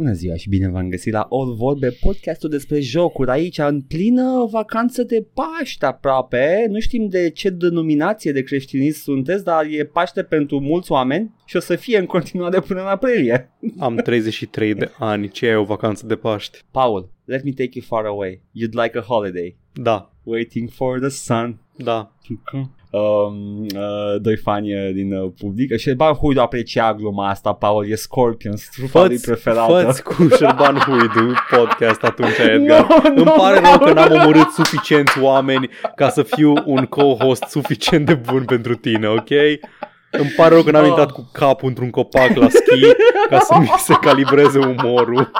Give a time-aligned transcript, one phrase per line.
[0.00, 4.48] Bună ziua și bine v-am găsit la All Vorbe, podcastul despre jocuri aici în plină
[4.50, 6.66] vacanță de Paște aproape.
[6.68, 11.56] Nu știm de ce denominație de creștinism sunteți, dar e Paște pentru mulți oameni și
[11.56, 13.50] o să fie în continuare până în aprilie.
[13.78, 16.58] Am 33 de ani, ce e o vacanță de Paște?
[16.70, 18.42] Paul, let me take you far away.
[18.52, 19.56] You'd like a holiday.
[19.72, 21.60] Da, Waiting for the sun.
[21.76, 22.14] da.
[22.92, 27.86] Um, uh, doi fani uh, din uh, public și Ban Huidu aprecia gluma asta, Paul,
[27.90, 29.72] e Scorpions, trufa lui Fă-ți, preferată.
[29.72, 32.86] fă-ți cu Șerban Huidu podcast atunci, Edgar.
[32.88, 33.76] Nu, Îmi nu pare vreau.
[33.78, 38.74] rău că n-am omorât suficienți oameni ca să fiu un co-host suficient de bun pentru
[38.74, 39.30] tine, ok?
[40.10, 40.88] Îmi pare rău că n-am Oh.
[40.88, 42.80] intrat cu capul într-un copac la schi
[43.28, 45.30] ca să mi se calibreze umorul.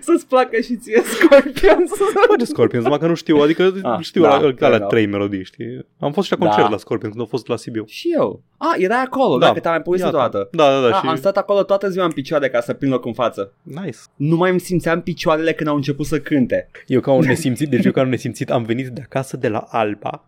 [0.00, 1.90] Să-ți placă și ție Scorpions.
[2.28, 4.88] Face Scorpions, numai că nu știu, adică Ah, știu da, da, fair alea enough.
[4.90, 5.86] trei melodii, știi?
[5.98, 6.70] Am fost și la concert Da.
[6.70, 7.84] la Scorpions când au fost la Sibiu.
[7.86, 8.42] și eu.
[8.56, 9.38] Ah, era acolo, Da.
[9.38, 9.46] da.
[9.46, 10.18] dacă te-am mai povestit Iată.
[10.26, 10.48] odată.
[10.52, 10.88] Da, da, da.
[10.88, 11.06] Da, și...
[11.06, 13.52] Am stat acolo toată ziua în picioare ca să prind loc în față.
[13.62, 13.98] Nice.
[14.16, 16.70] Nu mai îmi simțeam picioarele când au început să cânte.
[16.86, 19.64] Eu ca un nesimțit, deci eu ca un nesimțit am venit de acasă de la
[19.68, 20.24] Alba.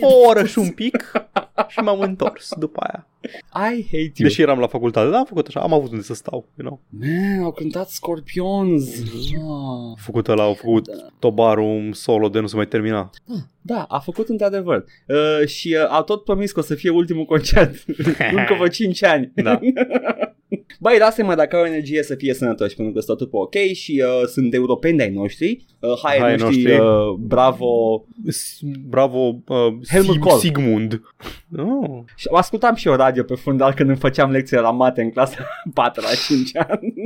[0.00, 1.12] O oră și un pic
[1.68, 3.08] și m-am întors după aia.
[3.70, 4.28] I hate you.
[4.28, 6.80] Deși eram la facultate, dar am făcut așa, am avut unde să stau, you know.
[6.88, 9.00] Man, au cântat Scorpions.
[9.00, 9.38] Mhm.
[9.38, 9.98] Ah.
[10.04, 13.10] Făcut ăla, au făcut tobarul un solo de nu se mai termina.
[13.60, 14.84] Da, a făcut într-adevăr.
[15.06, 17.84] Uh, și uh, au tot promis că o să fie ultimul concert.
[18.38, 19.32] Încă vă 5 ani.
[19.34, 19.60] Da.
[20.80, 24.02] Băi, lasă-mă dacă au energie să fie sănătoși, pentru că sunt totul pe ok și
[24.06, 25.64] uh, sunt europeni de-ai noștri.
[25.80, 26.80] Uh, hai, Hai ai noștri, noștri.
[26.86, 28.04] uh, bravo.
[28.28, 29.56] S- Bravo, uh,
[29.90, 30.38] Helmut Sig- Kohl.
[30.38, 31.00] Sigmund.
[31.58, 32.00] Oh.
[32.16, 35.46] Și ascultam și eu radio pe fundal când îmi făceam lecție la mate în clasa
[35.74, 36.94] 4 la 5 ani.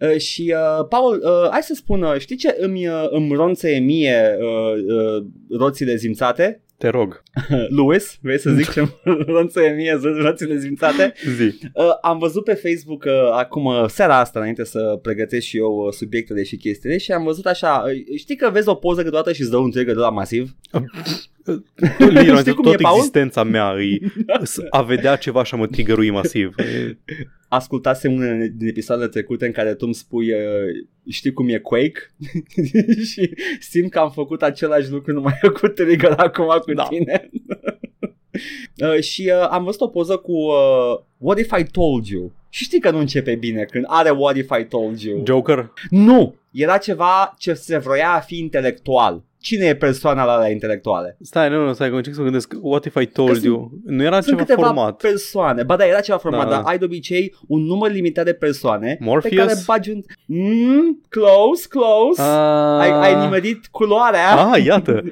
[0.00, 3.78] Uh, și uh, Paul, uh, hai să spun, uh, știi ce îmi, uh, îmi ronțăie
[3.78, 5.24] mie uh, uh,
[5.58, 6.60] roțile zimțate?
[6.82, 7.22] Te rog,
[7.76, 8.88] Louis, vrei să zic ce
[9.34, 11.12] ronțăie mie roțile zimțate?
[11.36, 11.58] zi.
[11.74, 15.72] Uh, am văzut pe Facebook uh, acum uh, seara asta înainte să pregătesc și eu
[15.86, 19.32] uh, subiectele și chestiile și am văzut așa, uh, știi că vezi o poză câteodată
[19.32, 20.54] și îți dă un trigger de la masiv?
[21.98, 22.96] Lina, Știi cum tot e, Paul?
[22.96, 23.98] existența mea e
[24.42, 26.54] s- a vedea ceva și a mă triggerui masiv.
[27.52, 30.38] E- ascultasem unele din episoadele trecute în care tu îmi spui uh,
[31.08, 32.14] știi cum e Quake?
[33.10, 36.82] Și simt că am făcut același lucru numai cu trigger acum cu Da.
[36.88, 37.30] tine.
[38.94, 42.32] Uh, și uh, am văzut o poză cu uh, What if I told you?
[42.48, 45.22] Și știi că nu începe bine când are What if I told you?
[45.26, 45.72] Joker?
[45.90, 51.16] nu, era ceva ce se vroia a fi intelectual cine e persoana la alea intelectuale
[51.20, 53.70] Stai, nu, nu, stai, că încerc să gândesc What if I told Că sunt- you?
[53.84, 54.96] Nu era sunt ceva câteva format.
[54.96, 55.62] persoane.
[55.62, 56.68] Ba da, era ceva format, Da, dar da.
[56.68, 59.34] ai de obicei un număr limitat de persoane Morpheus?
[59.34, 60.02] pe care bagi un...
[60.26, 62.22] Mm, close, close.
[62.80, 64.36] Ai, ai nimerit culoarea.
[64.36, 65.02] Ah, iată.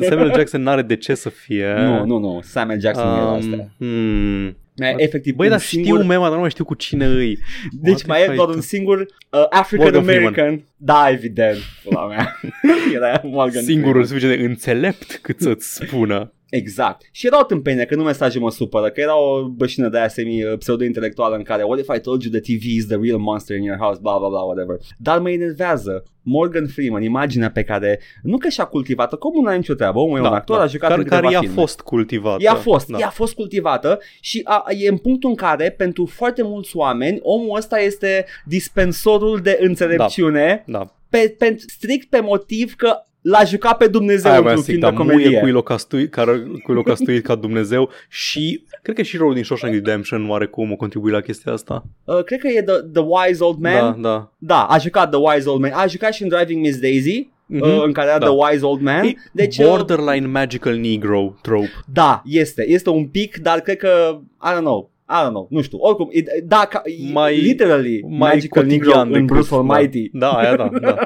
[0.00, 1.74] Samuel Jackson n-are de ce să fie.
[1.78, 2.40] Nu, nu, nu.
[2.42, 3.68] Samuel Jackson um, era astea.
[3.78, 4.56] hmm.
[4.88, 5.96] E, Efectiv, Băi, un dar singur...
[5.98, 7.38] știu mema, dar nu mai știu cu cine îi.
[7.80, 9.06] Deci What mai if e I doar told- un singur uh,
[9.50, 10.62] African Morgan American.
[10.76, 11.58] Da, evident.
[11.84, 12.40] Pula mea.
[12.94, 14.06] era Morgan Singurul Freeman.
[14.06, 16.32] suficient de înțelept cât să-ți spună.
[16.50, 17.08] Exact.
[17.12, 20.08] Și era o tâmpenie, că nu mesajul mă supără, că era o bășină de aia
[20.08, 23.62] semi-pseudo-intelectuală în care What if I told you the TV is the real monster in
[23.62, 24.76] your house, bla bla bla, whatever.
[24.98, 29.52] Dar mă enervează Morgan Freeman, imaginea pe care nu că și-a cultivat-o, că omul n-a
[29.52, 31.54] nicio treabă, omul e un actor, a jucat care, în câteva care i-a filme.
[31.54, 32.42] fost cultivată.
[32.42, 32.98] I-a fost, da.
[32.98, 37.56] i-a fost cultivată și a, e în punctul în care pentru foarte mulți oameni omul
[37.56, 40.94] ăsta este dispensorul de înțelepciune Da.
[41.08, 44.80] pe, pe, strict pe motiv că l-a jucat pe Dumnezeu Aia voiam într-un să zic,
[44.80, 45.40] film de dar muie comedie.
[45.40, 49.42] cui l-a castuit, care, cui l-a castuit ca Dumnezeu și cred că și rolul din
[49.44, 51.84] Shawshank Redemption oarecum a contribuit la chestia asta.
[52.04, 53.72] Uh, cred că e the, the Wise Old Man.
[54.00, 54.32] Da, da.
[54.38, 55.70] Da, a jucat The Wise Old Man.
[55.74, 57.62] A jucat și în Driving Miss Daisy, Mhm.
[57.62, 58.26] uh, în care era Da.
[58.26, 59.04] The Wise Old Man.
[59.04, 61.70] E Deci, uh, borderline magical negro trope.
[61.92, 62.68] da, este.
[62.68, 65.78] Este un pic, dar cred că, I don't know, I don't know, nu știu.
[65.80, 70.10] Oricum, e, da, ca, e Mai- literally Mai magical negro cotidian în decât- Bruce Almighty.
[70.12, 70.68] Da, da aia da.
[70.80, 70.94] da.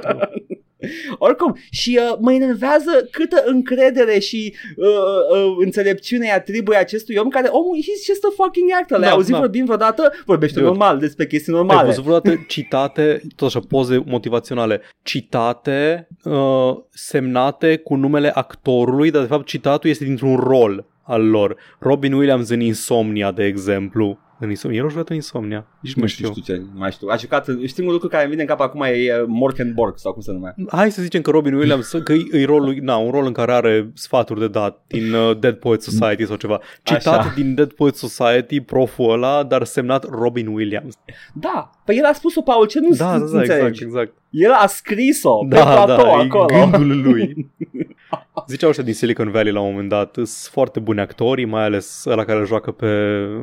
[1.26, 7.28] Oricum, și uh, mă enervează câtă încredere și uh, uh, înțelepciune îi atribuie acestui om
[7.28, 8.98] care omul he's just a fucking actor.
[8.98, 9.38] L-ai Da, auzit da.
[9.38, 10.12] vorbind vreodată?
[10.26, 10.68] Vorbește Dude.
[10.70, 11.86] normal despre chestii Ai normale.
[11.86, 19.28] văzut vreodată citate, tot așa, poze motivaționale, citate uh, semnate cu numele actorului, dar de
[19.28, 21.56] fapt citatul este dintr-un rol al lor.
[21.78, 24.18] Robin Williams în Insomnia, de exemplu.
[24.44, 25.66] În Insomnia, el a jucat în Insomnia.
[25.80, 26.42] Nici nu Nu mai știu, știu.
[26.42, 27.08] știu ce, nu mai știu.
[27.08, 30.22] A jucat, singurul lucru care îmi vine în cap acum e e Morkenborg sau cum
[30.22, 30.54] se numea.
[30.70, 33.52] Hai să zicem că Robin Williams, că e, e rolul, na, un rol în care
[33.52, 36.60] are sfaturi de dat din uh, Dead Poets Society sau ceva.
[36.82, 37.32] Citat Așa.
[37.34, 40.94] din Dead Poets Society, proful ăla, dar semnat Robin Williams.
[41.34, 43.48] Da, păi el a spus-o, Paul, ce nu Da, da, da, înțelegi?
[43.56, 44.12] exact, exact.
[44.30, 46.46] El a scris-o pe Da, platou da, e acolo.
[46.46, 47.34] gândul lui.
[48.48, 52.04] Ziceau ăștia din Silicon Valley la un moment dat, sunt foarte buni actorii, mai ales
[52.06, 52.86] ăla care îl joacă pe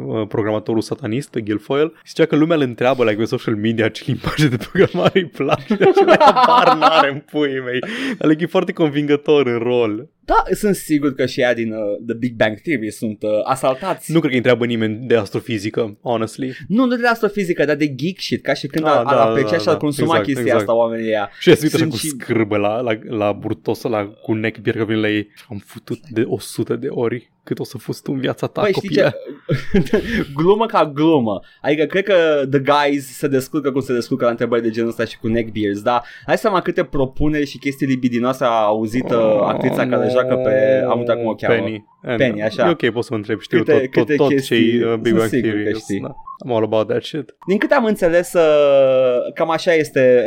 [0.05, 1.91] uh, programatorul satanist, pe Guilfoyle.
[2.07, 5.73] Zicea că lumea îl întreabă like, pe social media ce limbaje de programare îi place
[5.73, 7.79] și la habar n-are în puii mei.
[8.17, 10.07] Dar like, e foarte convingător în rol.
[10.25, 14.11] Da, sunt sigur că și ea din uh, The Big Bang Theory sunt uh, asaltați.
[14.11, 16.53] Nu cred că îi întreabă nimeni de astrofizică, honestly.
[16.67, 19.21] nu, nu de astrofizică, dar de geek shit, ca și când Da, ar, ar da,
[19.29, 20.61] aprecia da, și ar da, consuma exact, chestia exact.
[20.61, 21.29] asta oamenii ea.
[21.39, 24.33] Și ea se uită așa Sunt cu și- scârbă la, la, la burtos la cu
[24.33, 25.27] neck beer că vine la ei.
[25.49, 28.71] Am futut de 100 de ori cât o să fuți tu în viața ta, Păi
[28.73, 29.09] știi copile.
[29.09, 29.15] ce?
[30.37, 31.39] glumă ca glumă.
[31.61, 32.13] Adică cred că
[32.49, 35.81] The Guys se descurcă cum se descurcă la întrebări de genul ăsta și cu neckbeards,
[35.81, 40.85] dar hai seama câte propuneri și chestii libidinoase a auzit uh, actrița care joacă pe...
[40.89, 41.53] Am uitat cum o cheamă.
[41.55, 41.85] Penny.
[42.03, 42.67] And, Penny, așa.
[42.67, 44.93] E ok, poți să mă întreb, știu Câte- tot, tot, câte tot chestii, ce uh,
[44.93, 45.79] Big sunt Bang sigur că Theory.
[45.79, 45.99] știi.
[45.99, 46.15] Da.
[46.45, 47.35] I'm all about that shit.
[47.47, 50.23] Din câte am înțeles, uh, cam așa este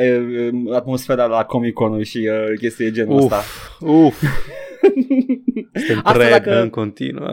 [0.53, 3.43] uh, atmosfera la Comic-Con și uh, chestii de genul ăsta.
[3.81, 4.23] Uf,
[5.75, 5.83] uf.
[5.83, 7.25] Suntem Asta trend dacă- în continuu.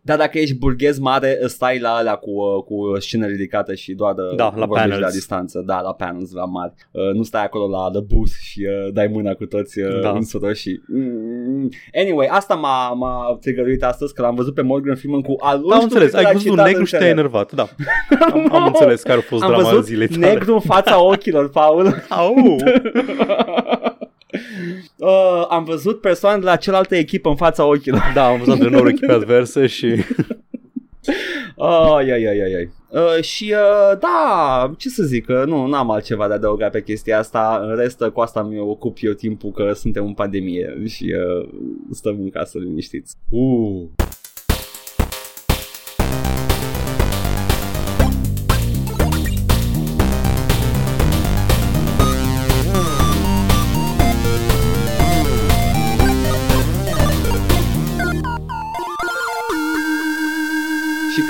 [0.00, 4.14] Dar dacă ești burghez mare, stai la alea cu, uh, cu scenă ridicată și doar
[4.14, 5.00] de, Da, la vorbești panels.
[5.00, 5.62] la distanță.
[5.66, 6.72] Da, la panels, la mari.
[6.90, 10.10] Uh, nu stai acolo la the booth și uh, dai mâna cu toți uh, Da.
[10.10, 10.80] în sură și...
[10.88, 11.68] Mm.
[11.94, 15.74] Anyway, asta m-a, m-a trigăruit astăzi că l-am văzut pe Morgan Freeman cu al Da,
[15.76, 16.14] am înțeles.
[16.14, 17.52] Ai văzut un negru și te-ai enervat.
[17.52, 17.66] Da.
[18.32, 20.26] Am, am înțeles care a fost Am drama văzut zilei tale.
[20.32, 21.94] negru în fața ochilor, Paul.
[22.08, 22.34] Au!
[24.96, 28.12] uh, am văzut persoane de la cealaltă echipă în fața ochilor.
[28.14, 29.86] Da, am văzut antrenorul echipei adverse și...
[31.56, 32.70] Ai, ai, ai, ai, ai.
[32.88, 37.18] Uh, și uh, da, ce să zic, uh, nu am altceva de adăugat pe chestia
[37.18, 41.14] asta, în rest uh, cu asta mi ocup eu timpul că suntem în pandemie și
[41.16, 41.48] uh,
[41.90, 43.16] stăm în casă liniștiți.
[43.30, 43.84] Uh.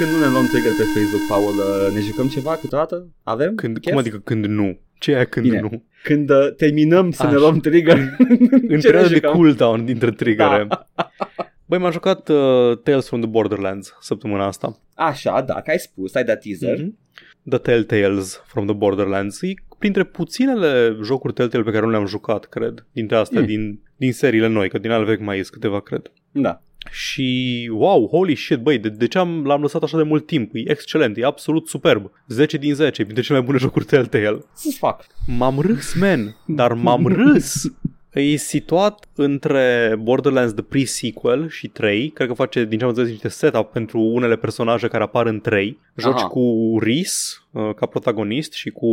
[0.03, 3.09] Când nu ne luăm trigger pe Facebook, Paul, uh, ne jucăm ceva câteodată?
[3.23, 3.55] Avem?
[3.55, 3.91] Când, Chef?
[3.93, 4.79] cum adică când nu?
[4.99, 5.61] Ce e aia când Bine.
[5.61, 5.85] nu?
[6.03, 7.39] Când uh, terminăm să ne Așa.
[7.39, 7.99] luăm trigger.
[7.99, 8.37] În
[8.69, 9.33] Ce ne perioada de jucăm?
[9.33, 10.65] cooldown dintre trigăre.
[10.69, 10.89] Da.
[11.69, 14.81] Băi, m-am jucat uh, Tales from the Borderlands săptămâna asta.
[14.95, 16.79] Așa, da, că ai spus, ai dat teaser.
[16.79, 16.99] Mhm.
[17.49, 19.43] The Telltales from the Borderlands.
[19.43, 22.87] E printre puținele jocuri Telltale pe care nu le-am jucat, cred.
[22.93, 23.47] Dintre astea, Mm.
[23.47, 26.13] din, din seriile noi, că din ale vechi mai ies câteva, cred.
[26.31, 26.63] Da.
[26.91, 30.51] Și wow, holy shit, băi, de, de ce am, l-am lăsat așa de mult timp?
[30.55, 32.11] E excelent, e absolut superb.
[32.29, 34.45] 10 din 10, e printre cele mai bune jocuri Telltale.
[34.53, 35.07] Să-ți fac.
[35.27, 37.73] M-am râs, man, dar m-am râs.
[38.13, 43.11] E situat între Borderlands The Pre-Sequel și 3 Cred că face din ce am înțeles
[43.11, 46.27] niște setup pentru unele personaje care apar în 3 Joci Aha.
[46.27, 48.87] cu Rhys uh, ca protagonist și cu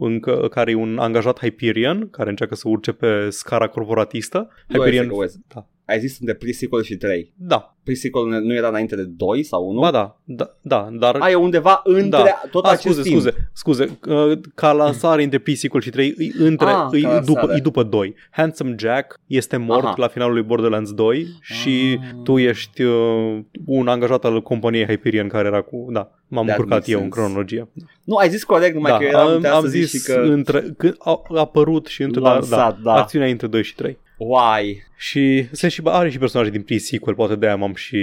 [0.00, 5.08] încă care e un angajat Hyperion care încearcă să urce pe scara corporatistă Hyperion...
[5.10, 5.38] West.
[5.54, 5.66] da.
[5.86, 7.32] Ai zis între pre-sequel și 3.
[7.36, 9.80] Da, Pre-sequel nu era înainte de 2 sau 1?
[9.80, 12.42] ba da, da, da dar A, e undeva între Da.
[12.50, 13.20] tot A, acest scuze, timp.
[13.20, 13.98] scuze, scuze,
[14.30, 17.56] uh, ca lansare între P-Sequel și 3, e, între, Ah, e, ca după, lansare.
[17.58, 18.14] e după 2.
[18.30, 19.94] Handsome Jack este mort Aha.
[19.96, 22.08] la finalul lui Borderlands 2 și Ah.
[22.22, 25.86] tu ești uh, un angajat al companiei Hyperion care era cu...
[25.90, 27.18] Da, m-am That încurcat makes eu în sense.
[27.20, 27.68] cronologie.
[28.04, 30.12] Nu, ai zis corect, numai da, că eram am, putea am să zic zis și
[30.12, 30.20] că...
[30.20, 32.20] între, când a, a apărut și între...
[32.20, 32.92] Da, Lansat, da.
[32.94, 33.98] Acțiunea între 2 și 3.
[34.18, 34.82] Why?
[34.96, 37.98] Și sunt și, are și personaje din pre-sequel, poate de-aia m-am și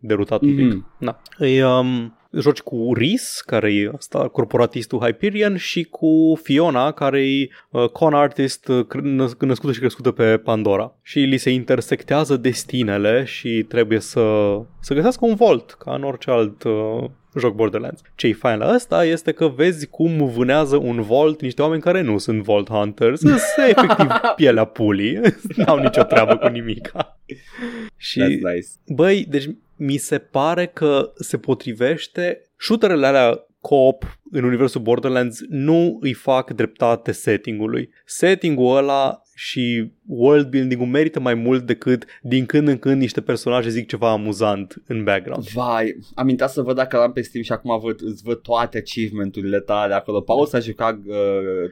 [0.00, 0.64] derutat un pic.
[0.64, 0.86] Mhm.
[0.98, 1.22] Da.
[1.46, 7.48] E, um, joci cu Rhys, care e asta, corporatistul Hyperion, și cu Fiona, care e
[7.70, 10.94] uh, con artist uh, cr- năs- născută și crescută pe Pandora.
[11.02, 16.30] Și li se intersectează destinele și trebuie să, să găsească un volt, ca în orice
[16.30, 17.04] alt uh,
[17.38, 18.00] joc Borderlands.
[18.14, 22.18] Ce-i fain la asta este că vezi cum vânează un Vault niște oameni care nu
[22.18, 25.20] sunt Vault Hunters, sunt efectiv pielea pulii,
[25.56, 27.20] n-au nicio treabă cu nimica.
[27.96, 28.68] Și That's nice.
[28.86, 35.98] Băi, deci mi se pare că se potrivește shooterele alea co-op în universul Borderlands nu
[36.00, 37.90] îi fac dreptate settingului.
[38.04, 43.68] Settingul ăla și world building-ul merită mai mult decât din când în când niște personaje
[43.68, 45.48] zic ceva amuzant în background.
[45.48, 48.78] Vai, am intrat să văd dacă l-am pe Steam și acum văd, îți văd toate
[48.78, 50.20] achievement-urile tale acolo.
[50.20, 51.16] Paul s-a jucat uh,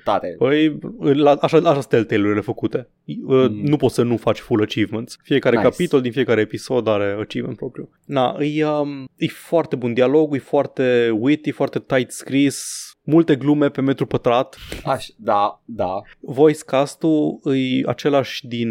[0.04, 0.34] tare.
[0.38, 2.88] Păi, la, așa, așa sunt Telltale-urile făcute.
[3.26, 3.60] Uh, Mm.
[3.62, 5.18] Nu poți să nu faci full achievements.
[5.22, 5.68] Fiecare Nice.
[5.68, 7.90] capitol din fiecare episod are achievement propriu.
[8.04, 12.88] Na, e, um, e foarte bun dialog, e foarte witty, foarte tight scris.
[13.06, 14.56] Multe glume pe metru pătrat.
[14.84, 16.02] Aș, da, da.
[16.20, 18.68] Voice cast-ul e același din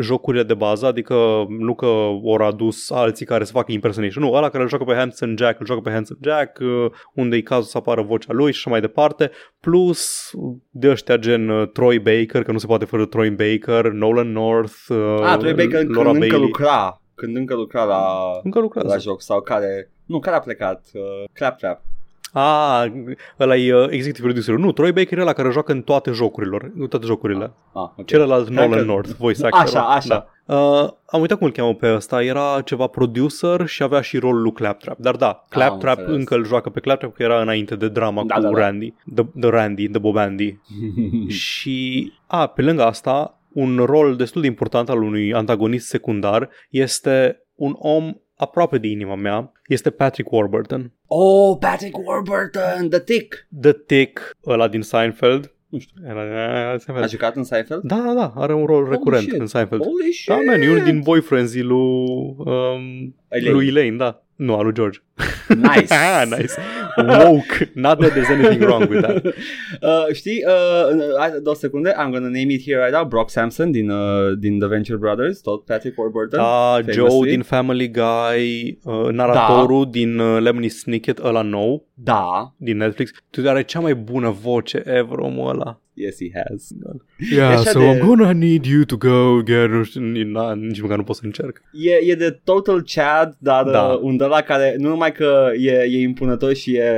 [0.00, 1.86] jocurile de bază, adică nu că
[2.22, 5.60] ori adus alții care să facă impersonation, nu, ăla care îl joacă pe Hanson Jack,
[5.60, 8.70] îl joacă pe Hanson Jack, uh, unde e cazul să apară vocea lui și așa
[8.70, 10.30] mai departe, plus
[10.70, 14.74] de ăștia gen uh, Troy Baker, că nu se poate fără Troy Baker, Nolan North,
[14.88, 16.40] uh, Ah, Troy Baker Laura când încă Bailey.
[16.40, 18.04] lucra, când încă lucra la,
[18.42, 18.88] Încă lucrează.
[18.88, 21.00] la joc sau care, nu, care a plecat, uh,
[21.32, 21.82] Claptrap.
[22.32, 22.84] Ah,
[23.38, 24.54] ăla e uh, executive producer.
[24.54, 27.44] Nu, Troy Baker e ăla care joacă în toate jocurilor, în toate jocurile.
[27.44, 28.04] Ah, okay.
[28.04, 29.60] Celălalt Cred Nolan că- North, voice actor.
[29.60, 30.08] Așa, așa.
[30.08, 30.54] Da.
[30.56, 34.42] Uh, am uitat cum îl cheamă pe ăsta, era ceva producer și avea și rolul
[34.42, 34.98] lui Claptrap.
[34.98, 36.18] Dar da, Claptrap înțeles.
[36.18, 38.58] încă îl joacă pe Claptrap că era înainte de drama Da, cu da, da.
[38.58, 40.58] Randy, the, the Randy, the Bob Andy.
[41.28, 47.44] și, a, pe lângă asta, un rol destul de important al unui antagonist secundar este
[47.54, 50.92] un om aproape de inima mea, este Patrick Warburton.
[51.06, 53.46] oh, Patrick Warburton, The Tick.
[53.60, 55.54] The Tick, ăla din Seinfeld.
[55.68, 57.08] Nu știu, era, era A Seinfeld.
[57.08, 57.82] jucat în Seinfeld?
[57.82, 59.38] Da, da, da, are un rol recurent shit.
[59.40, 59.82] în Seinfeld.
[59.82, 60.28] Holy shit!
[60.28, 63.52] Da, man, e unul din boyfriends lui, um, Elaine.
[63.52, 64.22] lui Elaine, da.
[64.36, 64.98] Nu, al lui George.
[65.48, 65.94] Nice.
[65.94, 66.54] ah, nice.
[66.96, 67.70] Woke.
[67.74, 69.24] Not that there's anything wrong with that.
[69.82, 73.70] Uh, știi, uh, hai, două secunde, I'm gonna name it here right now, Brock Sampson
[73.70, 76.38] din, uh, din The Venture Brothers, tot Patrick Warburton.
[76.38, 76.92] Da, famously.
[76.92, 83.10] Joe din Family Guy, uh, naratorul din uh, Lemony Snicket, ăla nou, Da, din Netflix.
[83.30, 85.80] Tu are cea mai bună voce ever, omul ăla.
[86.00, 86.68] Yes he has.
[87.32, 89.68] Yeah, așa so de- I'm gonna need you to go get...
[89.70, 91.62] Nu știu, na, nici măcar nu pot să încerc.
[91.72, 93.70] E, e de total Chad, dar Da.
[93.70, 93.82] da.
[93.82, 96.92] uh, un de la care nu numai că e, e impunător și e,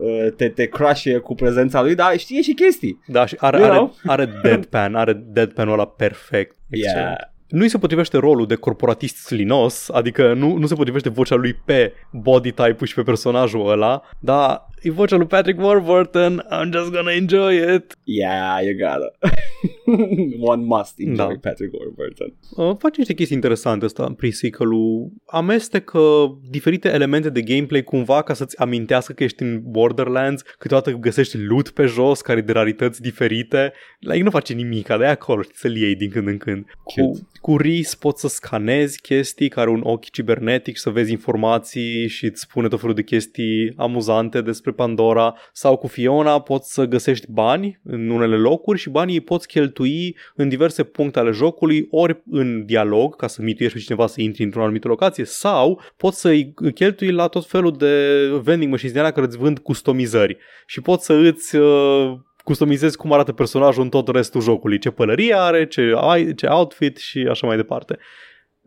[0.00, 3.00] uh, uh, te, te crush cu prezența lui, dar știe și chestii.
[3.06, 3.94] Da, și are, You are, know?
[4.06, 6.56] are deadpan, are deadpan-ul ăla perfect.
[6.70, 7.06] Excelent.
[7.06, 7.30] Yeah.
[7.52, 11.92] Nu-i se potrivește rolul de corporatist slinos, adică nu, nu se potrivește vocea lui pe
[12.12, 17.12] body type-ul și pe personajul ăla, dar e vocea lui Patrick Warburton, I'm just gonna
[17.12, 17.96] enjoy it.
[18.04, 19.12] Yeah, you gotta.
[20.40, 21.26] One must enjoy Da.
[21.26, 21.48] da.
[21.48, 22.34] Patrick Warburton.
[22.56, 25.10] Uh, face niște chestii interesante ăsta în pre-sequel-ul.
[25.26, 26.00] Amestecă
[26.50, 31.70] diferite elemente de gameplay cumva ca să-ți amintească că ești în Borderlands, câteodată găsești loot
[31.70, 33.72] pe jos care e de rarități diferite.
[33.98, 36.64] Like, nu face nimic, dar e acolo, știi, să-l iei din când în când.
[36.82, 37.20] Cu, Cute.
[37.40, 42.24] cu RIS poți să scanezi chestii care un ochi cibernetic și să vezi informații și
[42.24, 45.34] îți spune tot felul de chestii amuzante despre Pandora.
[45.52, 50.16] Sau cu Fiona poți să găsești bani în unele locuri și banii îi poți cheltui
[50.34, 54.42] în diverse puncte ale jocului ori în dialog ca să mituiești pe cineva să intri
[54.42, 59.12] într-o anumită locație sau poți să-i cheltui la tot felul de vending machines din alea
[59.12, 60.36] care îți vând customizări.
[60.66, 65.34] Și poți să îți uh, customizezi cum arată personajul în tot restul jocului, ce pălărie
[65.36, 67.98] are, ce, ai- ce outfit și așa mai departe.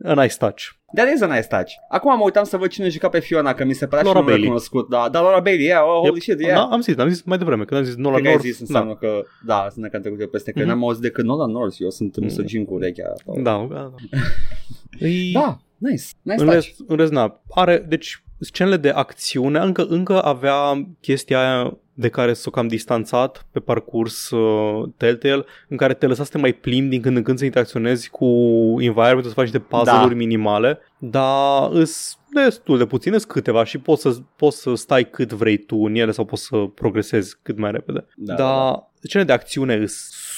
[0.04, 0.62] A nice touch.
[0.94, 1.70] That is a nice touch.
[1.90, 4.24] Acum mă uitam să văd cine juca pe Fiona, că mi se părea Laura și
[4.24, 4.48] numele Bailey.
[4.48, 4.88] cunoscut.
[4.88, 6.22] Da, da, Laura Bailey, yeah, oh, holy Yep.
[6.22, 6.54] shit, yeah.
[6.54, 8.48] Da, am zis, am zis mai devreme, când am zis Nolan Cred că ai North.
[8.50, 10.68] zis înseamnă că, da, sunt că am trecut eu peste, că Mhm.
[10.68, 13.12] n-am auzit decât Nolan North, eu sunt misogin cu urechea.
[13.26, 13.94] da, da, da.
[15.06, 16.52] E- Da, nice, nice în touch.
[16.52, 22.08] rest, în rest, na, are, deci scenele de acțiune încă, încă avea chestia aia de
[22.08, 26.52] care s-o cam distanțat pe parcurs uh, Telltale, în care te lăsa să te mai
[26.52, 28.26] plimbi din când în când să interacționezi cu
[28.78, 30.14] environment, să faci niște puzzle-uri Da.
[30.14, 35.32] minimale, dar îs destul de puține, sunt câteva și poți să, poți să stai cât
[35.32, 38.06] vrei tu în ele sau poți să progresezi cât mai repede.
[38.16, 39.88] Da, dar scenele de acțiune sunt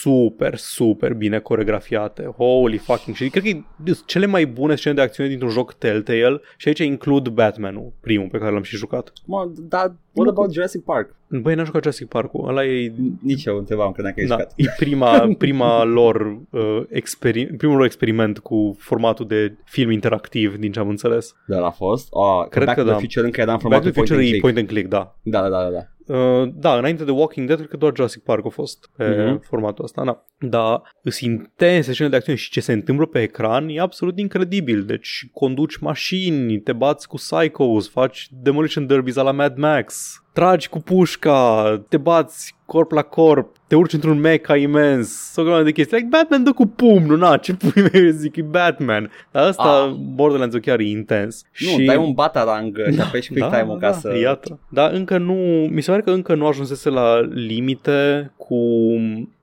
[0.01, 2.35] super, super bine coregrafiate.
[2.37, 3.31] Holy fucking shit.
[3.31, 6.79] Cred că e sunt cele mai bune scene de acțiune dintr-un joc Telltale și aici
[6.79, 9.13] includ Batman-ul, primul pe care l-am și jucat.
[9.27, 11.15] Mă, dar what about Jurassic Park?
[11.43, 12.49] Băi, n-am jucat Jurassic Park-ul.
[12.49, 14.53] Ăla e Nici eu întrebam că dacă ai da, jucat.
[14.57, 20.73] e prima, prima lor uh, experi- primul lor experiment cu formatul de film interactiv, din
[20.73, 21.35] ce am înțeles.
[21.47, 22.07] Dar a fost?
[22.11, 23.01] Oh, Cred Back că to the da.
[23.01, 24.43] Future încă era în Back to formatul the point Future and e click.
[24.43, 25.17] point and click, da.
[25.23, 25.87] Da, da, da, da.
[26.09, 29.41] Uh, da, înainte de Walking Dead, cred că doar Jurassic Park a fost pe Mhm.
[29.43, 30.25] formatul ăsta, da.
[30.39, 34.85] Dar sunt intense scene de acțiune și ce se întâmplă pe ecran e absolut incredibil.
[34.85, 40.79] Deci conduci mașini, te bați cu psychos, faci demolition derbies la Mad Max, tragi cu
[40.79, 45.97] pușca, te bați corp la corp, te urci într-un mecha imens, o grămadă de chestii.
[45.97, 49.11] Like Batman dă cu pumnul, na, ce pui mei zic, e Batman.
[49.31, 49.95] Dar ăsta, Ah.
[50.15, 51.45] Borderlands-ul chiar e intens.
[51.59, 54.17] Nu, dai un batarang și apeși quick time-ul ca să...
[54.21, 54.59] Iată.
[54.69, 55.35] Dar încă nu,
[55.71, 58.57] mi se pare că încă nu ajunsese la limite cu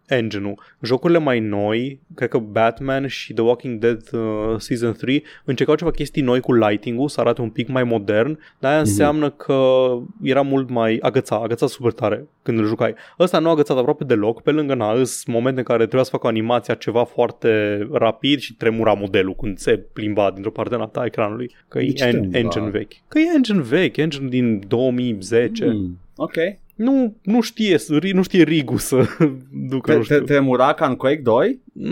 [0.07, 0.59] engine-ul.
[0.81, 5.91] Jocurile mai noi, cred că Batman și The Walking Dead uh, Season 3 încercau ceva
[5.91, 9.87] chestii noi cu lighting-ul, să arate un pic mai modern, dar aia înseamnă că
[10.21, 12.93] era mult mai agăța, agăța super tare când îl jucai.
[13.19, 16.09] Ăsta nu a agățat aproape deloc, pe lângă na, îs momente în care trebuia să
[16.09, 20.75] facă o animație a ceva foarte rapid și tremura modelul când se plimba dintr-o parte
[20.75, 22.37] în alta a ecranului, că De e ce en- tremura?
[22.37, 22.91] engine vechi.
[23.07, 25.65] Că e engine vechi, engine din 2010.
[25.65, 25.97] Hmm.
[26.15, 26.33] Ok.
[26.75, 28.95] Nu, nu știe, să- ri- nu știe Rigu să
[29.69, 30.25] ducă, Te, nu te, știu.
[30.25, 31.61] tremura ca în Quake 2?
[31.73, 31.91] Mm,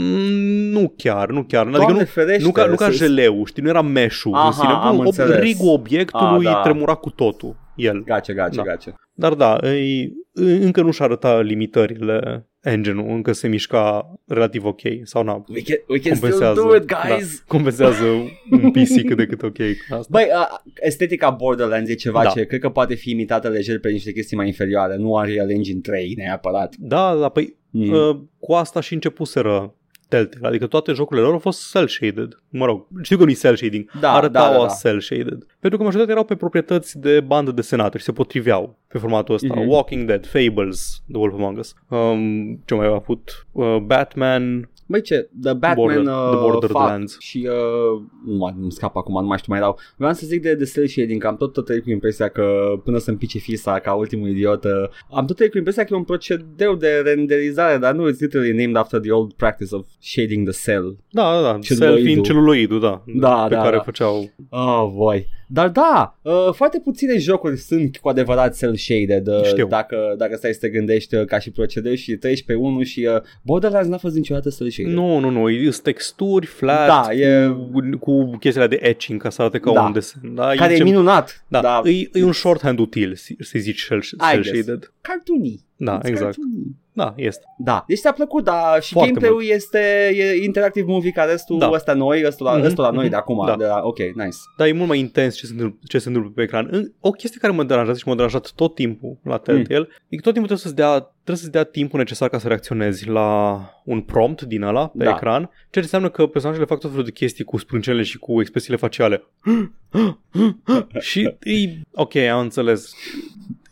[0.72, 1.62] Nu chiar, nu chiar.
[1.66, 4.46] Adică Doamne nu, ferește, nu ca, nu ca să- jeleu, știi, nu era meșul Aha,
[4.48, 4.68] în sine.
[4.72, 5.40] am Nu, ob, înțeles.
[5.40, 6.62] rigul obiectului Ah, da.
[6.62, 8.04] tremura cu totul, el.
[8.04, 8.64] Gace, gace, Da.
[8.64, 8.94] gace.
[9.14, 14.80] Dar da, îi, încă nu-și arăta limitările engine-ul, încă se mișca relativ ok.
[15.04, 16.62] Sau na, We can, we can still compensează.
[16.62, 17.38] do it, guys!
[17.38, 18.04] Da, compensează
[18.52, 20.08] un PC cât de cât ok cu asta.
[20.10, 22.30] Băi, uh, estetica Borderlands e ceva Da.
[22.30, 25.80] ce cred că poate fi imitată lejer pe niște chestii mai inferioare, nu Unreal Engine
[25.80, 26.76] 3 neapărat.
[26.80, 27.92] Da, da, păi Mm.
[27.94, 29.76] uh, cu asta și începuseră
[30.16, 32.42] Telltale, adică toate jocurile lor au fost cel-shaded.
[32.50, 34.74] Mă rog, știu că nu-i cel-shading, Da, arătau da, da, da.
[34.90, 35.46] cel-shaded.
[35.60, 39.54] Pentru că majoritatea erau pe proprietăți de bandă desenată și se potriveau pe formatul ăsta.
[39.56, 39.68] Mhm.
[39.68, 41.74] Walking Dead, Fables, The Wolf Among Us.
[41.88, 43.46] Um, ce mai a avut?
[43.52, 47.12] Uh, Batman, Băi ce, The Batman Border- uh, The Borderlands.
[47.12, 49.80] fuck, și uh, nu mai îmi scap acum, nu mai știu mai erau.
[49.98, 52.74] Vreau să zic de, de cel shading, că am tot, tot trăit cu impresia că
[52.84, 54.72] până să-mi pice fisa ca ultimul idiot, uh,
[55.14, 58.52] am tot trăit cu impresia că e un procedeu de renderizare, dar nu, it's literally
[58.52, 60.98] named after the old practice of shading the cell.
[61.12, 61.96] da, da, da, Celuloidul.
[61.98, 63.82] cel fiind celuloidul, da, Da, pe da, care da.
[63.82, 65.28] făceau Oh, voi.
[65.54, 69.68] Dar da, uh, foarte puține jocuri sunt cu adevărat cel-shaded uh, Știu.
[69.68, 73.08] dacă, dacă stai să te gândești uh, ca și procedeu și treci pe unul și
[73.16, 74.94] uh, Borderlands n-a fost niciodată cel-shaded.
[74.94, 79.42] Nu, nu, nu, sunt texturi, flat, Da, e- cu, cu chestiile de etching ca să
[79.42, 79.82] arate ca Da.
[79.82, 80.22] un desen.
[80.36, 81.46] Da, Care e, ce- minunat.
[81.48, 81.82] Da, da.
[81.86, 84.48] E, e un shorthand util, să să zici cel, I guess.
[84.48, 84.92] shaded.
[85.02, 85.60] Cartoony.
[85.76, 86.36] Da, It's exact.
[86.36, 86.76] cartoony.
[86.96, 87.44] Da, este.
[87.58, 91.70] Da, deci ți-a plăcut, da, și Foarte gameplay-ul este e interactive movie ca restul Da.
[91.74, 93.56] ăsta noi, ăsta la, Mhm, ăsta la noi mhm, de acum, da.
[93.56, 94.38] de la, ok, nice.
[94.58, 96.68] Dar e mult mai intens ce se întâmplă, ce se întâmplă pe ecran.
[96.72, 99.88] În- O chestie care mă deranjează și m-a deranjat tot timpul la Telltale Mm.
[100.10, 103.08] e că tot timpul trebuie să-ți dea, trebuie să-ți dea timpul necesar ca să reacționezi
[103.08, 105.10] la un prompt din ăla pe Da.
[105.10, 108.40] ecran, ceea ce înseamnă că personajele fac tot felul de chestii cu sprâncenele și cu
[108.42, 109.24] expresiile faciale.
[111.00, 112.94] și e, ok, am înțeles.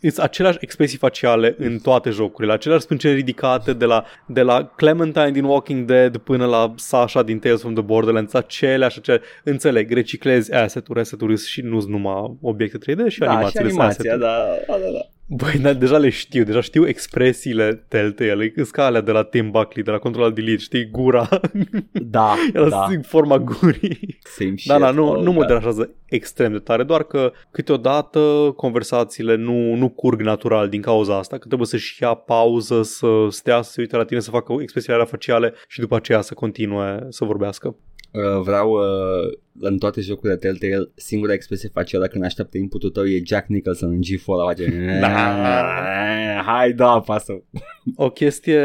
[0.00, 5.30] Sunt aceleași expresii faciale în toate jocurile, aceleași sprânceni ridicate de la, de la Clementine
[5.30, 9.24] din Walking Dead până la Sasha din Tales from the Borderlands, aceleași, aceleași.
[9.44, 13.80] Înțeleg, reciclezi asset-uri, asset-uri și nu sunt numai obiecte 3D și Da, și animațiile sunt
[13.80, 14.20] animația, asset-uri.
[14.20, 15.00] da, da, da, da.
[15.34, 19.50] Băi, dar deja le știu, deja știu expresiile Telltale, e ca alea de la Tim
[19.50, 21.28] Buckley, de la Control Delete, știi, gura,
[21.92, 22.86] Da, era da.
[22.90, 24.18] în forma gurii.
[24.22, 24.70] Same shit.
[24.70, 25.46] Da, da, nu, oh, nu mă God.
[25.46, 31.38] deranjează extrem de tare, doar că câteodată conversațiile nu, nu curg natural din cauza asta,
[31.38, 34.94] că trebuie să-și ia pauză, să stea, să se uite la tine, să facă expresiile
[34.94, 37.76] alea faciale și după aceea să continue să vorbească.
[38.12, 43.22] Uh, vreau uh, în toate jocurile Telltale singura expresie facială când așteaptă inputul tău e
[43.24, 44.64] Jack Nicholson în G4 la face.
[45.00, 45.08] Da.
[46.46, 47.42] Hai, da, pasă.
[47.96, 48.62] O chestie,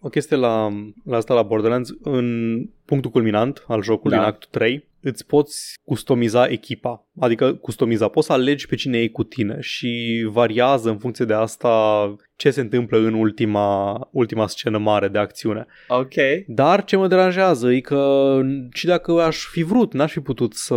[0.00, 0.72] o chestie la,
[1.04, 4.22] la asta la Borderlands, în punctul culminant al jocului, Da.
[4.22, 7.06] în actul 3, îți poți customiza echipa.
[7.18, 11.34] Adică customiza, poți să alegi pe cine e cu tine și variază în funcție de
[11.34, 15.66] asta ce se întâmplă în ultima, ultima scenă mare de acțiune.
[15.88, 16.14] Ok.
[16.46, 18.40] Dar ce mă deranjează e că
[18.72, 20.76] și dacă aș fi vrut, n-aș fi putut să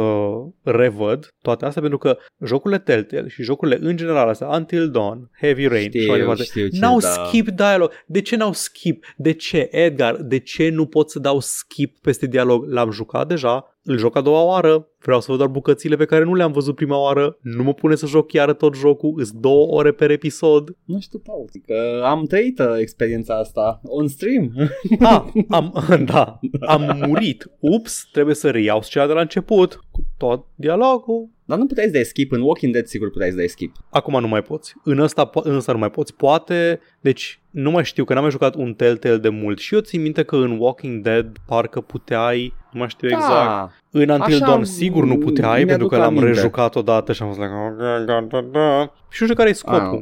[0.64, 5.68] revăd toate astea pentru că jocurile Telltale și jocurile în general astea, Until Dawn, Heavy
[5.68, 7.08] Rain și Știu, mai departe, știu ce, n-au da.
[7.08, 7.92] skip dialog.
[8.06, 9.06] De ce n-au skip?
[9.18, 10.16] De ce, Edgar?
[10.16, 12.72] De ce nu pot să dau skip peste dialog?
[12.72, 16.24] L-am jucat deja, îl joc a doua oară, vreau să văd doar bucățile pe care
[16.24, 19.68] nu le-am văzut prima oară, nu mă pune să joc iară tot jocul, îs două
[19.68, 20.76] ore per episod.
[20.86, 24.52] Nu știu, Paul, că am trăit uh, experiența asta on stream.
[25.00, 25.74] Ah, am,
[26.12, 27.50] da, am murit.
[27.60, 31.30] Ups, trebuie să reiau scena de la început cu tot dialogul.
[31.46, 33.76] Dar nu puteai să dai skip, în Walking Dead sigur puteai să dai skip.
[33.90, 34.74] Acum nu mai poți.
[34.84, 36.16] În ăsta, po- în ăsta nu mai poți.
[36.16, 39.80] Poate, deci nu mai știu că n-am mai jucat un Telltale de mult și eu
[39.80, 43.46] țin minte că în Walking Dead parcă puteai, nu mai știu exact.
[43.46, 43.70] Da.
[43.92, 46.26] În Until Așa, Dawn sigur nu puteai mi-aduc pentru că l-am aminte.
[46.28, 49.54] rejucat odată și am fost like, "Oh, da, da, da." și nu știu care e
[49.54, 50.00] scopul.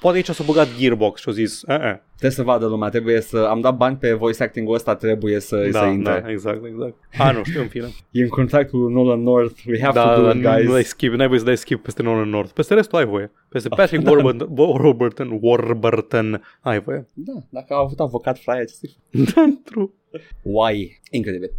[0.00, 1.96] Poate aici s-a băgat Gearbox și au zis, eh, eh.
[2.08, 3.46] Trebuie să vadă lumea, trebuie să...
[3.50, 6.20] Am dat bani pe voice acting-ul ăsta, trebuie să, să Da, intre.
[6.24, 6.94] da, exact, exact.
[7.18, 7.86] A, nu știu, în fine.
[8.10, 10.66] E în contact cu Nolan North, we have Da, to do da, it, nu, guys.
[10.66, 12.50] nu dai skip, n-ai voie să dai skip peste Nolan North.
[12.54, 13.30] Peste restul ai voie.
[13.48, 17.08] Peste Patrick Warburton, Warburton, Warburton ai voie.
[17.14, 18.86] Da, dacă au avut avocat fraia, ce să
[19.34, 19.88] Da, true.
[20.42, 21.00] Why?
[21.10, 21.50] Incredibil.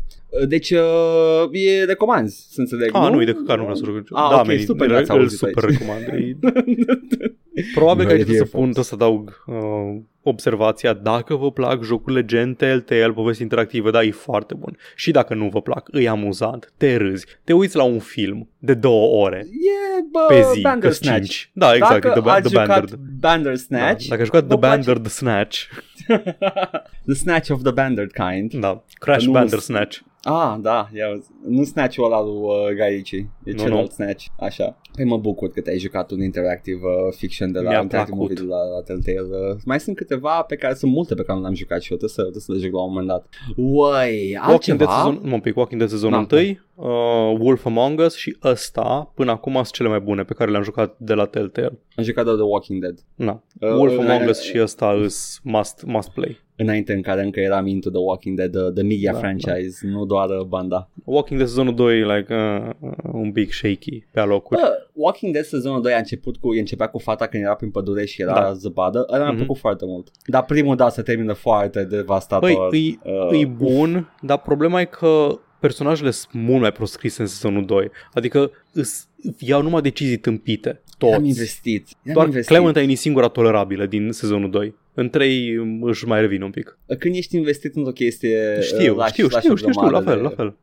[0.47, 3.15] Deci, uh, e recomanzi, să înțeleg, A, nu?
[3.15, 3.95] nu, e de căcat, nu vreau să joc.
[3.97, 5.77] Ah, da, ok, man, super, îl- n-ați îl auzit super aici.
[5.77, 6.03] recomand.
[7.53, 11.51] E- Probabil că Very aici trebuie să dear pun, să adaug uh, observația, dacă vă
[11.51, 14.77] plac jocurile gen Telltale, povesti interactive, da, e foarte bun.
[14.95, 18.73] Și dacă nu vă plac, e amuzant, te râzi, te uiți la un film de
[18.73, 21.17] două ore E, bă, pe zi, că Bandersnatch.
[21.19, 21.49] cinci.
[21.53, 22.89] Da, exact, Dacă e the, ba- ați the jucat Banded.
[23.19, 25.59] Da, Bandersnatch, dacă ai jucat vă The place- Banded Snatch,
[27.05, 29.97] the Snatch of the Banded kind, da, Crash Că nu- Bandersnatch.
[30.23, 31.27] Ah, da, ia, uzi.
[31.47, 33.93] nu Snatch-ul ăla lui uh, Guy Ritchie, e Nu, celălalt nu.
[34.05, 34.77] Snatch, așa.
[34.95, 38.37] Păi mă bucur că te-ai jucat un interactive uh, fiction de la Mi-a interactive plăcut.
[38.37, 39.27] movie de la, la Telltale.
[39.51, 41.97] Uh, mai sunt câteva pe care sunt multe pe care nu le-am jucat și eu,
[41.97, 43.25] trebuie să, trebuie să le joc la un moment dat.
[43.55, 45.15] Uai, Walking Dead altceva?
[45.17, 46.35] sezon, un pic, Walking Dead sezonul Da.
[46.37, 46.47] 1,
[46.79, 50.63] uh, Wolf Among Us și ăsta până acum sunt cele mai bune pe care le-am
[50.63, 51.79] jucat de la Telltale.
[51.95, 52.99] Am jucat doar The Walking Dead.
[53.15, 53.43] Na.
[53.61, 56.37] Uh, Wolf uh, Among uh, Us și ăsta îs must, must play.
[56.55, 60.05] Înainte în care încă eram into The Walking Dead, the, the media Da, franchise, nu
[60.05, 60.89] doar uh, banda.
[61.05, 64.59] Walking Dead sezonul 2 like uh, uh, un pic shaky pe alocuri.
[64.61, 68.05] Bă, Walking Dead sezonul 2 a început cu, începea cu fata când era prin pădure
[68.05, 68.51] și era Da.
[68.53, 69.05] zăpadă.
[69.11, 69.37] Ăla mi-a Mhm.
[69.37, 70.11] plăcut foarte mult.
[70.25, 72.49] Dar primul, da, se termină foarte devastator.
[72.49, 72.99] Băi, îi,
[73.31, 77.65] Uh, e bun, dar problema e că personajele sunt mult mai prost scrise în sezonul
[77.65, 77.91] 2.
[78.13, 80.69] Adică îs, iau numai decizii tâmpite.
[80.69, 81.27] Am Toți.
[81.27, 81.87] investit.
[82.07, 82.55] Am Doar investit.
[82.55, 84.75] Clementine e singura tolerabilă din sezonul 2.
[84.93, 86.77] În 3 își mai revin un pic.
[86.99, 89.87] Când ești investit într-o chestie, Știu, uh, lași, știu, lași știu, o știu, știu, la
[90.01, 90.55] grămadă fel, de- la fel.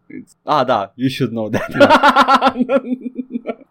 [0.42, 1.68] Ah, da, you should know that.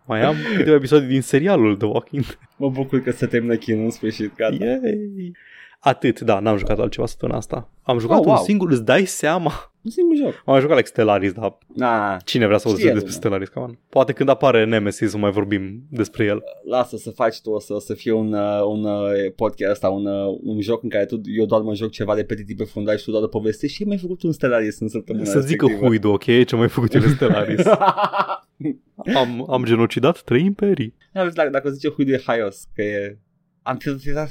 [0.08, 2.40] Mai am câteva episoade din serialul The Walking Dead.
[2.58, 4.36] mă bucur că se termină chinul în sfârșit.
[4.36, 4.66] Gata.
[4.66, 5.32] Yay!
[5.80, 7.70] Atât, da, n-am jucat altceva săptămâna asta.
[7.84, 8.44] Am jucat Oh, un wow.
[8.44, 9.52] singur, îți dai seama?
[9.86, 10.34] Un singur joc.
[10.46, 13.20] Am mai jucat like Stellaris, dar Na, cine vrea să auzi Știe despre lumea.
[13.20, 16.44] Stellaris, come Poate când apare Nemesis să mai vorbim despre el.
[16.70, 19.90] lasă să faci tu, o să, o să fie un, uh, un uh, podcast ăsta,
[19.90, 22.98] un, uh, un joc în care tu, eu doar mă joc ceva repetitiv pe fundal
[22.98, 25.88] și tu doar povestești și ai mai făcut un Stellaris în săptămâna Să zică respectivă.
[25.88, 26.46] Huidu, ok?
[26.46, 27.66] Ce mai făcut el în Stellaris.
[29.22, 30.94] am, am genocidat trei imperii.
[31.14, 33.20] Da, vezi, dacă, dacă zice Huidu e haios, că e...
[33.68, 34.30] Am filtrat,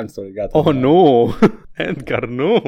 [0.00, 0.58] I'm sorry, gata.
[0.58, 1.34] Oh, nu!
[1.76, 2.62] Edgar, nu!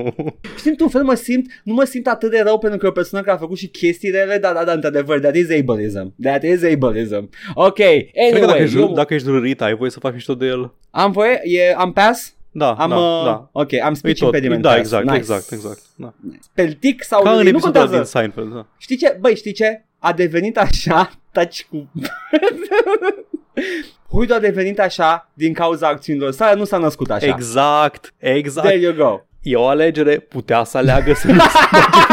[0.57, 2.93] Știi, într-un fel mă simt, nu mă simt atât de rău pentru că e o
[2.93, 6.15] persoană care a făcut și chestii rele, dar da, da, într-adevăr, that is ableism.
[6.23, 7.31] That is ableism.
[7.55, 10.35] Ok, Cred că dacă anyway, ești, eu, dacă ești rărit, ai voie să faci mișto
[10.35, 10.75] de el.
[10.91, 12.35] am voie, e, am pass?
[12.53, 13.49] Da, Am, da, uh, da.
[13.53, 14.27] ok, am E speech tot.
[14.27, 14.81] impediment Da, pass.
[14.81, 15.17] exact, nice.
[15.17, 15.81] exact, exact.
[15.97, 16.15] Da.
[16.55, 18.19] Peltic sau Ca în nu episodul ăla din contează.
[18.19, 18.67] Seinfeld, da.
[18.79, 19.17] Știi ce?
[19.21, 19.85] Băi, știi ce?
[19.99, 21.91] A devenit așa, taci cu...
[24.11, 27.27] Huidu a devenit așa din cauza acțiunilor sale, nu s-a născut așa.
[27.27, 28.67] Exact, exact.
[28.67, 29.21] There you go.
[29.43, 32.10] E o alegere, putea să aleagă să nu se bage în capul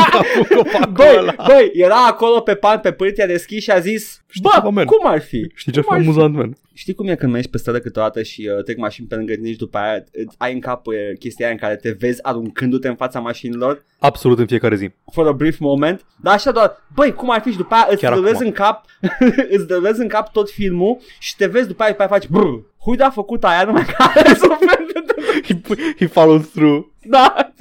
[0.55, 1.33] copacul Băi, ăla.
[1.47, 4.85] băi, era acolo pe pan, pe pârtia deschis și a zis, Știi bă, ceva, man?
[4.85, 5.51] cum ar fi?
[5.55, 6.07] Știi ce Cum ar fi?
[6.07, 6.57] amuzant, man?
[6.73, 9.51] Știi cum e când mergi pe stradă câteodată și uh, trec mașini pe lângă tine
[9.51, 12.87] și după aia îți ai în cap uh, chestia aia în care te vezi aruncându-te
[12.87, 14.89] în fața mașinilor Absolut în fiecare zi.
[15.11, 18.01] for a brief moment, dar așa doar, băi, cum ar fi și după aia îți
[18.01, 18.45] Chiar dărezi acum.
[18.47, 18.85] în cap,
[19.55, 22.47] îți dărezi în cap tot filmul și te vezi după aia, după aia faci brr,
[22.81, 24.21] Huida a făcut aia numai care
[25.47, 25.61] He,
[25.97, 26.85] he followed through.
[27.03, 27.51] Da.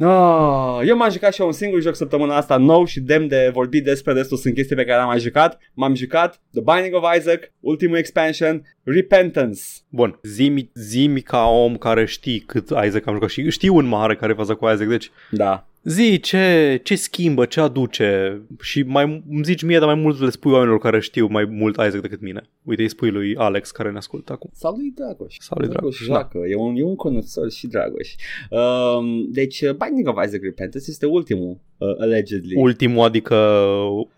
[0.00, 3.50] Oh, eu m-am jucat și eu un singur joc săptămâna asta nou și demn de
[3.52, 5.58] vorbit despre restul sunt chestii pe care am mai jucat.
[5.74, 9.60] M-am jucat The Binding of Isaac, ultimul expansion, Repentance.
[9.88, 14.16] Bun, zimi, zimi ca om care știi cât Isaac am jucat și știu în mare
[14.16, 15.66] care e faza cu Isaac, deci Da.
[15.84, 20.30] Zi ce, ce schimbă, ce aduce și mai îmi zici mie, dar mai mult le
[20.30, 22.50] spui oamenilor care știu mai mult Isaac decât mine.
[22.62, 24.50] Uite, îi spui lui Alex care ne ascultă acum.
[24.52, 25.36] Sau lui Dragoș.
[25.38, 26.04] Sau lui Dragoș, da.
[26.04, 26.38] joacă.
[26.48, 28.14] E, un, e un conățător și Dragoș.
[28.50, 32.54] Um, deci, uh, Binding of Isaac Repentance este ultimul, uh, allegedly.
[32.56, 33.34] Ultimul, adică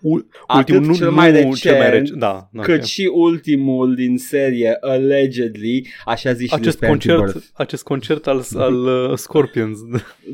[0.00, 2.84] ul, Atât ultimul, nu, cel mai nu recent, cel mai recent, da, da cât ok.
[2.84, 7.46] și ultimul din serie, allegedly, așa zici și acest despre concert, Anti-Birth.
[7.54, 9.78] acest concert al, al uh, Scorpions.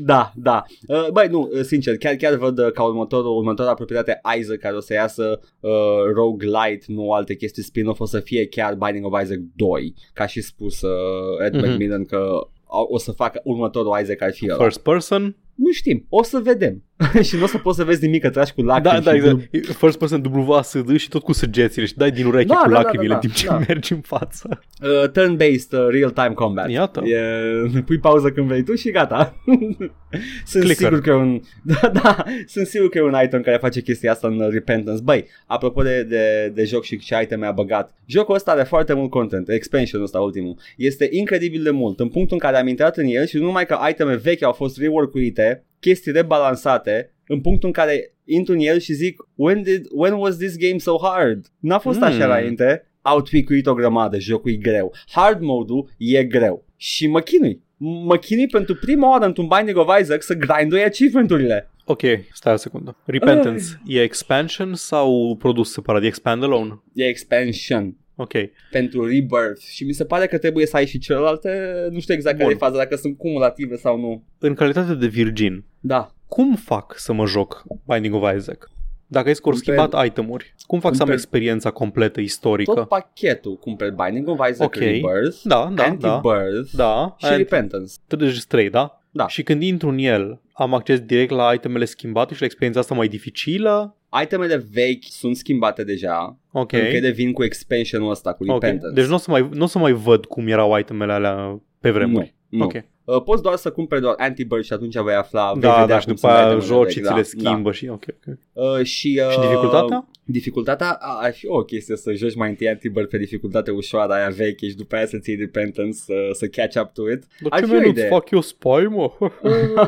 [0.05, 0.63] Da, da.
[0.87, 4.75] Uh, băi, nu, uh, sincer, chiar, chiar văd uh, ca următorul, următoarea proprietate Isaac care
[4.75, 5.71] o să iasă uh,
[6.13, 10.41] roguelite, nu alte chestii spin-off, o să fie chiar Binding of Isaac 2, ca și
[10.41, 11.65] spus uh, Ed Mhm.
[11.69, 12.17] McMillan că
[12.65, 14.63] o o să facă următorul Isaac ar fi ăla.
[14.63, 15.35] First person?
[15.55, 16.83] Nu știm, o să vedem.
[17.27, 19.03] și nu o să poți să vezi nimic, că tragi cu lacrimi.
[19.03, 19.77] Da, da, și exact.
[19.77, 22.81] First person WASD și tot cu săgețile și dai din ureche Da, cu da, da,
[22.81, 23.57] lacrimile da, în timp ce da.
[23.67, 24.63] mergi în față.
[24.81, 26.69] Uh, turn-based uh, real-time combat.
[26.69, 27.03] Iată.
[27.05, 29.35] E, pui pauză când vrei tu și gata.
[30.45, 30.87] sunt Clicker.
[30.87, 34.11] sigur că e un da, da, sunt sigur că e un item care face chestia
[34.11, 35.01] asta în Repentance.
[35.03, 37.93] Băi, apropo de, de, de joc și ce iteme a băgat.
[38.05, 40.57] Jocul ăsta are foarte mult content, expansionul ăsta ultimul.
[40.77, 43.65] Este incredibil de mult, în punctul în care am intrat în el și nu numai
[43.65, 45.42] că iteme vechi au fost rework-uite,
[45.79, 50.37] chestii rebalansate, în punctul în care intru în el și zic when, did, when was
[50.37, 51.45] this game so hard?
[51.59, 52.03] N-a fost Mm.
[52.03, 52.87] așa înainte.
[53.01, 54.93] Au tweakuit o grămadă, jocul e greu.
[55.11, 56.65] Hard mode-ul e greu.
[56.77, 57.61] Și mă chinui.
[57.77, 61.67] Mă chinui pentru prima oară într-un Binding of Isaac să grindui achievement-urile.
[61.85, 62.01] Ok,
[62.33, 62.97] stai o secundă.
[63.05, 66.03] Repentance e expansion sau produs separat?
[66.03, 66.81] E expand alone?
[66.93, 68.31] E expansion Ok.
[68.71, 72.35] pentru Rebirth și mi se pare că trebuie să ai și celelalte, nu știu exact
[72.37, 72.55] care Bun.
[72.55, 74.23] e faza, dacă sunt cumulative sau nu.
[74.39, 76.11] În calitate de virgin, Da.
[76.27, 78.71] cum fac să mă joc Binding of Isaac?
[79.07, 82.73] Dacă ai scor Cumperi- schimbat itemuri, cum fac să am cumperi- experiența completă istorică?
[82.73, 84.75] Tot pachetul, cumperi Binding of Isaac Ok.
[84.75, 86.15] Rebirth, Da, da, da.
[86.15, 87.93] Anti-Birth Da, și and- Repentance.
[88.07, 89.02] Deci trei, da?
[89.15, 89.27] Da.
[89.27, 92.95] Și când intru în el, am acces direct la itemele schimbate și la experiența asta
[92.95, 93.97] mai dificilă?
[94.23, 96.61] Itemele vechi sunt schimbate deja, Ok.
[96.61, 96.85] okay.
[96.85, 98.61] încă devin cu expansionul ăsta, cu Ok.
[98.61, 98.95] Repentance.
[98.95, 102.35] Deci nu o să mai, n-o să mai văd cum erau itemele alea pe vremuri.
[102.49, 102.63] Nu, nu.
[102.63, 102.73] Ok.
[103.05, 105.99] Uh, poți doar să cumperi doar anti-bird și atunci vei afla, vei Da, vedea da,
[105.99, 108.05] și cum după sunt aia itemele joci vechi, și ți da, le schimbă și ok,
[108.09, 108.37] ok.
[108.53, 108.61] Da.
[108.61, 110.07] Uh, și, uh, Și dificultatea?
[110.25, 114.29] Dificultatea a- ar fi o chestie să joci mai întâi anti-bird pe dificultate ușoară aia
[114.29, 117.23] veche și după aia să ții repentance să, să catch up to it.
[117.41, 118.07] Dar Ar ce fi o mă, nu-ți idee.
[118.09, 119.11] fac eu spy, mă?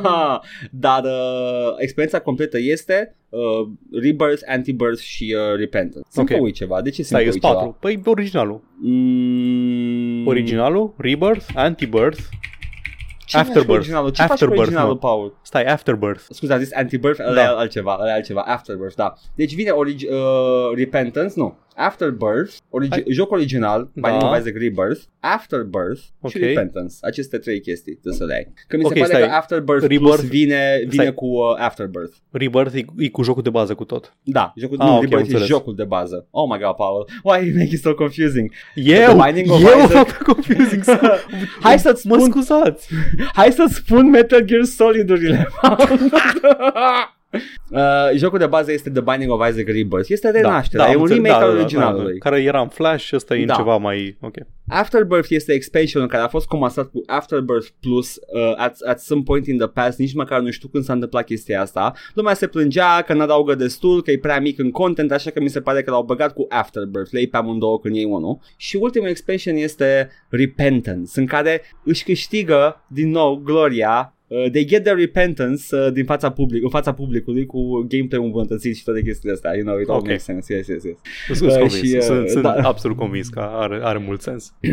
[0.71, 3.39] Dar uh, experiența completă este uh,
[3.91, 6.07] Rebirth, Anti-Birth și uh, Repentance.
[6.11, 6.37] Sunt Ok.
[6.39, 6.51] okay.
[6.51, 6.81] ceva.
[6.81, 7.53] De ce Stai, sunt e ceva?
[7.53, 7.77] patru.
[7.79, 8.61] Păi originalul.
[8.81, 12.19] Mm, Originalul, Rebirth, Antibirth.
[13.25, 13.79] Ce faci cu Afterbirth.
[13.79, 14.09] originalul?
[14.09, 14.99] Ce faci cu Afterbirth, originalul, mă.
[14.99, 15.37] Paul?
[15.41, 16.23] Stai, Afterbirth.
[16.29, 17.41] Scuze, am zis Anti-Birth, ăla Da.
[17.41, 19.13] e altceva, ăla e altceva, Afterbirth, da.
[19.35, 23.03] Deci vine origi- uh, Repentance, nu, Afterbirth, origi- Hai.
[23.07, 24.07] joc original, Da.
[24.09, 26.29] Binding of Isaac Rebirth, Afterbirth Ok.
[26.31, 26.95] și Repentance.
[27.01, 28.53] Aceste trei chestii trebuie să le ai.
[28.67, 29.21] Că mi se Ok, pare stai.
[29.21, 31.13] că Afterbirth Rebirth- Plus vine, vine Stai.
[31.13, 32.13] cu uh, Afterbirth.
[32.31, 34.13] Rebirth e, e cu jocul de bază cu tot.
[34.23, 35.47] Da, jocul, Ah, nu, ok, Rebirth e înțeles.
[35.47, 36.27] jocul de bază.
[36.31, 38.51] Oh my god, Paul, why you make it so confusing?
[38.75, 40.83] Eu, Binding of eu Isaac- fac confusing.
[41.65, 42.87] Hai să-ți Mă spun, scuzați.
[43.39, 45.47] hai să spun Metal Gear Solid-urile.
[47.71, 47.81] uh,
[48.15, 50.09] jocul de bază este The Binding of Isaac Rebirth.
[50.09, 52.17] Este renașterea, Da, e am un înțeles, remake da, al da, da, originalului.
[52.19, 53.53] da, care era în Flash și ăsta e în Da.
[53.53, 54.17] ceva mai...
[54.21, 54.35] Ok.
[54.67, 59.47] Afterbirth este expansionul care a fost comasat cu Afterbirth Plus uh, at, at some point
[59.47, 61.93] in the past, nici măcar nu știu când s-a întâmplat chestia asta.
[62.13, 65.49] Lumea se plângea că n-adaugă destul, că e prea mic în content, așa că mi
[65.49, 68.39] se pare că l-au băgat cu Afterbirth, le iei pe amândouă când iei unul.
[68.57, 74.83] Și ultimul expansion este Repentance, în care își câștigă din nou gloria Uh, they get
[74.83, 79.33] their repentance uh, din fața public, în fața publicului cu gameplay îmbunătățit și toate chestiile
[79.33, 79.53] astea.
[79.55, 80.05] You know, it all Ok.
[80.05, 80.53] makes sense.
[80.53, 80.97] Yes, yes, yes.
[81.37, 81.81] Sunt Uh, convins.
[81.89, 82.53] și, uh, sunt, sunt da.
[82.71, 84.53] absolut convins că are, are mult sens.
[84.61, 84.69] Uh,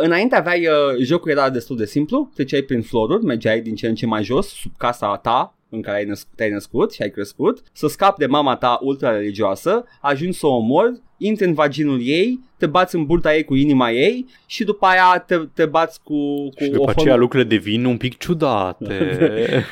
[0.00, 3.94] înainte aveai, uh, jocul era destul de simplu, treceai prin floruri, mergeai din ce în
[3.94, 7.62] ce mai jos, sub casa ta în care ai născut, te-ai născut și ai crescut,
[7.72, 12.66] să scapi de mama ta ultra-religioasă, ajungi să o omori, intri în vaginul ei, te
[12.66, 16.54] bați în burta ei cu inima ei și după aia te, te bați cu, cu
[16.56, 17.00] Și o după formă...
[17.00, 18.94] aceea lucrurile devin un pic ciudate.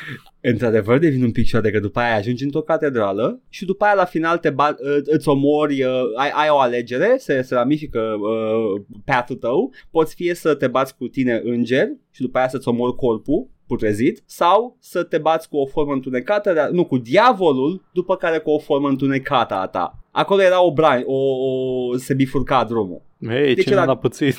[0.48, 4.04] Într-adevăr devin un pic ciudate că după aia ajungi într-o catedrală și după aia la
[4.04, 8.82] final te ba- uh, îți omori, uh, ai, ai o alegere, se, se ramifică uh,
[9.04, 12.94] path-ul tău, poți fie să te bați cu tine înger și după aia să-ți omori
[12.94, 18.16] corpul putrezit sau să te bați cu o formă întunecată, dar- nu, cu diavolul, după
[18.16, 19.98] care cu o formă întunecată a ta.
[20.10, 23.02] Acolo era o bran, o, o se bifurca drumul.
[23.26, 24.36] Hei, Deci ce era- n-a pățit?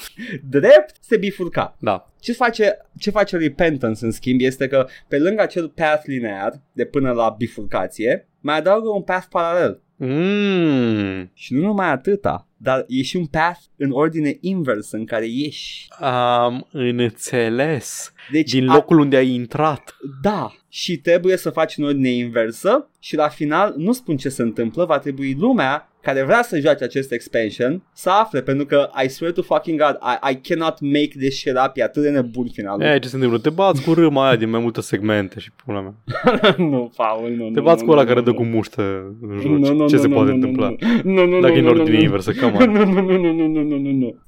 [0.50, 1.76] Drept se bifurca.
[1.80, 2.12] Da.
[2.20, 6.86] Ce face, ce face Repentance în schimb este că pe lângă acel path linear de
[6.86, 9.82] până la bifurcație mai adaugă un path paralel.
[9.96, 11.30] Mm.
[11.34, 15.86] Și nu numai atâta, dar e și un path în ordine invers în care ieși.
[16.00, 18.12] Am înțeles.
[18.32, 19.96] Deci, Din a- locul unde ai intrat.
[20.22, 24.42] Da, și trebuie să faci în ordine inversă și la final nu spun ce se
[24.42, 29.08] întâmplă, va trebui lumea care vrea să joace acest expansion să afle, pentru că I
[29.10, 32.48] swear to fucking God, I, I cannot make this shit up, e atât de nebun
[32.52, 32.82] finalul.
[32.82, 33.40] E, ce se întâmplă?
[33.40, 35.96] Te bați cu râma aia din mai multe segmente și pula mea.
[36.72, 38.82] nu, Paul, nu, Te bați nu, cu ăla care nu, dă cu muștă
[39.22, 40.76] în jur, nu, nu, ce nu, se nu, poate nu, întâmpla?
[41.04, 43.78] Nu, nu, Dacă nu, e în ordine inversă, cam Nu, nu, nu, nu, nu, nu,
[43.78, 44.20] nu, nu,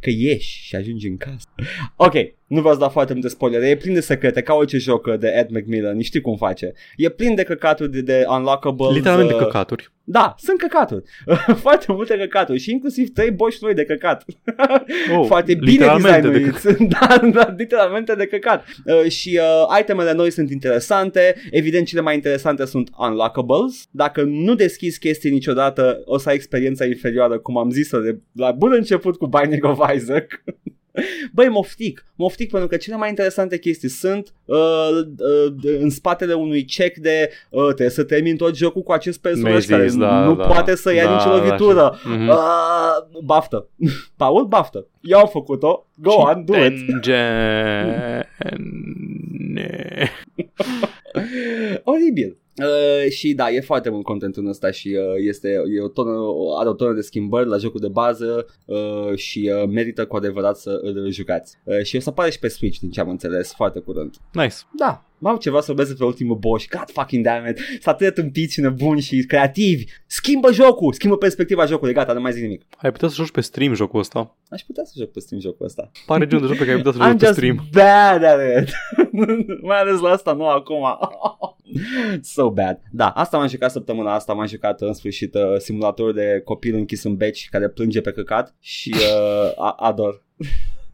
[0.00, 1.46] că ieși și ajungi în casă.
[1.96, 2.14] Ok,
[2.50, 3.68] nu vreau să dau foarte multe spoilere.
[3.68, 5.96] E plin de secrete, ca orice joc de Ed McMillan.
[5.96, 6.72] Nu știi cum face.
[6.96, 8.94] E plin de căcaturi de, de unlockables.
[8.94, 9.90] Literalmente uh, căcaturi.
[10.04, 11.04] Da, sunt căcaturi.
[11.64, 14.24] foarte multe căcaturi și inclusiv trei boși noi de căcat.
[15.16, 16.84] Oh, foarte bine literalmente de designuiți.
[17.00, 18.64] da, da, literalmente de căcat.
[18.84, 21.34] Uh, și uh, itemele noi sunt interesante.
[21.50, 23.86] Evident, cele mai interesante sunt unlockables.
[23.90, 28.50] Dacă nu deschizi chestii niciodată, o să ai experiența inferioară, cum am zis-o de la
[28.50, 30.42] bun început cu Binding of Isaac.
[31.32, 34.56] Băi, moftic, moftic pentru că cele mai interesante chestii sunt uh,
[35.18, 39.66] uh, în spatele unui check de uh, trebuie să termin tot jocul cu acest personaj
[39.66, 40.46] Mi-ai care zis, da, nu da.
[40.46, 41.98] poate să ia Da, nicio da, lovitură.
[42.00, 42.28] și- Mhm.
[42.28, 42.36] Uh,
[43.24, 43.68] baftă.
[44.16, 44.86] Paul, baftă.
[45.00, 45.86] Eu am făcut-o.
[45.96, 46.86] Go on, do it.
[46.90, 48.28] Tangene.
[51.84, 52.36] Oribil.
[52.60, 56.58] Uh, și da, e foarte mult contentul ăsta și uh, este e o tonă, o-
[56.58, 60.56] are o tonă de schimbări la jocul de bază uh, și uh, merită cu adevărat
[60.56, 61.56] să îl jucați.
[61.64, 64.14] Uh, și o să apare și pe Switch, din ce am înțeles, foarte curând.
[64.32, 64.56] Nice.
[64.78, 66.66] Da, am ceva să urmeze pe ultimul boss.
[66.68, 67.58] God fucking damn it.
[67.58, 69.84] Sunt atât de tâmpiți și nebuni și creativi.
[70.06, 71.94] Schimbă jocul, schimbă perspectiva jocului.
[71.94, 72.62] Gata, nu mai zic nimic.
[72.76, 74.36] Ai putea să joci pe stream jocul ăsta.
[74.48, 75.90] Aș putea să joc pe Steam jocul ăsta.
[76.06, 77.68] Pare genul de joc pe care ai putea să I'm joci pe just stream.
[77.72, 78.72] bad at it.
[79.68, 80.84] Mai ales la asta, nu acum.
[82.34, 82.78] so bad.
[82.92, 87.02] Da, asta m-am jucat săptămâna asta, m-am jucat în sfârșit uh, simulator de copil închis
[87.04, 90.22] în beci care plânge pe căcat și uh, a- ador.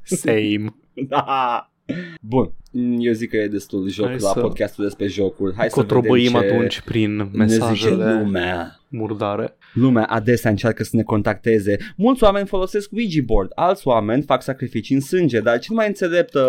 [0.03, 0.75] Same.
[0.95, 1.71] Da.
[2.20, 2.53] Bun.
[2.72, 5.55] Mm, Eu zic că e destul joc Hai la să- podcastul despre jocuri.
[5.57, 8.81] Hai să Cotrobăim vedem ce atunci prin ne zice mesajele lumea.
[8.88, 9.57] murdare.
[9.72, 11.77] Lumea adesea încearcă să ne contacteze.
[11.96, 16.35] Mulți oameni folosesc Ouija board, alți oameni fac sacrificii în sânge, dar cel mai înțelept
[16.35, 16.42] uh,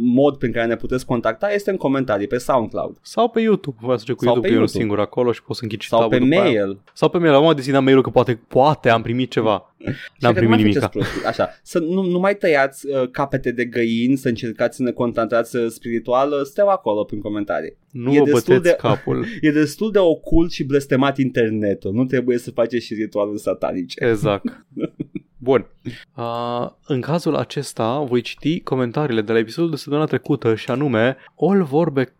[0.00, 3.96] mod prin care ne puteți contacta este în comentarii pe SoundCloud Sau pe YouTube, vă
[3.96, 4.78] să cu Sau YouTube, pe e unul YouTube.
[4.78, 6.64] singur acolo și poți să închizi și sau tabul pe după aia.
[6.64, 6.78] mail.
[6.92, 9.71] Sau pe mail, am deschis mail că poate, poate am primit ceva.
[9.84, 10.72] N-am Și că nu primit mai nimic.
[10.74, 11.24] faceți prostii.
[11.24, 15.56] Așa, să nu, nu mai tăiați uh, capete de găini, să încercați să ne contactați
[15.56, 17.76] uh, spiritual, uh, steau acolo prin comentarii.
[17.90, 19.24] Nu E vă destul băteți de- capul.
[19.40, 24.04] E destul de ocult și blestemat internetul, nu trebuie să faceți și ritualuri satanice.
[24.04, 24.64] Exact.
[25.36, 25.66] Bun.
[26.16, 31.16] Uh, în cazul acesta voi citi comentariile de la episodul de săptămâna trecută și anume
[31.40, 32.12] All vorbe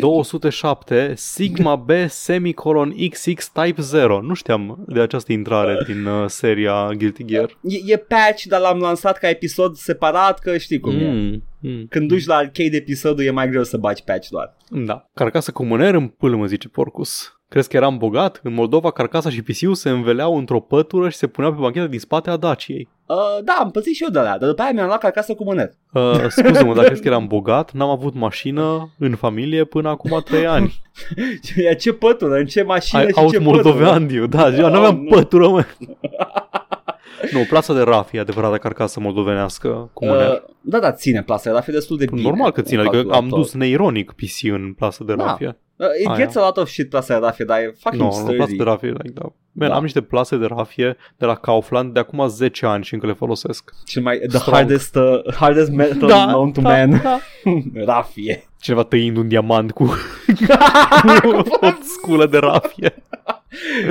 [0.00, 4.20] 207 Sigma B semicolon XX Type 0.
[4.20, 7.58] Nu știam de această intrare din uh, seria Guilty Gear.
[7.62, 11.10] E, e patch, dar l-am lansat ca episod separat, că știi cum e.
[11.10, 11.86] Mm, mm.
[11.88, 14.56] Când duci la arcade episodul e mai greu să bagi patch doar.
[14.70, 15.08] Da.
[15.14, 17.35] Carcasa cu mâner în pâlmă, zice Porcus.
[17.48, 18.40] Crezi că eram bogat?
[18.42, 21.98] În Moldova, carcasa și pisiul se înveleau într-o pătură și se puneau pe bancheta din
[21.98, 22.88] spate a Daciei.
[23.06, 25.44] Uh, da, am pățit și eu de la, dar după aia mi-am luat acasă cu
[25.44, 25.70] mâner.
[25.92, 30.46] Uh, scuze-mă, dacă crezi că eram bogat, n-am avut mașină în familie până acum 3
[30.46, 30.74] ani.
[31.44, 34.26] Ce, ce pătură, în ce mașină Ai și out ce moldovean, diu.
[34.26, 35.08] Da, eu nu aveam nu.
[35.16, 35.64] pătură, mă.
[37.32, 40.28] Nu, plasa de rafie, adevărată carcasă moldovenească cu mâner.
[40.30, 42.22] Uh, da, da, ține plasa, dar fi destul de bine.
[42.22, 43.38] Normal că ține, Un adică am calculator.
[43.38, 45.24] dus neironic PC în plasă de Da.
[45.78, 45.94] Rafie.
[45.96, 46.16] Uh, it Aia.
[46.16, 48.56] gets a lot of shit plasa de rafie, dar e fucking Nu, nu, plasă sturdy.
[48.56, 49.32] de rafie, like, da.
[49.52, 49.74] Man, Da.
[49.74, 53.12] am niște plase de rafie de la Kaufland de acum 10 ani și încă le
[53.12, 53.74] folosesc.
[53.84, 54.56] Cel mai, the Strong.
[54.56, 57.00] hardest, uh, hardest metal known to man.
[57.02, 57.18] da.
[57.92, 58.44] rafie.
[58.60, 59.82] Cineva tăind un diamant cu
[61.60, 62.94] o sculă de rafie.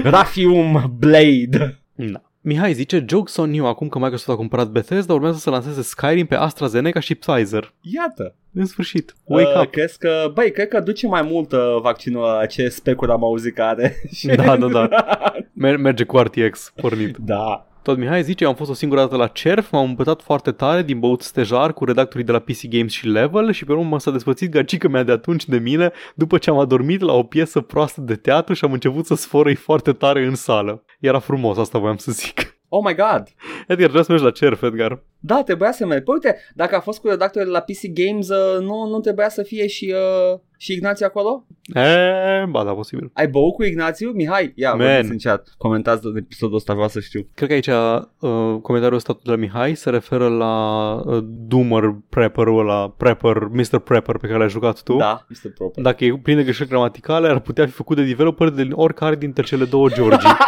[0.04, 1.80] Rafium Blade.
[1.95, 2.21] Da.
[2.47, 6.25] Mihai zice, jokes on you, acum că Microsoft a cumpărat Bethesda, urmează să lanseze Skyrim
[6.25, 7.73] pe AstraZeneca și Pfizer.
[7.81, 8.36] Iată.
[8.53, 9.71] În sfârșit, wake uh, up.
[9.71, 13.55] Crezi că, băi, cred că duce mai mult uh, vaccinul ăla, ce specuri am auzit
[13.55, 13.95] că are.
[14.36, 14.88] Da, da, da.
[15.62, 17.18] Mer- merge cu RTX pornit.
[17.18, 17.68] da.
[17.82, 20.84] Tot Mihai zice, eu am fost o singură dată la CERF, m-am împătat foarte tare
[20.84, 24.00] din băut stejar cu redactorii de la PC Games și Level și pe urmă m-a
[24.00, 27.62] s-a despărțit gagică mea de atunci de mine după ce am adormit la o piesă
[27.62, 30.84] proastă de teatru și am început să sforăi foarte tare în sală.
[31.00, 32.55] Era frumos, asta voiam să zic.
[32.69, 33.23] Oh my god.
[33.67, 35.04] Edgar, trebuie să mergi la CERF, Edgar.
[35.19, 36.04] Da, trebuia să merg.
[36.04, 39.43] Păi uite, dacă a fost cu redactorul la PC Games, uh, nu, nu trebuia să
[39.43, 39.93] fie și,
[40.32, 41.45] uh, și Ignațiu acolo?
[41.73, 43.10] E, ba da, posibil.
[43.13, 44.10] Ai băut cu Ignațiu?
[44.10, 44.88] Mihai, ia, Man.
[44.88, 45.54] vorbiți în chat.
[45.58, 47.28] Comentați de episodul ăsta, vreau să știu.
[47.34, 52.60] Cred că aici uh, comentariul ăsta de la Mihai se referă la uh, Doomer Prepper-ul
[52.60, 53.80] ăla, Prepper, Mr.
[53.80, 54.95] Prepper pe care l-ai jucat tu.
[54.95, 55.84] Da, este proper.
[55.84, 59.43] Dacă e plin de greșeli gramaticale, ar putea fi făcut de developer de oricare dintre
[59.43, 60.30] cele două Georgii.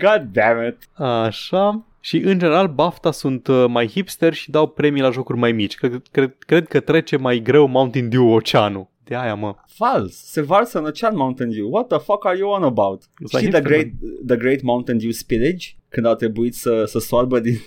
[0.00, 0.76] God damn it.
[1.02, 1.82] Așa.
[2.00, 5.74] Și în general BAFTA sunt uh, mai hipster și dau premii la jocuri mai mici.
[5.74, 8.88] Cred, cred, cred că trece mai greu Mountain Dew oceanul.
[9.04, 9.54] De aia, mă.
[9.66, 10.30] Fals.
[10.30, 11.68] Se varsă în ocean Mountain Dew.
[11.70, 13.02] What the fuck are you on about?
[13.02, 13.86] It's like Știi the hipster, great,
[14.26, 15.66] the great Mountain Dew spillage?
[15.88, 17.58] Când au trebuit să, să soarbă din...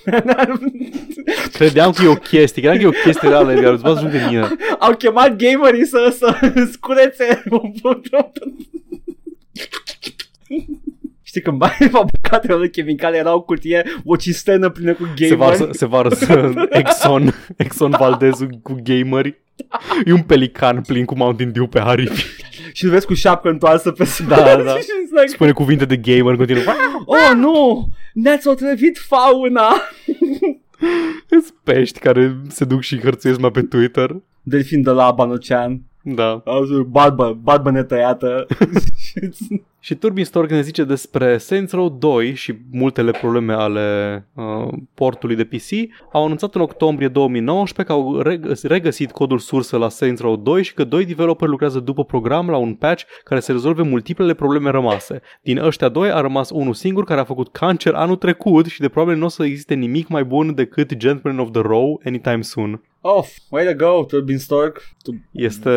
[1.53, 4.11] Credeam că e o chestie, credeam că e o chestie reală, Edgar, îți bați joc
[4.11, 4.47] de mine.
[4.79, 7.43] au chemat gamerii să, să scurețe
[11.31, 15.27] Știi când banii fabricatele de chimicale erau o cutie, o cisternă plină cu gameri.
[15.27, 19.41] Se varsă, se varsă Exxon, Exxon Valdez cu gameri.
[20.05, 22.25] E un pelican plin cu Mountain Dew pe aripi.
[22.73, 24.55] Și îl vezi cu șapcă întoarsă pe Da, da.
[24.75, 26.63] și it's like, Spune cuvinte de gamer în continuu.
[27.05, 29.67] oh nu, ne-ați otrăvit fauna.
[31.29, 34.15] Sunt pești care se duc și hărțuiesc mai pe Twitter.
[34.41, 35.81] Delfin de la Banocean.
[36.03, 36.41] Da.
[36.45, 38.45] Auzi, barbă, barbă netăiată.
[39.83, 45.35] Și Turbin Stork ne zice despre Saints Row 2 și multele probleme ale uh, portului
[45.35, 45.69] de PC.
[46.11, 50.63] Au anunțat în octombrie 2019 că au regăs- regăsit codul sursă la Saints Row 2
[50.63, 54.69] și că doi developeri lucrează după program la un patch care să rezolve multiplele probleme
[54.69, 55.21] rămase.
[55.41, 58.89] Din ăștia doi a rămas unul singur care a făcut cancer anul trecut și de
[58.89, 62.81] probabil nu o să existe nimic mai bun decât Gentleman of the Row anytime soon.
[63.01, 64.81] Oh, way to go, Turbin Stork.
[65.03, 65.21] Tu...
[65.31, 65.69] Este...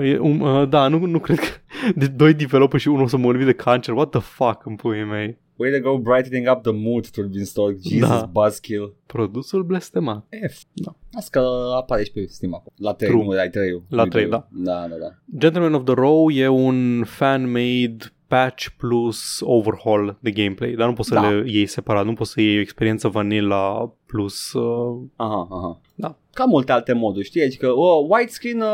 [0.00, 1.46] E, um, uh, da, nu, nu cred că...
[2.00, 3.94] De doi developeri și unul o să mă de cancer.
[3.94, 5.38] What the fuck, în puii mei.
[5.56, 7.76] Way to go brightening up the mood, Turbin Stork.
[7.82, 8.30] Jesus, Da.
[8.32, 8.94] buzzkill.
[9.06, 10.26] Produsul blestemat.
[10.50, 10.62] F.
[10.72, 10.96] Da.
[11.12, 12.72] Asta că apare și pe Steam acum.
[12.76, 13.24] La 3, True.
[13.24, 14.48] nu, la 3 La trei, da.
[14.50, 15.38] Da, da, da.
[15.38, 21.08] Gentleman of the Row e un fan-made patch plus overhaul de gameplay, dar nu poți
[21.08, 21.30] să Da.
[21.30, 24.52] le iei separat, nu poți să iei o experiență vanilla plus...
[24.52, 25.80] Uh, Aha, aha.
[25.94, 26.18] da.
[26.34, 27.42] Ca multe alte moduri, știi?
[27.42, 28.66] Adică oh, widescreen, uh,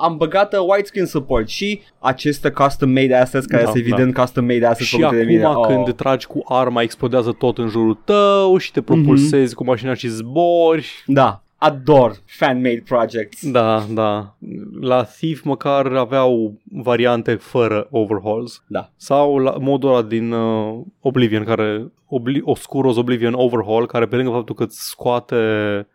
[0.00, 4.88] am băgat uh, widescreen support și aceste custom-made assets care Da, sunt evident custom-made assets
[4.88, 5.44] Și făcute acum de mine.
[5.44, 5.66] Oh.
[5.66, 10.08] când tragi cu arma explodează tot în jurul tău și te propulsezi cu mașina și
[10.08, 10.86] zbori.
[11.06, 13.50] Da, ador fan-made projects.
[13.50, 14.34] Da, da.
[14.80, 18.62] La Thief măcar aveau variante fără overhauls.
[18.66, 18.90] Da.
[18.96, 24.30] Sau la modul ăla din uh, Oblivion care Obli- Oscuros Oblivion Overhaul care pe lângă
[24.30, 25.36] faptul că îți scoate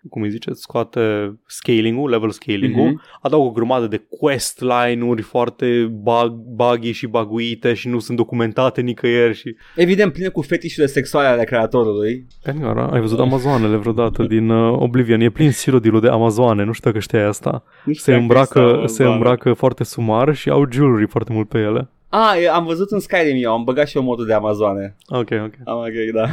[0.09, 0.99] cum îi ziceți, scoate
[1.45, 3.01] scaling-ul, level scaling-ul, Mhm.
[3.21, 8.81] adaugă o grămadă de quest line-uri foarte bug, buggy și baguite și nu sunt documentate
[8.81, 12.25] nicăieri și Evident, pline cu fetișurile sexuale ale creatorului.
[12.43, 15.21] Caniora, ai văzut Amazoanele vreodată din uh, Oblivion?
[15.21, 17.63] E plin sirodilul de Amazoane, nu știu dacă știai asta.
[17.85, 21.33] Nu știu Se dacă îmbracă, este se o- îmbracă foarte sumar și au jewelry foarte
[21.33, 21.89] mult pe ele.
[22.09, 24.95] Ah, e- am văzut în Skyrim eu, am băgat și eu modul de Amazoane.
[25.07, 25.53] Ok, ok.
[25.65, 26.27] Am ok, da.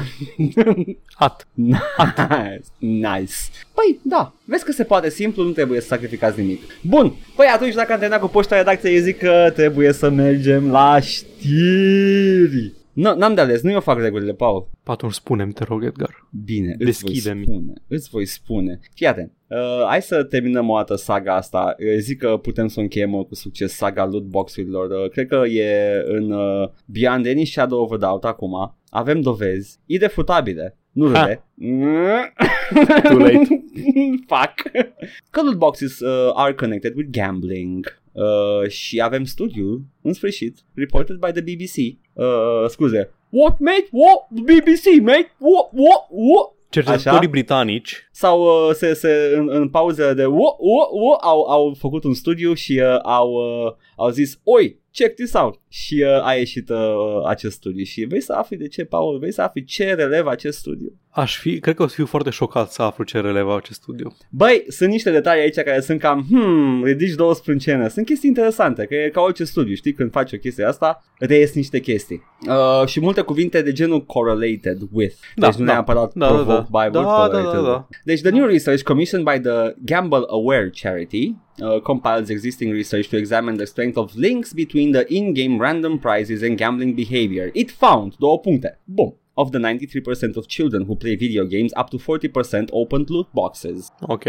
[1.18, 1.47] At.
[1.55, 2.62] nice.
[2.79, 3.35] nice.
[3.75, 6.61] Păi, da, vezi că se poate simplu, nu trebuie să sacrificați nimic.
[6.83, 11.01] Bun, păi atunci dacă am terminat cu poșta redacției, zic că trebuie să mergem la
[11.01, 12.72] știri.
[12.95, 14.68] Nu, n-am de ales, nu eu fac regulile, Paul.
[14.84, 16.28] Atunci spune-mi, te rog, Edgar.
[16.45, 17.40] Bine, Deschide-mi.
[17.40, 17.72] îți voi spune.
[17.88, 18.80] Îți voi spune.
[18.95, 19.32] Fii atent.
[19.47, 21.74] Uh, hai să terminăm o dată saga asta.
[21.78, 24.90] Eu zic că putem să o încheiem uh, cu succes saga lootbox-urilor.
[24.90, 28.76] Uh, cred că e în uh, Beyond Any Shadow of a Doubt acum.
[28.88, 30.76] Avem dovezi irefutabile.
[30.92, 31.45] Nu râde.
[33.03, 33.64] Too late.
[34.30, 34.70] Fuck.
[35.30, 38.03] Că loot boxes uh, are connected with gambling.
[38.15, 41.99] Uh, și avem studiul, în sfârșit, reported by the BBC.
[42.12, 43.11] Uh, scuze.
[43.29, 43.89] What, mate?
[43.91, 44.29] What?
[44.31, 45.31] BBC, mate?
[45.39, 45.69] What?
[45.73, 46.07] What?
[46.11, 46.53] What?
[46.71, 47.29] Cercetătorii Așa?
[47.29, 52.05] britanici sau uh, se, se, în, în pauzele de wo, wo, wo, au, au făcut
[52.05, 56.35] un studiu și uh, au, uh, au zis oi, check this out și uh, a
[56.35, 56.77] ieșit uh,
[57.27, 60.59] acest studiu și vrei să afli de ce, Paul, vrei să afli ce relevă acest
[60.59, 63.81] studiu aș fi, cred că o să fiu foarte șocat să aflu ce releva acest
[63.81, 64.17] studiu.
[64.31, 67.89] Băi, sunt niște detalii aici care sunt cam, hmm, ridici două sprâncene.
[67.89, 71.55] Sunt chestii interesante, că e ca orice studiu, știi, când faci o chestie asta, reies
[71.55, 72.23] niște chestii.
[72.49, 75.15] Uh, și multe cuvinte de genul correlated with.
[75.35, 75.73] Da, deci nu da.
[75.73, 76.85] neapărat Da, da, provoked da.
[76.85, 77.61] by Da, word da, correlated.
[77.61, 77.89] da, da.
[78.05, 83.17] Deci the new research commissioned by the Gamble Aware charity uh, compiles existing research to
[83.17, 87.51] examine the strength of links between the in-game random prizes and gambling behavior.
[87.53, 91.89] It found, două puncte, bum, of the 93% of children who play video games, up
[91.89, 93.89] to 40% opened loot boxes.
[94.01, 94.24] Ok.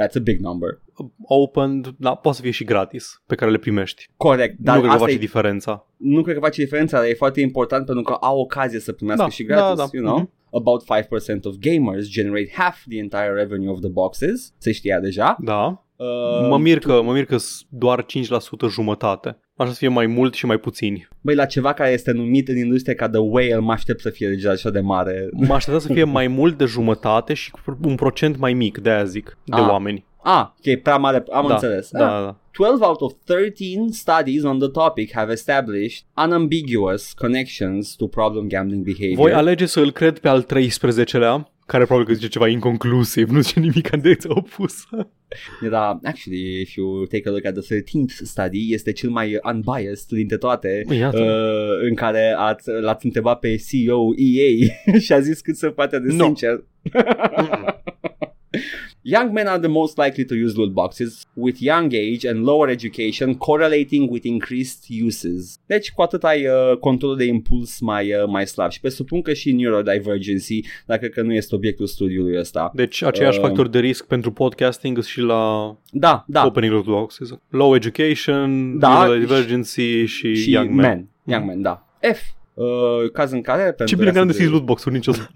[0.00, 0.80] That's a big number.
[1.22, 4.08] Open, da, poate să fie și gratis, pe care le primești.
[4.16, 5.86] Corect, Dar dar nu cred că asta face e, diferența.
[5.96, 9.22] nu cred că face diferența, dar e foarte important pentru că au ocazie să primească
[9.24, 9.88] Da, și gratis, da, da.
[9.92, 10.16] you know?
[10.18, 10.30] Mhm.
[10.52, 14.52] About 5% of gamers generate half the entire revenue of the boxes.
[14.58, 15.36] Se știa deja.
[15.40, 15.84] Da.
[15.96, 16.06] Uh,
[16.48, 19.38] Mă mir că, mă mir că s- doar 5% jumătate.
[19.58, 21.08] Așa să fie mai mult și mai puțini.
[21.20, 24.28] Băi, la ceva care este numit în industrie ca The Whale, mă aștept să fie
[24.28, 25.28] deja așa de mare.
[25.32, 28.90] Mă aștepta să fie mai mult de jumătate și cu un procent mai mic, de
[28.90, 29.68] aia zic, de Ah.
[29.68, 30.06] oameni.
[30.22, 31.88] Ah, ok, prea mare, am da, înțeles.
[31.90, 32.10] Da, Ah.
[32.20, 32.36] da, da.
[32.52, 38.84] 12 out of 13 studies on the topic have established unambiguous connections to problem gambling
[38.84, 39.16] behavior.
[39.16, 43.40] Voi alege să îl cred pe al 13-lea, care probabil că zice ceva inconclusiv, nu
[43.40, 45.10] zice nimic în direcția opusă.
[45.70, 50.06] Da, actually, if you take a look at the 13th study, este cel mai unbiased
[50.08, 51.20] dintre toate Iată.
[51.20, 54.68] uh, în care ați, l-ați întrebat pe CEO EA
[55.04, 56.24] și a zis cât se poate de No.
[56.24, 56.64] sincer.
[59.02, 62.68] Young men are the most likely to use loot boxes, with young age and lower
[62.68, 65.58] education correlating with increased uses.
[65.66, 69.32] Deci cu atât ai uh, controlul de impuls mai, uh, mai slab și presupun că
[69.32, 72.70] și neurodivergency, dacă că nu este obiectul studiului ăsta.
[72.74, 76.46] Deci aceiași Uh, factori de risc pentru podcasting și la Da, da.
[76.46, 77.28] opening loot boxes.
[77.48, 80.76] Low education, Da, da, divergency și, și young men.
[80.86, 81.08] men.
[81.24, 81.86] Young men, da.
[82.12, 82.20] F.
[82.58, 85.30] Uh, caz în care pentru Ce bine că am restul deschis lootbox-uri niciodată.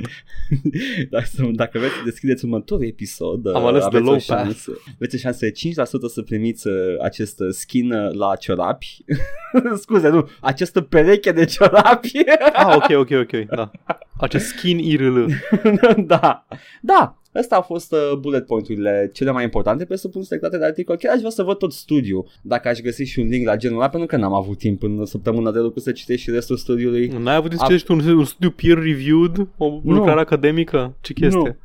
[1.11, 4.73] dacă, dacă vreți să deschideți următorul episod uh, Am ales aveți the low o șansă,
[4.95, 9.05] aveți o șansă de 5% să primiți uh, acest uh, skin uh, la ciorapi
[9.83, 13.70] scuze, nu, această pereche de ciorapi ah, ok, ok, ok, da.
[14.18, 15.25] Acest skin IRL.
[16.07, 16.47] da,
[16.81, 20.97] da Asta au fost uh, bullet point-urile cele mai importante presupun sectate de articol.
[20.97, 23.76] Chiar aș vrea să văd tot studiu, dacă aș găsi și un link la genul
[23.76, 27.07] ăla, pentru că n-am avut timp în săptămâna de lucru să citești și restul studiului.
[27.07, 29.49] N-ai avut să A- citești un, un studiu peer-reviewed?
[29.57, 30.97] O lucrare academică?
[31.01, 31.39] Ce chestie?
[31.39, 31.57] Nu.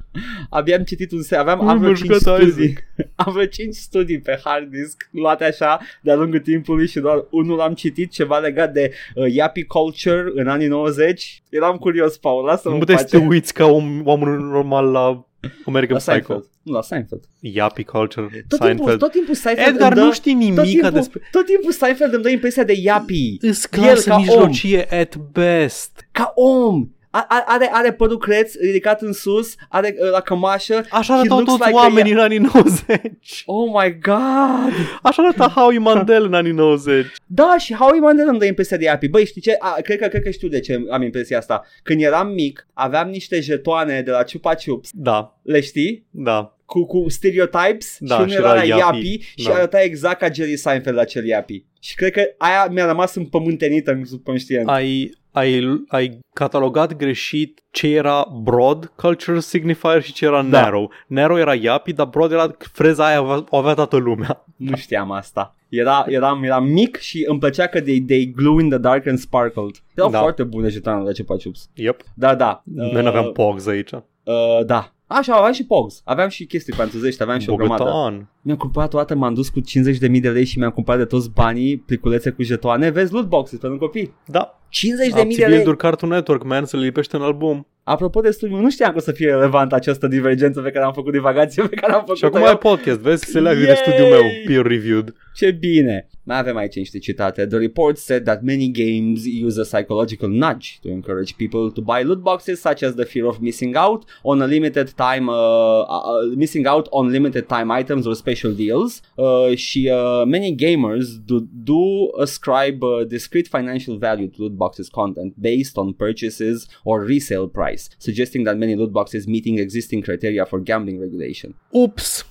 [0.49, 2.77] Abia am citit un se, aveam Nu, am vreo m-a 5 jucat studii.
[3.15, 7.59] Am vreo 5 studii pe hard disk luate așa de-a lungul timpului și doar unul
[7.59, 11.43] am citit ceva legat de uh, Yappy Culture în anii 90.
[11.49, 13.29] Eram curios, Paul, lasă-mă Nu în puteai să te pace.
[13.29, 15.25] uiți ca un om normal la
[15.65, 16.13] American La Psycho.
[16.33, 16.45] Seinfeld.
[16.61, 17.23] Nu, la Seinfeld.
[17.39, 18.99] Yappy Culture, Tot timpul, Seinfeld.
[18.99, 21.21] tot timpul Seinfeld Edgar, îmi dă, nu știi tot nimica timpul, despre...
[21.31, 23.37] tot timpul Seinfeld îmi dă impresia de Yappy.
[23.41, 24.21] Îs El clasă ca om.
[24.21, 26.07] mijlocie at best.
[26.11, 26.89] Ca om.
[27.27, 30.85] A- are, are părul creț ridicat în sus, are uh, la cămașă.
[30.89, 33.43] Așa He arătau looks toți like a- oamenii în anii 90.
[33.45, 34.73] Oh my god!
[35.01, 37.05] Așa arăta Howie Mandel în anii 90.
[37.25, 39.07] Da, și Howie Mandel îmi dă impresia de Yappy.
[39.07, 39.55] Băi, știi ce?
[39.59, 41.63] A, cred, că, cred că știu de ce am impresia asta.
[41.83, 44.89] Când eram mic, aveam niște jetoane de la Chupa Chups.
[44.93, 46.05] Da, Le știi?
[46.11, 46.56] da.
[46.67, 49.19] Cu, cu stereotypes Da, și unul și era era Yappy, Yappy.
[49.35, 49.53] și Da.
[49.53, 51.63] arăta exact ca Jerry Seinfeld la cel Yappy.
[51.79, 54.67] Și cred că aia mi-a rămas împământenită în subconștient.
[54.69, 60.61] Ai, ai, ai catalogat greșit ce era broad cultural signifier și ce era Da.
[60.61, 60.91] narrow.
[61.07, 64.45] Narrow era Yappy, dar broad era freza aia avea- o avea toată lumea.
[64.55, 65.55] Nu știam asta.
[65.69, 69.17] Era, eram, eram mic și îmi plăcea că they, they glow in the dark and
[69.17, 69.75] sparkled.
[69.95, 70.19] Erau Da.
[70.19, 71.69] foarte bune jetoanele la Chupa Chups.
[71.75, 72.01] Yep.
[72.15, 72.61] Da, da.
[72.65, 73.91] Noi nu aveam pogs aici.
[73.91, 74.91] Uh, da.
[75.07, 76.01] Așa, aveam și Pogs.
[76.05, 77.83] Aveam și chestii franțuzești, aveam și o grămadă.
[77.83, 78.29] Bogătan.
[78.41, 81.29] Mi-am cumpărat o dată, m-am dus cu 50.000 de lei și mi-am cumpărat de toți
[81.29, 82.89] banii pliculețe cu jetoane.
[82.89, 84.13] Vezi loot boxes pentru copii.
[84.25, 84.59] Da.
[85.07, 85.61] 50.000 de Abții lei.
[85.61, 87.67] build Cartoon Network, man, să le lipește în album.
[87.89, 90.93] Apropo de studiu, nu știam că o să fie relevant această divergență pe care am
[90.93, 93.25] făcut, divagație pe care am făcut Și acum ai podcast, vezi?
[93.25, 93.75] Se leagă de Yay!
[93.75, 95.13] studiul meu, peer-reviewed.
[95.35, 96.07] Ce bine!
[96.23, 97.45] Mai avem aici niște citate.
[97.45, 102.03] The report said that many games use a psychological nudge to encourage people to buy
[102.03, 106.35] loot boxes such as the fear of missing out on a limited time uh, uh,
[106.35, 109.01] missing out on limited time items or special deals.
[109.15, 114.87] Uh, și uh, many gamers do, do ascribe uh, discrete financial value to loot boxes
[114.89, 120.45] content based on purchases or resale price, suggesting that many loot boxes meeting existing criteria
[120.45, 121.55] for gambling regulation.
[121.71, 122.25] Ups!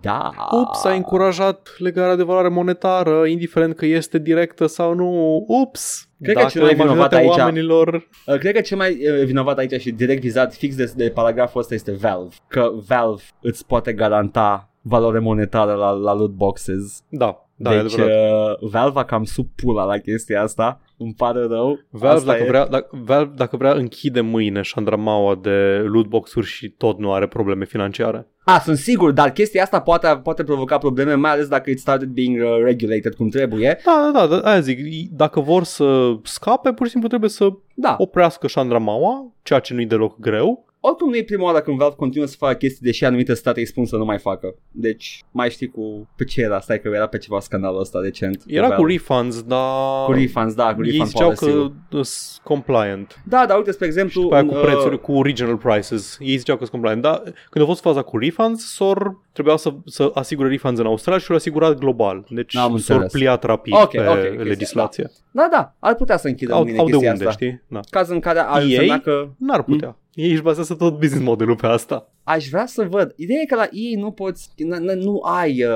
[0.00, 0.30] Da.
[0.50, 5.44] Ups, a încurajat legarea de valoare monetară, indiferent că este directă sau nu.
[5.48, 6.08] Ups!
[6.22, 8.08] Cred că Dacă cel mai vinovat majoritatea aici- oamenilor...
[8.26, 11.60] Uh, Cred că cel mai uh, vinovat aici și direct vizat fix de, de paragraful
[11.60, 12.34] ăsta este Valve.
[12.48, 17.02] Că Valve îți poate garanta valoare monetară la, la loot boxes.
[17.08, 18.58] Da, da, e deci adevărat.
[18.62, 20.80] uh, Valve a cam sub pula la chestia asta.
[21.02, 21.78] Îmi pare rău.
[21.90, 22.46] Valve Asta dacă, e.
[22.46, 27.64] vrea, dacă, Valve, dacă vrea, închide mâine șandramaua de lootbox-uri și tot nu are probleme
[27.64, 28.26] financiare.
[28.44, 32.08] A, sunt sigur, dar chestia asta poate, poate provoca probleme, mai ales dacă it started
[32.08, 33.78] being uh, regulated cum trebuie.
[33.84, 34.78] Da, da, da, aia zic,
[35.10, 39.86] dacă vor să scape, pur și simplu trebuie să Da, oprească șandramaua, ceea ce nu-i
[39.86, 40.71] deloc greu.
[40.84, 43.66] Oricum nu e prima oară când Valve continuă să facă chestii, deși anumite state îi
[43.66, 44.54] spun să nu mai facă.
[44.70, 46.08] Deci, mai știi cu...
[46.16, 46.60] Pe ce era?
[46.60, 48.42] Stai că era pe ceva scandalul ăsta recent.
[48.46, 48.92] Era cu Valve.
[48.92, 53.22] refunds, dar cu refunds, da, cu ei refund ziceau policy că sunt compliant.
[53.24, 54.20] Da, dar uite, spre exemplu...
[54.22, 56.16] După aia cu în, prețuri, uh, cu original prices.
[56.20, 57.02] Ei ziceau că sunt compliant.
[57.02, 61.20] Dar când a fost faza cu refunds, SOR trebuiau să, să asigure refunds în Australia
[61.20, 62.24] și l-au asigurat global.
[62.28, 63.12] Deci Am SOR înțeles.
[63.12, 65.10] pliat rapid Ok, pe ok, chestia, legislație.
[65.30, 67.44] Da, da, ar putea să închidă Au, mâine au de chestia unde, asta.
[67.44, 67.62] știi?
[67.68, 67.80] Da.
[67.90, 68.64] Caz în care ar EA?
[68.64, 69.96] însemna că N-ar putea.
[70.14, 72.08] Ei își bazează tot business modelul pe asta.
[72.24, 73.12] Aș vrea să văd.
[73.16, 75.70] Ideea e că la ei nu poți, n- n- nu ai, uh,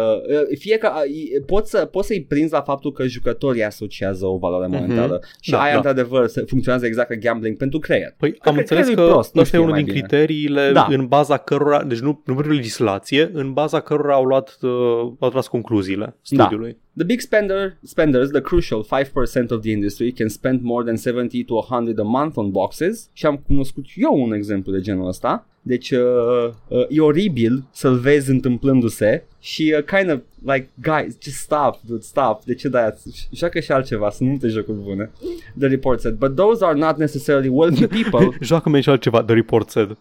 [0.51, 4.37] uh, fie că uh, poți, să, poți să-i prinzi la faptul că jucătorii asociază o
[4.37, 4.77] valoare Mhm.
[4.81, 5.77] monetară și Da, aia da.
[5.77, 8.15] într-adevăr se- funcționează exact ca gambling pentru creier.
[8.19, 9.83] Păi Cred am că înțeles creierul că e prost, nu ăsta e știe unul mai
[9.83, 10.07] din bine.
[10.07, 10.87] criteriile Da.
[10.91, 14.71] în baza cărora, deci nu, nu pentru legislație, în baza cărora au luat, uh,
[15.19, 16.13] au tras concluziile Da.
[16.23, 16.77] studiului.
[16.97, 21.45] The big spender, spenders, the crucial 5% of the industry, can spend more than 70
[21.45, 25.47] to 100 a month on boxes și am cunoscut eu un exemplu de genul ăsta.
[25.67, 30.19] Deci uh, uh, e oribil să-l vezi întâmplându-se și uh, kind of
[30.55, 32.45] like, guys, just stop, dude, stop.
[32.45, 32.95] De ce dai
[33.31, 35.11] Joacă și altceva, sunt multe jocuri bune.
[35.59, 39.71] The report said, but those are not necessarily wealthy people Joacă-mi și altceva, The Report
[39.71, 39.97] said.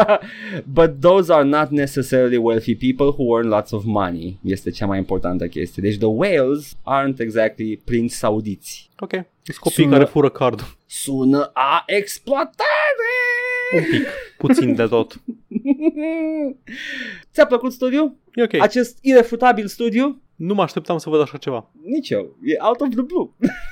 [0.78, 4.38] But those are not necessarily wealthy people who earn lots of money.
[4.44, 5.82] Este cea mai importantă chestie.
[5.82, 8.90] Deci the whales aren't exactly prinți saudiți.
[8.98, 9.10] Ok.
[9.42, 10.66] Sunt copii Sună- care fură cardul.
[10.86, 13.12] Sună a exploatare!
[13.76, 14.06] Un pic.
[14.46, 15.20] Puțin de tot.
[17.32, 18.16] Ți-a plăcut studiu?
[18.34, 18.54] E ok.
[18.62, 20.22] Acest irefutabil studiu?
[20.36, 21.70] Nu mă așteptam să văd așa ceva.
[21.84, 22.36] Nici eu.
[22.42, 23.28] E out of the blue.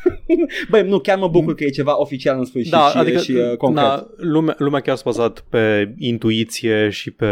[0.70, 3.32] Băi, nu, chiar mă bucur că e ceva oficial în sfârșit da, și, adică și
[3.32, 3.84] uh, concret.
[3.86, 7.26] na, lumea, lumea chiar s-a bazat pe intuiție și pe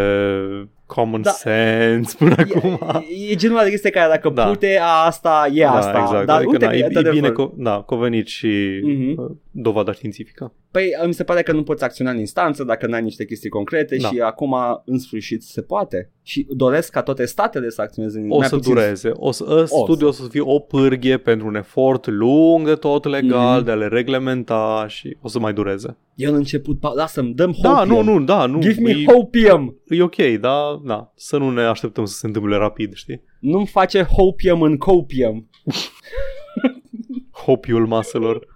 [0.87, 1.31] common Da.
[1.31, 2.79] sense până acum.
[3.26, 4.45] E, e genul de chestie care dacă Da.
[4.47, 5.99] pute a asta, e da, asta.
[6.03, 6.26] exact.
[6.26, 7.20] Dar adică, uite, na, e, e într-adevăr.
[7.20, 9.20] bine co- da, convenit și Mhm.
[9.22, 10.53] uh, dovada științifică.
[10.70, 13.97] Păi mi se pare că nu poți acționa în instanță dacă n-ai niște chestii concrete
[13.97, 14.09] Da.
[14.09, 16.11] și acum în sfârșit se poate.
[16.29, 18.74] Și doresc ca toate statele să acționeze în O mai să puțin.
[18.74, 19.11] dureze.
[19.14, 23.05] O să, ă, studiul o să fie o pârghie pentru un efort lung de tot
[23.05, 23.64] legal, Mhm.
[23.64, 25.97] de a le reglementa și o să mai dureze.
[26.14, 28.05] E un început, pa- lasă-mi, dăm Da, hopium.
[28.05, 28.59] nu, nu, da, nu.
[28.61, 29.76] Give me e, hopium.
[29.89, 31.12] e ok, da, da.
[31.16, 33.22] Să nu ne așteptăm să se întâmple rapid, știi?
[33.41, 35.49] Nu-mi face hopium în copium.
[37.49, 38.46] hopiul maselor.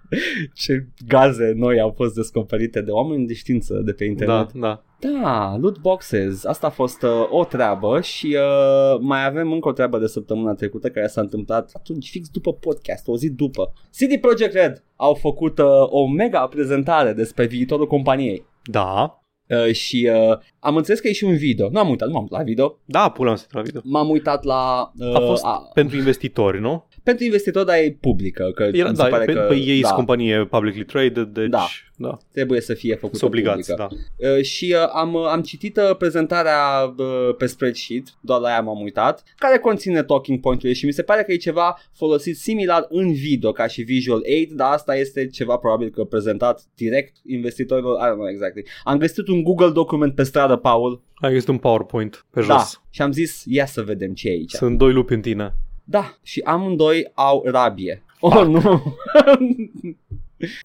[0.53, 4.51] Ce gaze noi au fost descoperite de oameni de știință de pe internet.
[4.53, 4.83] Da, da.
[4.99, 6.45] Da, loot boxes.
[6.45, 10.53] Asta a fost uh, o treabă și uh, mai avem încă o treabă de săptămâna
[10.53, 13.73] trecută care s-a întâmplat atunci fix după podcast, o zi după.
[13.97, 18.45] CD Projekt Red au făcut uh, o mega prezentare despre viitorul companiei.
[18.63, 19.17] Da.
[19.49, 21.69] Uh, și uh, am înțeles că e și un video.
[21.69, 22.77] Nu am uitat, nu am uitat la video.
[22.85, 23.81] Da, pula la video.
[23.83, 24.91] M-am uitat la...
[24.97, 26.85] Uh, A fost pentru investitori, nu?
[27.03, 28.51] Pentru investitori, dar e publică.
[28.55, 31.27] Că Era, mi se da, pare pe, că, pe ei da, sunt companie publicly traded,
[31.27, 31.65] deci Da.
[31.95, 32.17] da.
[32.31, 33.95] trebuie să fie făcută Sunt obligați, publică.
[34.19, 34.29] da.
[34.29, 38.81] Uh, și uh, am, am citit uh, prezentarea uh, pe spreadsheet, doar la ea m-am
[38.81, 43.13] uitat, care conține talking point-urile și mi se pare că e ceva folosit similar în
[43.13, 48.03] video ca și Visual 8, dar asta este ceva probabil că prezentat direct investitorilor, I
[48.11, 48.63] don't know exactly.
[48.83, 52.81] Am găsit un Google document pe stradă, Paul, Ai este un PowerPoint pe da, jos.
[52.89, 54.51] și am zis, ia să vedem ce e aici.
[54.51, 55.53] Sunt doi lupi în tine.
[55.83, 58.03] Da, și amândoi au rabie.
[58.19, 58.61] Oh, nu.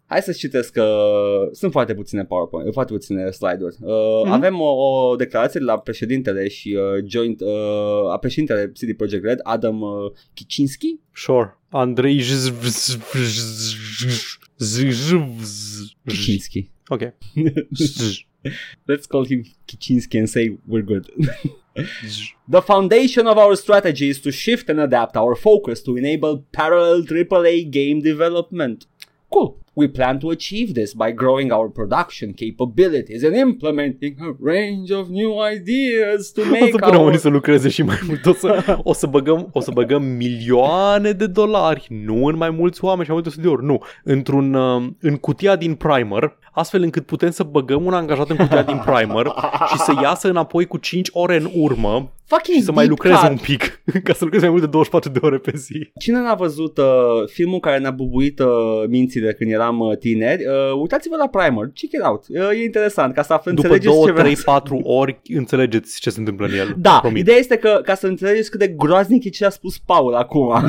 [0.07, 1.09] Hai să-ți citesc că
[1.53, 3.77] sunt foarte puține PowerPoint, foarte puține slide-uri.
[3.81, 4.25] Uh, mm-hmm.
[4.25, 4.33] Mhm.
[4.33, 9.25] Avem o, o declarație de la președintele și uh, joint uh, a președintele CD Projekt
[9.25, 10.99] Red, Adam uh, Kicinski.
[11.13, 11.59] Sure.
[11.69, 12.19] Andrei
[16.07, 16.71] Kicinski.
[16.87, 17.01] Ok.
[18.87, 21.13] Let's call him Kicinski and say we're good.
[22.55, 27.03] The foundation of our strategy is to shift and adapt our focus to enable parallel
[27.03, 28.87] AAA game development.
[29.29, 29.59] Cool.
[29.75, 35.09] We plan to achieve this by growing our production capabilities and implementing a range of
[35.09, 36.97] new ideas to O make să punem our...
[36.97, 38.27] oamenii să lucreze și mai mult.
[38.27, 42.85] O să, o să, băgăm, o să băgăm milioane de dolari, nu în mai mulți
[42.85, 47.31] oameni și mai multe studiori, nu, într-un, uh, în cutia din primer, astfel încât putem
[47.31, 49.27] să băgăm un angajat în cutia din primer
[49.71, 53.21] și să iasă înapoi cu 5 ore în urmă Fucking și să mai deep lucreze
[53.21, 53.31] cut.
[53.31, 55.91] un pic, ca să lucreze mai mult de 24 de ore pe zi.
[55.99, 56.85] Cine n-a văzut uh,
[57.33, 58.47] filmul care ne-a bubuit uh,
[58.89, 62.25] mințile când eram uh, tineri, uh, uitați-vă la Primer, check it out.
[62.29, 65.21] Uh, e interesant ca să aflăm, După înțelegeți 2, ce vreau 3, să- 4 ori
[65.35, 66.75] înțelegeți ce se întâmplă în el.
[66.79, 67.19] Da, Promit.
[67.23, 70.53] ideea este că ca să înțelegeți cât de groaznic e ce a spus Paul acum.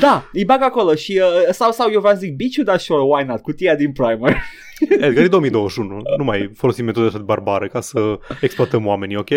[0.00, 3.24] da, îi bag acolo și uh, sau, sau eu v-am zic biciu, dar sure, why
[3.24, 4.36] not, cutia din primer.
[4.90, 9.30] Edgar, e 2021, nu mai folosim metode așa de barbare ca să exploatăm oamenii, ok?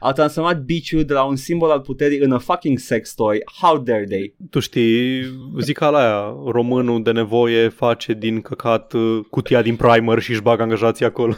[0.00, 3.42] Au transformat biciu de la un simbol al puterii în a fucking sex toy.
[3.60, 4.34] How dare they?
[4.50, 5.22] Tu știi,
[5.60, 10.42] zic la aia, românul de nevoie face din căcat uh, cutia din primer și își
[10.42, 11.34] bagă angajații acolo.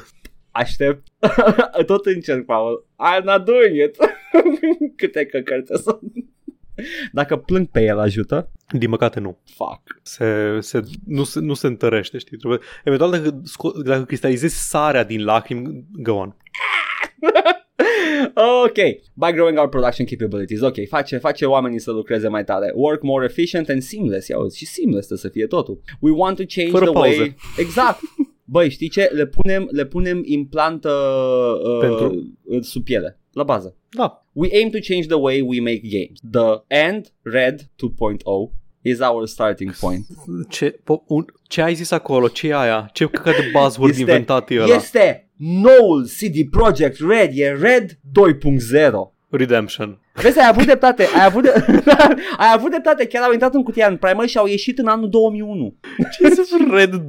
[0.50, 1.06] Aștept.
[1.86, 2.86] Tot încerc, Paul.
[2.98, 3.96] I'm not doing it.
[4.96, 6.00] Câte căcări sunt.
[7.12, 8.50] Dacă plâng pe el ajută?
[8.78, 9.38] Din păcate nu.
[9.54, 10.00] Fuck.
[10.02, 12.36] Se, se, nu, se, nu se întărește, știi?
[12.36, 16.36] Trebuie, eventual dacă, sco- dacă cristalizezi sarea din lacrimi, go on.
[18.64, 18.76] ok,
[19.14, 22.72] by growing our production capabilities, ok, face, face oamenii să lucreze mai tare.
[22.74, 25.80] Work more efficient and seamless, ia uzi, și seamless trebuie să fie totul.
[26.00, 27.18] We want to change Fără the pauze.
[27.18, 27.34] way...
[27.58, 28.00] Exact.
[28.44, 29.10] Băi, știi ce?
[29.12, 30.90] Le punem, le punem implant uh,
[31.62, 32.36] uh, Pentru?
[32.60, 33.76] sub piele, la bază.
[33.90, 34.26] Da.
[34.40, 36.18] We aim to change the way we make games.
[36.22, 38.50] The end, Red 2.0,
[38.82, 40.06] is our starting point.
[40.48, 42.28] Ce, po, un, ce ai zis acolo?
[42.28, 42.90] Ce e aia?
[42.92, 44.74] Ce căcat de buzzword Este- inventat e ăla?
[44.74, 49.12] Este noul CD Projekt Red, e Red 2.0.
[49.30, 49.98] Redemption.
[50.12, 51.52] Vezi, ai avut dreptate, ai avut, de...
[52.44, 55.08] ai avut dreptate, chiar au intrat în cutia în primer și au ieșit în anul
[55.08, 55.74] 2001.
[56.12, 57.00] Ce e Red 2.0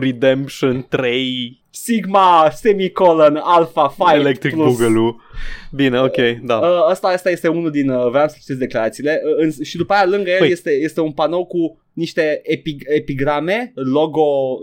[0.00, 4.76] Redemption 3 Sigma, semicolon, alpha, 5 Electric plus.
[4.76, 5.16] Boogaloo.
[5.72, 6.56] Bine, ok, da.
[6.56, 9.92] Uh, asta, asta este unul din, uh, vreau să citesc declarațiile uh, în, și după
[9.92, 10.50] aia lângă el Păi.
[10.50, 14.60] este, este un panou cu niște epi, epigrame, logo, uh,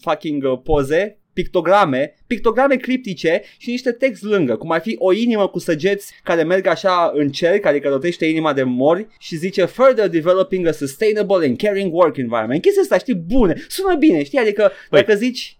[0.00, 5.48] fucking uh, poze, pictograme, pictograme criptice și niște text lângă, cum ar fi o inimă
[5.48, 10.08] cu săgeți care merg așa în cer, care rotește inima de mori și zice Further
[10.08, 12.62] developing a sustainable and caring work environment.
[12.62, 15.00] Chestia asta, știi, bune, sună bine, știi, adică Păi.
[15.00, 15.56] dacă zici...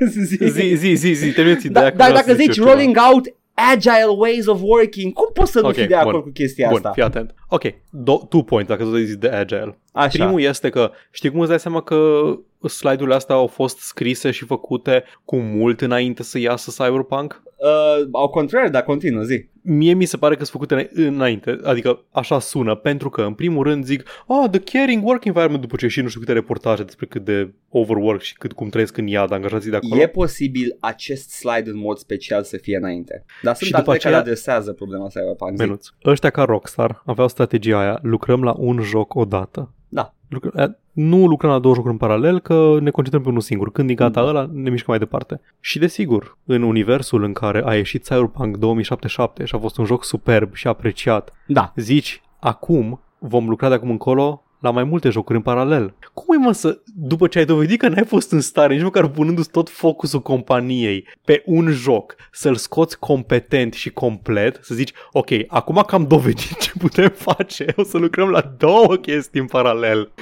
[0.48, 1.90] Zi, zi, zi, zi, terminați Da, ideea.
[1.90, 2.72] că dar vreau dacă să zic zici eu ceva.
[2.74, 6.22] rolling out agile ways of working, cum poți să nu Ok, fii de acord bun.
[6.22, 6.90] cu chestia Bun, asta?
[6.92, 7.34] fii atent.
[7.54, 9.78] Ok, do- two points, dacă tot ai zis de agile.
[9.92, 10.08] Așa.
[10.24, 12.20] Primul este că știi cum îți dai seama că
[12.68, 17.42] slide-urile astea au fost scrise și făcute cu mult înainte să iasă Cyberpunk?
[17.56, 19.44] Uh, au contrar, dar continuă, zi.
[19.64, 23.64] Mie mi se pare că sunt făcute înainte, adică așa sună, pentru că în primul
[23.64, 27.06] rând zic ah, the caring work environment după ce și nu știu câte reportaje despre
[27.06, 30.00] cât de overwork și cât cum trăiesc în iad angajații de acolo.
[30.00, 33.24] E posibil acest slide în mod special să fie înainte.
[33.42, 35.50] Dar sunt Și altele după care aceea- adresează problema Cyberpunk.
[35.56, 35.62] zi.
[35.62, 35.86] Menuț.
[36.04, 39.70] Ăștia ca Rockstar aveau strategia aia, lucrăm la un joc odată.
[39.88, 40.14] Da.
[40.28, 43.72] Lucrăm, eh, nu lucrăm la două jocuri în paralel, că ne concentrăm pe unul singur.
[43.72, 44.28] Când e gata Da.
[44.28, 45.40] ăla, ne mișcăm mai departe.
[45.60, 50.04] Și desigur, în universul în care a ieșit Cyberpunk 2077 și a fost un joc
[50.04, 51.72] superb și apreciat, Da.
[51.76, 55.94] zici, acum vom lucra de acum încolo la mai multe jocuri în paralel.
[56.14, 59.08] Cum e mă să, după ce ai dovedit că n-ai fost în stare, nici măcar
[59.08, 65.28] punându-ți tot focusul companiei pe un joc, să-l scoți competent și complet, să zici, ok,
[65.46, 70.12] acum că am dovedit ce putem face, o să lucrăm la două chestii în paralel.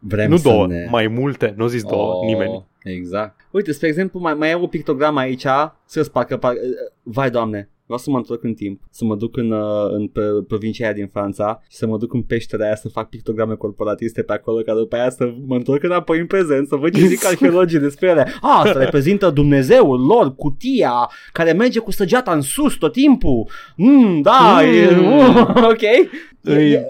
[0.00, 0.86] Vrem nu să două, ne...
[0.90, 2.66] mai multe, nu zis două, Oh, nimeni.
[2.82, 3.40] Exact.
[3.50, 5.46] Uite, spre exemplu, mai, mai e o pictogramă aici,
[5.84, 6.60] să parcă, parcă,
[7.02, 10.20] vai doamne, vreau să mă întorc în timp, să mă duc în, uh, în pe,
[10.48, 14.22] provincia aia din Franța și să mă duc în peștera aia să fac pictograme corporatiste
[14.22, 17.24] pe acolo, ca după aia să mă întorc înapoi în prezent, să văd ce zic
[17.26, 18.32] arheologii despre ele.
[18.40, 23.48] A, asta reprezintă Dumnezeul lor, cutia, care merge cu săgeata în sus tot timpul.
[23.76, 24.72] Mm, da, Mm.
[24.74, 24.86] e,
[25.16, 25.82] uh, ok.
[25.82, 26.08] E,
[26.42, 26.86] Îi- e,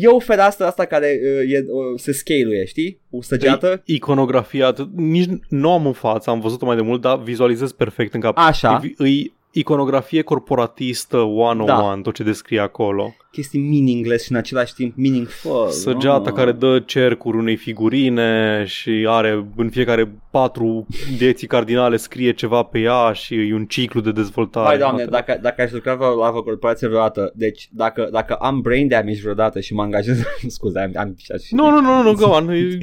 [0.00, 3.00] e o fereastră asta care uh, e, uh, se scale știi?
[3.10, 3.82] O săgeată.
[3.84, 8.14] Iconografia, atât- nici nu am în față, am văzut-o mai de mult, dar vizualizez perfect
[8.14, 8.36] în cap.
[8.38, 8.80] Așa.
[8.84, 12.00] E, îi iconografie corporatistă 101, Da.
[12.02, 13.14] tot ce descrie acolo.
[13.36, 15.68] Chestii meaningless și în același timp meaningful.
[15.68, 16.34] Săgeata no.
[16.34, 20.86] care dă cercuri unei figurine și are în fiecare patru
[21.18, 24.66] direcții cardinale scrie ceva pe ea și e un ciclu de dezvoltare.
[24.66, 25.12] Vai doamne, Atât.
[25.12, 29.20] dacă, dacă aș lucra vreo- la o corporație vreodată, deci dacă, dacă am brain damage
[29.20, 32.48] vreodată și mă angajez, scuze, am, am și Nu, nu, nu, nu, go on.
[32.48, 32.78] E-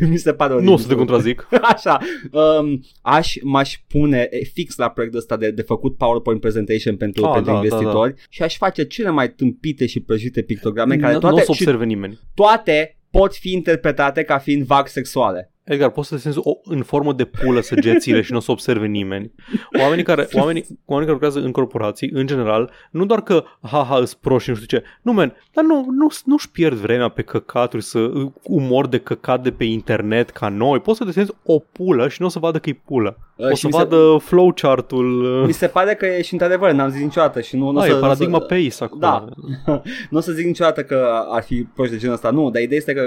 [0.10, 1.48] mi se pare Nu o să te contrazic.
[1.62, 1.98] Așa,
[2.32, 7.24] um, aș, m-aș pune e, fix la proiectul ăsta de, de făcut PowerPoint presentation pentru,
[7.24, 11.12] Ah, pentru da, da, investitori și aș face cele mai tâmpite și prăjite pictograme care
[11.12, 12.18] Nu nu o toate, să și observe nimeni.
[12.34, 15.48] toate pot fi interpretate ca fiind vag sexuale.
[15.64, 18.86] Edgar, poți să desenezi o, în formă de pulă săgețile și nu o să observe
[18.86, 19.32] nimeni.
[19.80, 24.14] Oamenii care, oamenii, oamenii care lucrează în corporații, în general, nu doar că haha îs
[24.14, 27.82] proști și nu știu ce, nu men, dar nu, nu, nu-și pierd vremea pe căcaturi,
[27.82, 28.10] să
[28.42, 30.80] umor de căcat de pe internet ca noi.
[30.80, 33.18] Poți să desenezi o pulă și nu o să vadă că e pulă.
[33.36, 35.42] Uh, O și să mi se- vadă flowchart-ul.
[35.46, 37.90] Mi se pare că e și într-adevăr, n-am zis niciodată și nu, nu Da, să,
[37.90, 39.00] e paradigma să, PACE acolo.
[39.00, 39.24] Da.
[40.10, 42.78] nu o să zic niciodată că ar fi proști de genul ăsta, nu, dar ideea
[42.78, 43.02] este că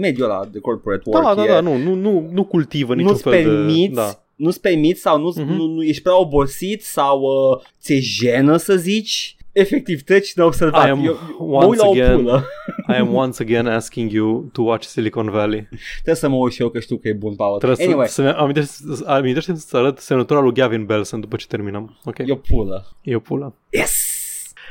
[0.00, 3.10] mediul ăla de corporate work Da, da, e, da, nu, nu, nu, nu cultivă niciun
[3.10, 3.94] nu-ți fel permiți, de...
[3.94, 4.10] Da.
[4.34, 5.52] nu-ți permiți sau nu, Mhm.
[5.52, 10.86] nu, nu ești prea obosit sau uh, ți-e jenă să zici, efectiv treci neobservat.
[10.86, 12.44] I am Eu, mă uit once la o again- pulă.
[12.88, 15.68] I am once again asking you to watch Silicon Valley.
[15.92, 17.58] Trebuie să mă uit și eu că știu că e bun, Paul.
[17.58, 18.72] Trebuie Anyway, să, să amintește,
[19.06, 21.98] amintește să arăt semnătura lui Gavin Belson după ce terminăm.
[22.04, 22.18] Ok?
[22.18, 22.86] e o pulă.
[23.02, 23.54] E o pulă.
[23.70, 24.06] Yes!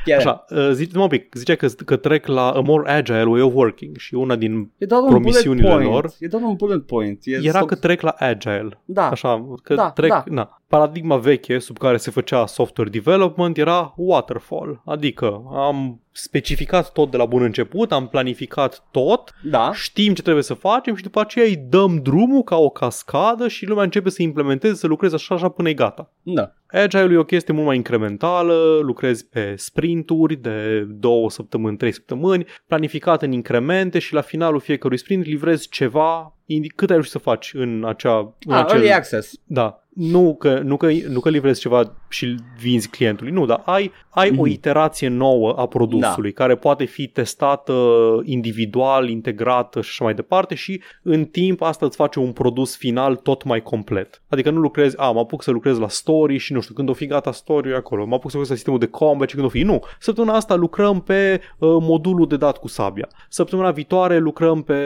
[0.04, 0.18] Chiar.
[0.18, 3.52] Așa, uh, zi, un pic, zicea că, că trec la a more agile way of
[3.54, 5.92] working și una din E doar un promisiunile bullet point.
[6.02, 7.20] lor E doar un bullet point.
[7.24, 8.80] E era stop- că trec la agile.
[8.84, 9.08] Da.
[9.08, 10.24] Așa, că Da, trec, da.
[10.26, 10.60] na.
[10.68, 17.16] Paradigma veche sub care se făcea software development era waterfall, adică am specificat tot de
[17.16, 19.70] la bun început, am planificat tot, Da.
[19.74, 23.66] știm ce trebuie să facem și după aceea îi dăm drumul ca o cascadă și
[23.66, 26.12] lumea începe să implementeze, să lucreze așa, așa până e gata.
[26.22, 26.52] Da.
[26.66, 32.46] Agile e o chestie mult mai incrementală, lucrezi pe sprinturi de două săptămâni, trei săptămâni,
[32.66, 37.18] planificat în incremente și la finalul fiecărui sprint livrezi ceva, indi- cât ai reușit să
[37.18, 38.34] faci în acea...
[38.46, 39.32] În Ah, early access.
[39.44, 39.82] da.
[39.98, 43.92] Nu că, nu, că, nu că livrezi ceva și îl vinzi clientului, nu, dar ai,
[44.08, 44.46] ai o Mhm.
[44.46, 47.74] iterație nouă a produsului care poate fi testată
[48.24, 53.16] individual, integrată și așa mai departe și în timp asta îți face un produs final
[53.16, 54.22] tot mai complet.
[54.28, 56.92] Adică nu lucrezi, a, mă apuc să lucrez la story și nu știu, când o
[56.92, 59.50] fi gata story acolo, mă apuc să lucrez la sistemul de combat și când o
[59.50, 59.80] fi, nu.
[60.00, 63.08] Săptămâna asta lucrăm pe uh, modulul de dat cu sabia.
[63.28, 64.76] Săptămâna viitoare lucrăm pe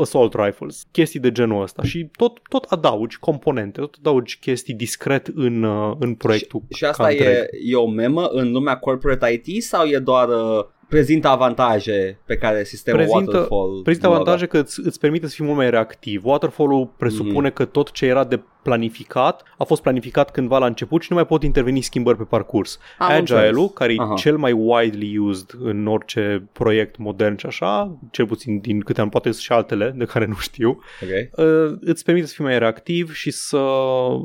[0.00, 5.26] assault rifles, chestii de genul ăsta și tot, tot adaugi componente, tot adaugi chestii discret
[5.34, 7.28] în, uh, în proiectul Și asta ca întreg.
[7.28, 12.36] e, e o memă în lumea corporate IT sau e doar uh, prezintă avantaje pe
[12.36, 15.70] care sistemul Prezintă- Waterfall Prezintă nu avantaje că îți, îți permite să fii mult mai
[15.70, 16.24] reactiv.
[16.24, 17.54] Waterfall-ul presupune Mhm.
[17.56, 21.26] că tot ce era de planificat a fost planificat cândva la început și nu mai
[21.26, 22.78] pot interveni schimbări pe parcurs.
[22.98, 23.70] Am Agile-ul, înțeles.
[23.74, 24.14] care e Aha.
[24.14, 29.08] cel mai widely used în orice proiect modern și așa, cel puțin din câte am,
[29.08, 31.46] poate sunt și altele de care nu știu, Ok.
[31.46, 33.64] uh, îți permite să fii mai reactiv și să,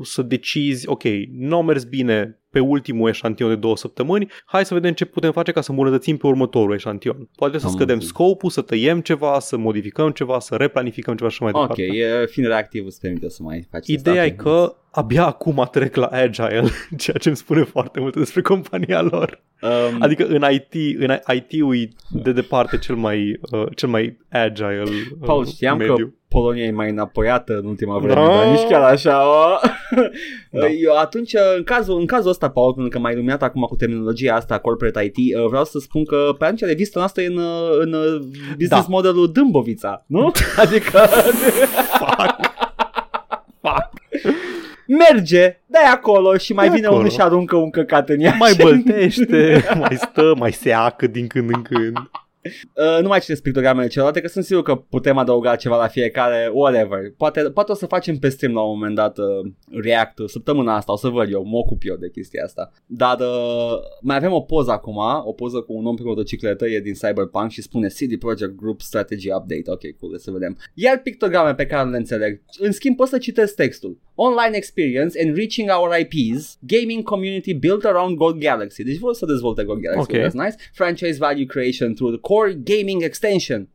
[0.02, 1.04] să decizi, ok,
[1.38, 5.32] nu a mers bine pe ultimul eșantion de două săptămâni, hai să vedem ce putem
[5.32, 7.30] face ca să îmbunătățim pe următorul eșantion.
[7.36, 8.14] Poate să Am scădem înțeles.
[8.14, 11.84] scopul, să tăiem ceva, să modificăm ceva, să replanificăm ceva și mai Ok, departe.
[11.98, 14.50] e, fiind reactiv îți permite să mai faci Ideea e testare.
[14.58, 16.64] că abia acum trec la Agile,
[16.98, 19.44] ceea ce îmi spune foarte mult despre compania lor.
[19.62, 24.82] Um, Adică în IT, în IT-ul e de departe cel mai, uh, cel mai agile
[24.86, 24.92] uh,
[25.26, 25.96] Paul, știam mediu.
[25.96, 28.28] că Polonia e mai înapoiată în ultima vreme, Da.
[28.28, 29.22] dar nici chiar așa.
[29.28, 29.68] O.
[30.50, 30.68] Da.
[30.86, 34.36] Eu atunci, în cazul, în cazul ăsta, Paul, pentru că m-ai luminat acum cu terminologia
[34.36, 37.70] asta corporate IT, uh, vreau să spun că pe atunci revista noastră e în, uh,
[37.80, 38.20] în uh,
[38.52, 38.86] business Da.
[38.90, 40.32] modelul Dâmbovița, nu?
[40.64, 40.98] Adică
[41.98, 42.36] Fuck.
[43.62, 43.90] Fuck.
[44.88, 47.00] merge, dai acolo și mai Dai vine acolo.
[47.02, 48.36] unul și aruncă un căcat în ea.
[48.40, 51.98] mai și- băltește, mai stă, mai seacă din când în când.
[52.76, 56.50] Uh, nu mai citesc pictogramele celelalte, că sunt sigur că putem adăuga ceva la fiecare,
[56.54, 57.00] whatever.
[57.18, 59.26] Poate, poate o să facem pe stream la un moment dat uh,
[59.82, 62.72] react săptămâna asta, o să văd eu, mă ocup eu de chestia asta.
[62.86, 66.80] Dar uh, mai avem o poză acum, o poză cu un om pe motocicletă, e
[66.80, 69.64] din Cyberpunk și spune CD Projekt Group Strategy Update.
[69.66, 70.58] Ok, cool, să vedem.
[70.74, 72.42] Iar pictograme pe care nu le înțeleg.
[72.60, 73.98] În schimb, pot să citesc textul.
[74.16, 78.84] Online experience enriching our IPs, gaming community built around Gold Galaxy.
[78.84, 80.18] Deci vor să dezvolte Gold Galaxy, Ok.
[80.18, 80.56] that's nice.
[80.74, 83.70] Franchise value creation through the core gaming extensions.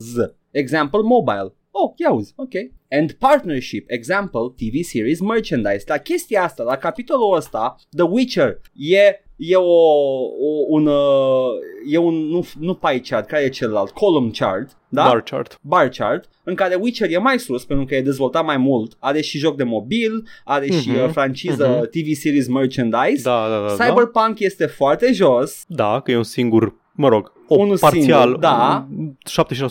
[0.51, 1.55] Example mobile.
[1.73, 2.55] Oh, ia uzi, ok.
[2.91, 5.85] And partnership, example, TV series merchandise.
[5.87, 11.51] La chestia asta, la capitolul ăsta, The Witcher e, e o, o un, uh,
[11.91, 15.03] e un, nu, nu pie chart, care e celălalt, column chart, da?
[15.03, 15.59] Bar chart.
[15.63, 19.21] bar chart, în care Witcher e mai sus pentru că e dezvoltat mai mult, are
[19.21, 21.91] și joc de mobil, are și Mhm, uh, franciză mhm.
[21.91, 23.23] TV series merchandise.
[23.23, 23.75] Da, da, da.
[23.77, 23.85] da.
[23.85, 28.39] Cyberpunk este foarte jos, Da, că e un singur, mă rog, o Unul parțial, singur,
[28.39, 28.87] da.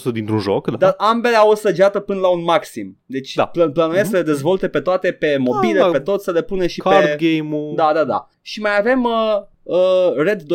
[0.09, 0.77] 75% dintr-un joc, da.
[0.77, 2.97] dar ambele au o săgeată până la un maxim.
[3.05, 3.51] Deci Da.
[3.53, 3.69] da.
[3.69, 5.89] planuiesc să le dezvolte pe toate, pe mobile, da.
[5.89, 7.17] pe tot, să le pune și Card pe...
[7.19, 7.73] game-ul.
[7.75, 8.29] Da, da, da.
[8.41, 10.47] Și mai avem uh, uh, Red 2.0.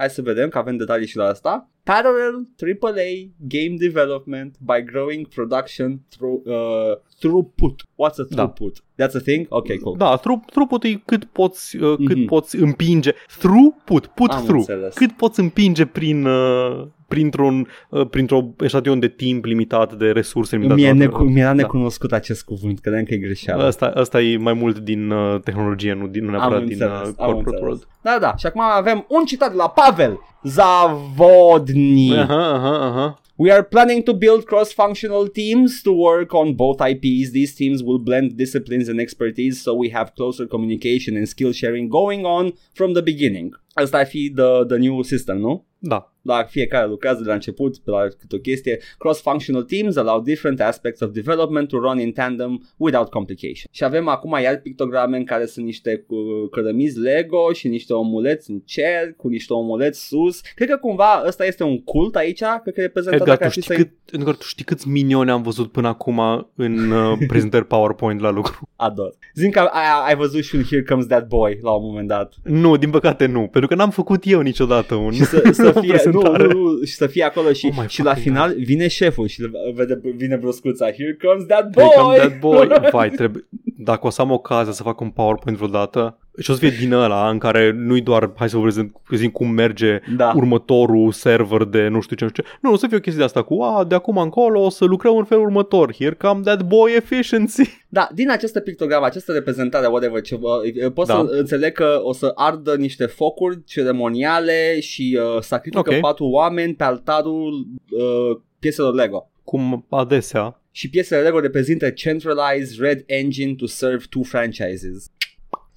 [0.00, 1.70] Hai să vedem că avem detalii și la asta.
[1.82, 7.82] Parallel AAA game development by growing production through, uh, throughput.
[7.82, 8.34] What's a Da.
[8.36, 8.82] throughput?
[9.02, 9.46] That's a thing?
[9.48, 9.96] Ok, cool.
[9.96, 12.24] Da, through, throughput e cât poți, uh, cât Mhm.
[12.26, 13.12] poți împinge.
[13.38, 14.58] Throughput, put Am through.
[14.68, 14.94] înțeles.
[14.94, 20.80] Cât poți împinge prin, uh, printr-un, uh, printr-o eșantion de timp limitat, de resurse limitate.
[20.80, 20.96] Mi-e Da.
[20.98, 23.62] necu- mi-era necunoscut acest cuvânt, credeam că e greșeală.
[23.64, 27.08] Asta, asta e mai mult din uh, tehnologie, nu, din, nu Am neapărat din înțeles,
[27.08, 27.60] uh, am corporate înțeles.
[27.60, 27.86] world.
[28.02, 32.16] Da, da, și acum avem un citat de la Pavel Zavodni.
[32.16, 33.20] Aha, aha, aha.
[33.36, 37.30] We are planning to build cross-functional teams to work on both IPs.
[37.30, 41.88] These teams will blend disciplines and expertise so we have closer communication and skill sharing
[41.88, 43.54] going on from the beginning.
[43.80, 45.68] Asta ar fi the, the new system, nu?
[45.82, 46.12] Da.
[46.22, 48.78] La fiecare lucrează de la început pe la câte o chestie.
[48.98, 53.70] Cross-functional teams allow different aspects of development to run in tandem without complication.
[53.70, 56.18] Și avem acum iar pictograme în care sunt niște uh,
[56.50, 60.40] cărămizi Lego și niște omuleți în cer cu niște omuleți sus.
[60.54, 63.52] Cred că cumva ăsta este un cult aici, cred că reprezentă Edgar, dacă tu ar
[63.52, 66.20] fi știi, să cât, Edgar, tu știi câți minioni am văzut până acum
[66.54, 68.68] în uh, prezentări PowerPoint la lucru?
[68.80, 69.14] ador.
[69.34, 72.34] Zim că ai, ai văzut și un Here Comes That Boy la un moment dat.
[72.44, 75.80] Nu, din păcate nu, pentru că n-am făcut eu niciodată un Și să, să o
[75.80, 76.46] fie, nu, prezentare.
[76.46, 79.26] nu, nu, și să fie acolo și, Oh my și la fucking final vine șeful
[79.26, 82.04] și le vede, vine broscuța Here comes that Here boy!
[82.04, 82.68] come that boy.
[82.92, 83.48] Vai, trebuie,
[83.78, 86.92] dacă o să am ocazia să fac un PowerPoint vreodată, și o să fie din
[86.92, 90.32] ăla în care nu-i doar hai să vă prezint, prezint cum merge Da.
[90.36, 92.48] următorul server de nu știu ce, nu știu ce.
[92.60, 94.84] Nu, o să fie o chestie de asta cu, a, de acum încolo o să
[94.84, 95.94] lucrăm în felul următor.
[95.98, 97.62] Here come that boy efficiency.
[97.92, 101.14] Da, din această pictogramă, această reprezentare, whatever, ce, uh, pot Da.
[101.14, 106.00] să înțeleg că o să ardă niște focuri ceremoniale și uh, sacrifică Ok.
[106.00, 109.30] patru oameni pe altarul uh, pieselor Lego.
[109.44, 110.60] Cum adesea.
[110.70, 115.10] Și piesele Lego reprezintă Centralized Red Engine to serve two franchises.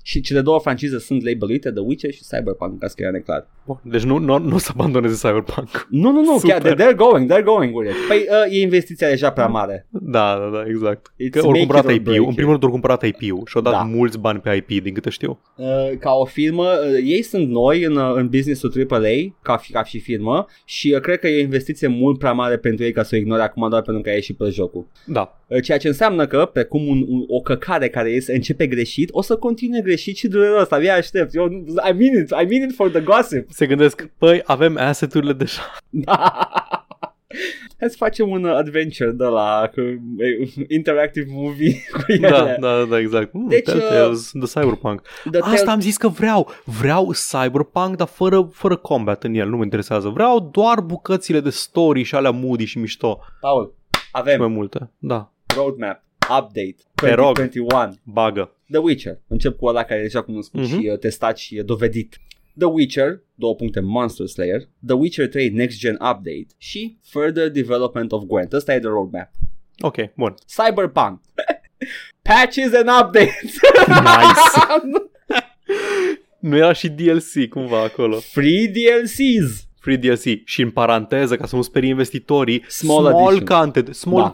[0.05, 3.47] Și cele două francize sunt labeluite, The Witcher și Cyberpunk, ca să fie neclar.
[3.65, 5.87] Bun, deci nu, nu, nu o să abandoneze Cyberpunk.
[5.89, 6.57] Nu, nu, nu, Super.
[6.61, 7.95] chiar, they're going, they're going with it.
[8.07, 9.87] Păi uh, e investiția deja prea mare.
[9.89, 11.13] Da, da, da, exact.
[11.13, 12.11] It's Că ori make cumpărat it or IP-ul.
[12.11, 12.35] break În it.
[12.35, 13.81] primul rând ori cumpărat IP-ul și au dat Da.
[13.83, 15.39] mulți bani pe IP, din câte știu.
[15.55, 15.65] Uh,
[15.99, 19.83] ca o firmă, uh, ei sunt noi în, uh, în business-ul AAA, ca, fi, ca
[19.83, 23.03] și firmă, și uh, cred că e o investiție mult prea mare pentru ei ca
[23.03, 24.87] să o ignore acum doar pentru că a ieșit pe jocul.
[25.05, 25.37] Da.
[25.55, 29.21] Uh, Ceea ce înseamnă că, precum un, un, o căcare care este, începe greșit, o
[29.21, 30.71] să continue greșit și dureros.
[30.71, 31.35] Abia aștept.
[31.35, 31.45] Eu,
[31.89, 33.47] I mean it, I mean it for the gossip.
[33.49, 35.61] Se gândesc, păi, avem asset-urile deja.
[37.79, 42.29] Hai să facem un uh, adventure de la cu, uh, interactive movie cu ele.
[42.29, 43.33] Da, da, da, exact.
[43.33, 45.01] Mm, Deci, deci, Telltales, The Cyberpunk.
[45.31, 46.49] The Asta am zis că vreau.
[46.65, 49.49] Vreau Cyberpunk, dar fără, fără combat în el.
[49.49, 50.09] Nu mă interesează.
[50.09, 53.19] Vreau doar bucățile de story și alea moody și mișto.
[53.39, 54.91] Paul, Și avem mai multe.
[54.97, 55.32] Da.
[55.55, 56.03] Roadmap,
[56.39, 57.35] update, Te rog.
[57.35, 57.93] 2021.
[58.03, 58.55] Bagă.
[58.71, 59.19] The Witcher.
[59.27, 60.79] Încep cu ăla care e deja cunoscut Mhm.
[60.79, 62.17] și uh, testat și uh, dovedit.
[62.57, 68.11] The Witcher, două puncte Monster Slayer, The Witcher 3 Next Gen Update și Further Development
[68.11, 68.53] of Gwent.
[68.53, 69.29] Ăsta e the roadmap.
[69.79, 70.33] Ok, bun.
[70.55, 71.19] Cyberpunk.
[72.29, 73.53] Patches and updates.
[73.87, 75.01] Nice.
[76.39, 78.17] Nu era și DLC cumva acolo.
[78.19, 79.67] Free DLCs.
[79.83, 83.59] Free DLC și în paranteză, ca să nu sperie investitorii, Small small, edition.
[83.59, 83.95] content.
[83.95, 84.33] Small, Da.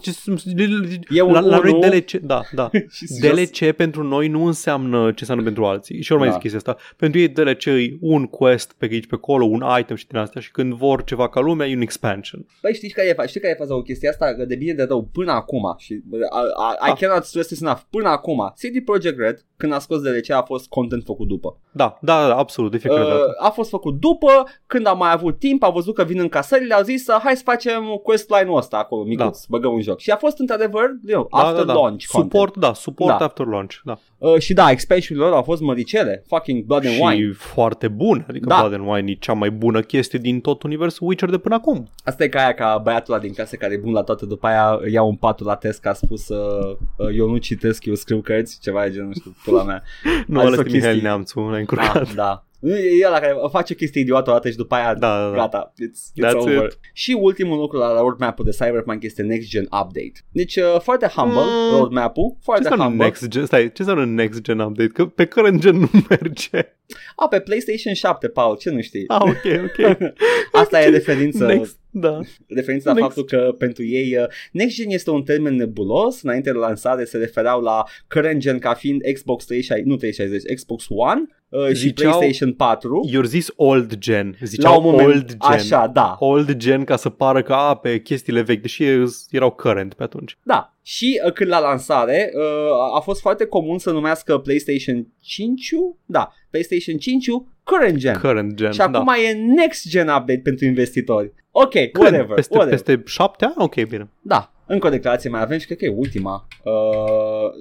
[1.09, 1.79] E un la, la noi unu.
[1.79, 2.69] DLC, da, da.
[2.95, 6.01] Și DLC pentru noi nu înseamnă ce înseamnă pentru alții.
[6.01, 6.33] Și ori mai Da.
[6.33, 6.83] zic chestia asta.
[6.97, 10.41] Pentru ei DLC e un quest pe aici pe acolo, un item și din astea
[10.41, 12.45] și când vor ceva ca lumea e un expansion.
[12.61, 14.33] Păi știi care e, fa- știi care e faza cu chestia asta?
[14.37, 16.97] Că de bine de rău până acum și I, I, I Ah.
[16.99, 20.67] cannot stress this enough, până acum CD Projekt Red când a scos DLC a fost
[20.67, 21.59] content făcut după.
[21.71, 23.35] Da, da, da, absolut, de fiecare Uh, dată.
[23.39, 26.73] a fost făcut după când am mai avut scurt timp, au văzut că vin încasările,
[26.73, 29.45] au zis hai să facem questline-ul ăsta acolo, micuț, da.
[29.49, 29.99] băgăm un joc.
[29.99, 31.79] Și a fost într-adevăr, you know, Da, after da, da.
[31.79, 32.31] launch content.
[32.31, 33.25] Support, da, support Da.
[33.25, 33.99] after launch, da.
[34.17, 37.31] Uh, și da, expansion-urile lor au fost măricele, fucking Blood and și Wine.
[37.33, 38.57] foarte bun, adică Da.
[38.59, 41.89] Blood and Wine e cea mai bună chestie din tot universul Witcher de până acum.
[42.03, 44.47] Asta e ca aia ca băiatul ăla din casă care e bun la toate, după
[44.47, 47.93] aia ia un patul la test că a spus uh, uh, eu nu citesc, eu
[47.95, 49.83] scriu cărți, ceva de genul, nu știu, pula mea.
[50.27, 51.01] Nu, Hai ăla să este Mihail chestii.
[51.01, 52.13] Neamțu, l-a Da, încurcat.
[52.13, 52.43] da.
[52.61, 55.35] E ăla care face o chestie idiotă o dată și după aia Da, da, da.
[55.35, 56.63] gata, it's, it's That's over.
[56.65, 56.79] it.
[56.93, 60.11] Și ultimul lucru la roadmap-ul de Cyberpunk este Next Gen Update.
[60.31, 61.77] Deci uh, foarte humble Mm.
[61.77, 63.05] roadmap-ul, Ce foarte înseamnă humble.
[63.05, 63.45] next gen?
[63.45, 64.89] Stai, ce înseamnă next gen update?
[64.89, 66.73] Că pe current gen nu merge.
[67.15, 69.03] A, pe PlayStation 7, Paul, ce nu știi?
[69.07, 70.07] Ah, ok, ok.
[70.61, 72.19] Asta e referință, Next, da.
[72.47, 73.07] referință la Next.
[73.07, 76.21] faptul că pentru ei uh, Next Gen este un termen nebulos.
[76.21, 80.85] Înainte de lansare se refereau la current gen ca fiind Xbox 360, nu 360, Xbox
[80.89, 83.07] One uh, și Ziceau- PlayStation 4.
[83.11, 84.27] Eu zis old gen.
[84.39, 85.37] La Ziceau un moment, old gen.
[85.39, 86.15] așa, da.
[86.19, 88.83] Old gen ca să pară că a, pe chestiile vechi, deși
[89.29, 90.37] erau current pe atunci.
[90.43, 95.69] Da, și uh, când la lansare uh, a fost foarte comun să numească PlayStation 5
[96.05, 97.25] da, PlayStation 5
[97.63, 98.13] current gen.
[98.21, 98.83] Current gen, și da.
[98.83, 101.33] acum e next gen update pentru investitori.
[101.51, 101.89] Ok, Când?
[101.95, 102.81] whatever, Peste, whatever.
[102.83, 103.53] peste șapte ani?
[103.57, 104.09] Ok, bine.
[104.21, 106.47] Da, încă o declarație mai avem și cred că e ultima.
[106.63, 106.73] Uh,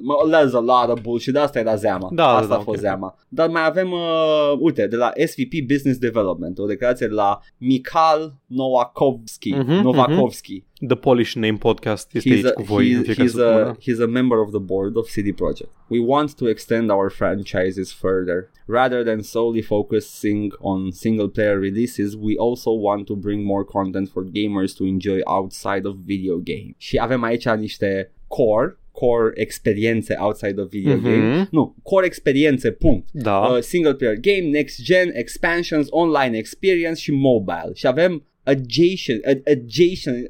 [0.02, 2.08] mă, there's a lot of bullshit, asta era zeama.
[2.12, 2.82] Da, asta da, a fost ok.
[2.82, 3.18] zeama.
[3.28, 8.34] Dar mai avem, uh, uite, de la SVP Business Development, o declarație de la Mikhail
[8.46, 9.54] Novakovski.
[9.54, 10.64] Mhm, Novakovski.
[10.86, 13.76] The Polish Name Podcast este aici a, cu voi în he's, fiecare he's, a, săptămână.
[13.80, 15.70] he's a member of the board of CD Projekt.
[15.88, 18.50] We want to extend our franchises further.
[18.66, 24.08] Rather than solely focusing on single player releases, we also want to bring more content
[24.08, 26.74] for gamers to enjoy outside of video game.
[26.76, 31.02] Și avem aici niște core, core experiențe outside of video Mhm.
[31.02, 31.48] game.
[31.50, 33.08] Nu, core experiențe, punct.
[33.12, 33.38] Da.
[33.38, 37.70] Uh, single player game, next gen, expansions, online experience și mobile.
[37.74, 40.26] Și avem adjacent, ad, adjacent,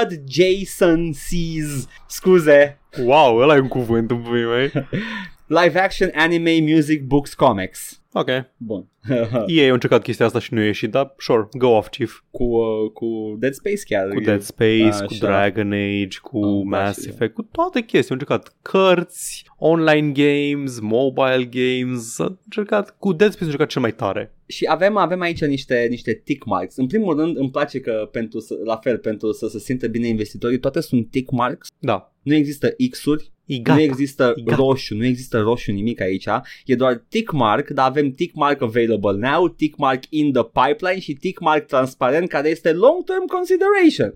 [0.00, 4.72] adjacencies, scuze, Wow, ăla e un cuvânt în pui mei.
[5.62, 8.00] live action, anime, music, books, comics.
[8.12, 8.28] Ok.
[8.56, 8.86] Bun.
[9.46, 12.20] Ei au încercat chestia asta și nu a ieșit, dar sure, go off, Chief.
[12.30, 14.08] cu, uh, cu Dead Space chiar.
[14.08, 15.04] Cu Dead Space, Așa.
[15.04, 18.14] cu Dragon Age, cu Ah, da, Mass și- Effect, cu toate chestii.
[18.14, 23.80] Au încercat cărți, online games, mobile games, au încercat, cu Dead Space au încercat cel
[23.82, 24.34] mai tare.
[24.46, 26.76] Și avem, avem aici niște, niște tick marks.
[26.76, 30.06] În primul rând îmi place că pentru să, la fel, pentru să se simtă bine
[30.06, 31.68] investitorii, toate sunt tick marks.
[31.78, 32.11] Da.
[32.22, 33.76] Nu există X-uri, E gata.
[33.78, 34.56] nu există E gata.
[34.56, 36.26] roșu, nu există roșu nimic aici.
[36.64, 41.00] E doar tick mark, dar avem tick mark available now, tick mark in the pipeline
[41.00, 44.14] și tick mark transparent care este long term consideration.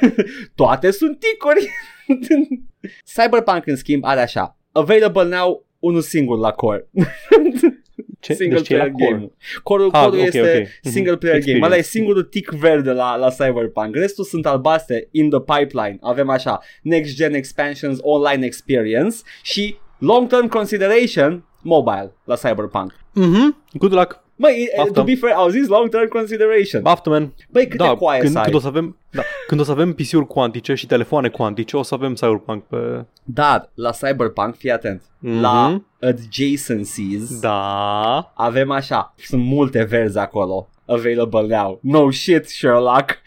[0.54, 1.68] Toate sunt tickuri.
[3.14, 4.58] Cyberpunk în schimb are așa.
[4.72, 6.88] Available now unul singur la core.
[8.20, 8.32] Ce?
[8.34, 9.18] Single deci ce e la player core?
[9.18, 9.32] game.
[9.62, 10.68] Core-ul, Ah, core-ul ok, este ok.
[10.82, 10.90] Mhm.
[10.92, 11.50] single player game.
[11.50, 11.66] Experience.
[11.66, 13.94] Ăla e singurul tick verde la, la Cyberpunk.
[13.96, 15.98] Restul sunt albastre in the pipeline.
[16.00, 22.92] Avem așa, next gen expansions, online experience și long term consideration mobile la Cyberpunk.
[23.14, 23.56] Mhm.
[23.72, 24.22] Good luck.
[24.42, 24.92] Măi, e- Baftă.
[24.92, 26.82] to be fair, au zis long term consideration.
[26.82, 27.32] Baftă, man.
[27.50, 28.44] Băi, câte Da, coaie când, să ai?
[28.44, 31.82] când, o să avem, da, când o să avem PC-uri cuantice și telefoane cuantice, o
[31.82, 33.04] să avem Cyberpunk pe...
[33.22, 35.40] Dar, la Cyberpunk, fii atent, Mhm.
[35.40, 38.32] la adjacencies Da.
[38.34, 40.68] avem așa, sunt multe verzi acolo.
[40.90, 41.78] Available now.
[41.82, 43.18] No shit, Sherlock.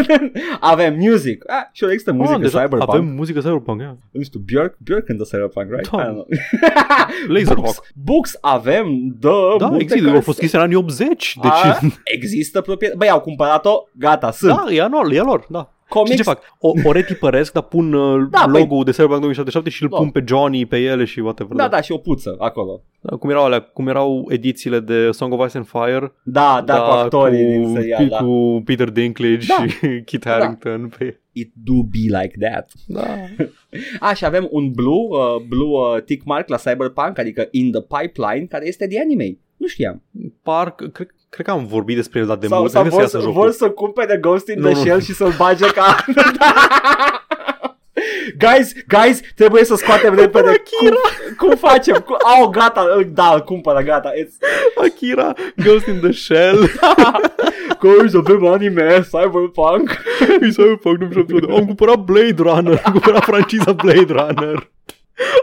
[0.60, 1.50] avem music.
[1.50, 2.90] Ah, și există muzică ah, deja Cyberpunk.
[2.94, 3.96] Avem muzică Cyberpunk, ia.
[4.10, 5.90] Nu știu, Björk, Björk cântă Cyberpunk, right?
[5.90, 6.02] Da.
[6.02, 6.26] I don't know.
[7.34, 7.62] Laserhawk.
[7.62, 11.36] Books, books avem, dă, Da, multe există, care au fost se- chestii în anii 80,
[11.42, 11.50] deci...
[11.52, 12.98] A, există proprietate.
[12.98, 14.54] Băi, au cumpărat-o, gata, sunt.
[14.54, 15.72] Da, e a lor, e a lor, da.
[15.90, 16.42] Comics, Și ce fac?
[16.58, 19.96] O, o retipăresc, dar pun uh, Da, da, logo-ul de Cyberpunk 2077 și îl Da.
[19.96, 21.56] pun pe Johnny, pe ele și whatever.
[21.56, 22.82] Da, da, și o puță acolo.
[23.00, 26.74] Da, cum erau alea, cum erau edițiile de Song of Ice and Fire, Da, da,
[26.76, 28.16] cu actorii cu, din serial, da.
[28.16, 29.66] cu Peter Dinklage Da.
[29.66, 32.70] și Kit Harington pe It do be like that.
[32.86, 33.04] Da.
[34.08, 37.80] A, și avem un blue, uh, blue uh, tick mark la Cyberpunk, adică in the
[37.82, 39.38] pipeline, care este de anime.
[39.56, 40.02] Nu știam.
[40.42, 42.98] Parc, cred, cred că am vorbit despre el, dar de sau mult, sau cred că
[42.98, 43.42] vor, să iasă să, jocul.
[43.42, 44.80] vor să cumpere Ghost in Nu, the nu.
[44.80, 45.96] Shell și să-l bage ca...
[48.44, 50.62] guys, guys, trebuie să scoatem repede.
[50.78, 50.96] Cum,
[51.36, 51.94] cum facem?
[51.96, 52.16] Cum...
[52.38, 54.10] Au, gata, îl- da, îl cumpără, gata.
[54.12, 54.32] It's...
[54.84, 55.32] Akira,
[55.64, 56.58] Ghost in the Shell,
[57.80, 59.96] Guys, avem anime, Cyberpunk.
[60.40, 64.70] mi s-a fac nu știu, am cumpărat Blade Runner, am cumpărat franciza Blade Runner.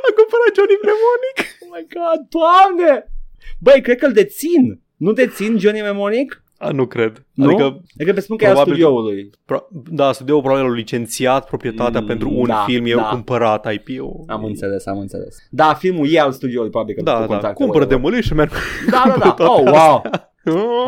[0.05, 1.37] Am cumpărat Johnny Mnemonic.
[1.61, 3.11] Oh my god, doamne!
[3.59, 4.81] Băi, cred că îl dețin.
[4.97, 6.41] Nu dețin Johnny Mnemonic?
[6.59, 7.25] A, nu cred.
[7.33, 7.45] Nu?
[7.47, 9.29] Adică, Adică pe spun că e al Probabil- studioului.
[9.45, 13.03] pro- da, studioul probabil a licențiat proprietatea Mm, pentru un da, film, eu da.
[13.03, 14.23] cumpărat IP-ul.
[14.27, 15.37] Am înțeles, am înțeles.
[15.49, 18.03] Da, filmul e al studioului, probabil că Da, cu da, contracte, cumpără whatever.
[18.11, 18.49] Demolition Man.
[18.91, 19.29] Da, da, da.
[19.31, 20.01] Cumpără Oh, toate wow.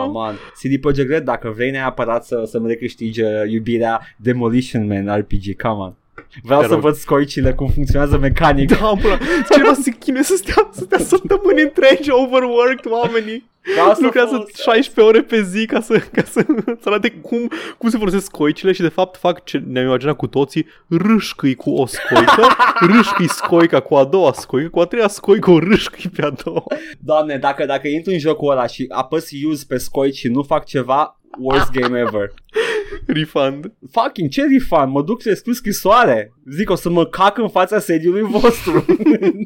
[0.06, 0.36] Come on.
[0.62, 5.82] CD Projekt Red, dacă vrei neapărat să, să-mi recâștigi uh, iubirea Demolition Man RPG, come
[5.82, 5.94] on.
[6.44, 6.82] Vreau Te să rog.
[6.82, 8.70] văd scoicile cum funcționează mecanic.
[8.80, 9.18] Da, până
[9.52, 13.48] cineva se chinuie să stea, să stea săptămâni întregi overworked oamenii.
[13.76, 14.72] Ca să Lucrează folosească.
[14.72, 16.46] 16 ore pe zi ca să, ca să,
[16.82, 20.28] să arate cum, cum se folosesc scoicile și de fapt fac ce ne-am imaginat cu
[20.28, 22.48] toții, râșcâi cu o scoică,
[22.80, 26.64] râșcâi scoica cu a doua scoică, cu a treia scoică o râșcâi pe a doua.
[27.00, 30.66] Doamne, dacă, dacă intru în jocul ăla și apăs use pe scoici și nu fac
[30.66, 32.34] ceva, worst game ever.
[33.06, 33.72] Refund.
[33.92, 36.34] Fucking ce refund, mă duc să scriu scrisoare.
[36.52, 38.86] Zic, o să mă cac în fața sediului vostru.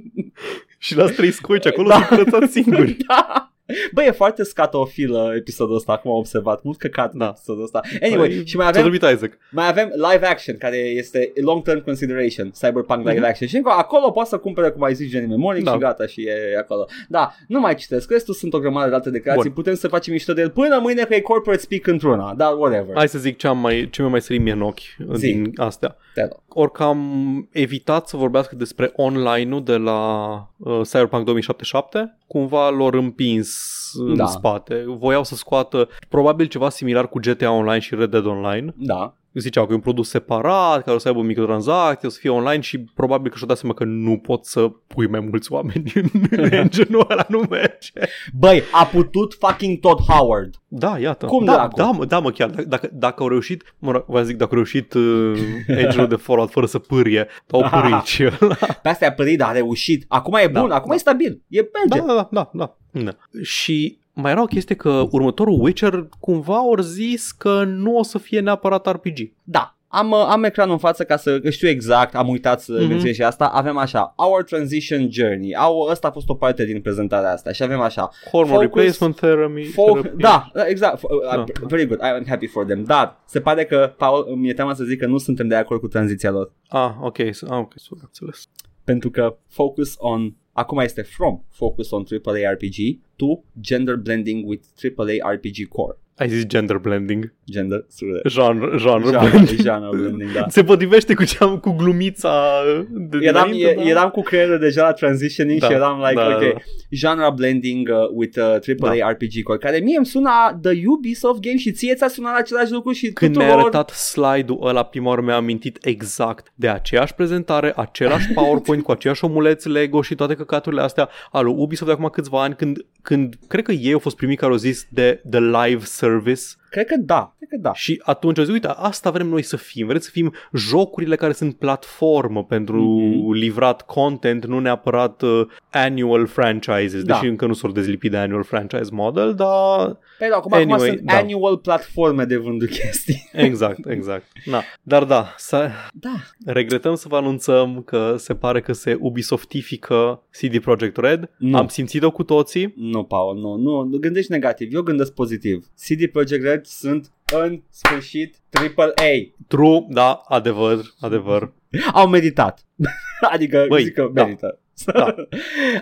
[0.78, 1.98] Și las trei scoici acolo Da.
[2.00, 2.06] da.
[2.06, 2.98] să curățați singuri.
[3.08, 3.53] da.
[3.94, 6.64] Bă, e foarte scatofilă episodul ăsta, acum am observat.
[6.64, 7.18] Mult căcat da.
[7.26, 7.34] Da.
[7.36, 7.80] episodul ăsta.
[8.02, 9.38] Anyway, Păi, și mai ți-a avem, vorbit Isaac.
[9.52, 13.28] mai avem live action, care este long term consideration, Cyberpunk live Mhm.
[13.28, 13.48] action.
[13.48, 15.72] Și încă acolo poți să cumpere, cum ai zis, Jenny Mnemonic Da.
[15.72, 16.86] și gata și e acolo.
[17.08, 19.58] Da, nu mai citesc, restul sunt o grămadă de alte declarații, Bun.
[19.64, 22.96] putem să facem mișto de el până mâine că e corporate speak într-una, dar whatever.
[22.96, 24.80] Hai să zic ce, am mai, ce mi-a mai sărit mie în ochi
[25.14, 25.26] Zi.
[25.32, 25.96] din astea.
[26.14, 26.40] Te rog.
[26.48, 33.53] Orică am evitat să vorbească despre online-ul de la uh, Cyberpunk 2077, cumva l-au împins
[33.94, 34.26] în Da.
[34.26, 34.84] spate.
[34.88, 38.74] Voiau să scoată probabil ceva similar cu GTA Online și Red Dead Online.
[38.78, 39.16] Da.
[39.34, 42.62] Ziceau că e un produs separat, care o să aibă microtransacții, o să fie online
[42.62, 46.10] și probabil că și-au dat seama că nu pot să pui mai mulți oameni în
[46.52, 47.92] engine-ul ăla, nu merge.
[48.34, 50.56] Băi, a putut fucking Todd Howard.
[50.68, 51.26] Da, iată.
[51.26, 51.76] Cum da, dracu?
[51.76, 52.50] da, mă, da, mă, chiar.
[52.50, 55.40] Dacă, dacă, dacă au reușit, mă rog, v-am zic, dacă au reușit uh,
[55.84, 58.56] engine de Fallout fără să pârie, au pârit și ăla.
[58.82, 60.06] Pe asta a părit, dar a reușit.
[60.08, 60.96] Acum e Da, bun, acum da.
[60.96, 61.42] e stabil.
[61.48, 62.08] E merge.
[62.08, 63.16] Da, da, da, da, da.
[63.42, 68.18] Și mai era o chestie că următorul Witcher cumva au zis că nu o să
[68.18, 69.32] fie neapărat RPG.
[69.44, 69.78] Da.
[69.88, 72.88] Am, uh, am ecranul în față ca să că știu exact, am uitat să Mhm.
[72.88, 73.46] menționez și asta.
[73.46, 75.56] Avem așa, Our Transition Journey.
[75.56, 78.10] Au, ăsta a fost o parte din prezentarea asta și avem așa.
[78.32, 79.62] Hormone Focus- replacement therapy.
[79.72, 80.22] Fo- therapy.
[80.22, 80.98] da, da, exact.
[80.98, 81.44] F- uh, Da.
[81.68, 82.00] Very good.
[82.00, 82.84] I'm happy for them.
[82.84, 85.88] Dar se pare că, Paul, mi-e teamă să zic că nu suntem de acord cu
[85.88, 86.52] tranziția lor.
[86.68, 88.44] Ah, ok, s- ah, ok, s-a înțeles.
[88.84, 92.76] Pentru că focus on Acum este from focus on AAA RPG
[93.16, 93.26] to
[93.62, 95.98] gender blending with AAA RPG core.
[96.18, 97.34] Ai zis gender blending.
[97.52, 98.22] Gender, sure.
[98.30, 99.60] Genre, genre, Genre, blending.
[99.62, 100.46] genre blending, da.
[100.50, 103.90] Se potrivește cu, ce am, cu glumița de Eram, dinainte, e, da?
[103.90, 106.60] eram cu creierul deja la transitioning Da, și eram like, da, ok, da.
[106.90, 109.10] genre blending uh, with uh, AAA Da.
[109.10, 112.92] RPG core, care mie îmi suna The Ubisoft game și ție ți-a sunat același lucru
[112.92, 113.48] și Când tuturor...
[113.54, 118.92] mi-ai arătat slide-ul ăla prima oară mi-a amintit exact de aceeași prezentare, același PowerPoint cu
[118.92, 122.86] aceiași omuleți Lego și toate căcaturile astea al lui Ubisoft de acum câțiva ani când,
[123.04, 126.44] când cred că ei au fost primii care au zis de The Live Service
[126.74, 127.74] Cred că da, cred că da.
[127.74, 131.32] și atunci au zis, uite, asta vrem noi să fim, vrem să fim jocurile care
[131.34, 133.32] sunt platformă pentru Mhm.
[133.32, 137.14] livrat content, nu neapărat uh, annual franchises, Da.
[137.14, 140.90] deși încă nu s-au dezlipit de annual franchise model, dar Păi da, acum, acum Anyway,
[140.90, 141.18] sunt da.
[141.18, 143.30] annual platforme de vândut chestii.
[143.48, 144.26] exact, exact.
[144.46, 144.62] Na.
[144.84, 146.14] Dar da, să, Da.
[146.46, 151.30] Regretăm să vă anunțăm că se pare că se Ubisoftifică CD Projekt Red.
[151.38, 151.58] Nu.
[151.58, 152.74] Am simțit-o cu toții.
[152.78, 155.66] Nu, Paul, nu, nu, nu gândești negativ, eu gândesc pozitiv.
[155.88, 159.34] CD Projekt Red sunt în sfârșit AAA.
[159.48, 161.54] True, da, adevăr, adevăr.
[161.94, 162.66] Au meditat.
[163.34, 164.24] adică Băi, zic că da.
[164.24, 164.58] merită.
[164.86, 165.16] Da.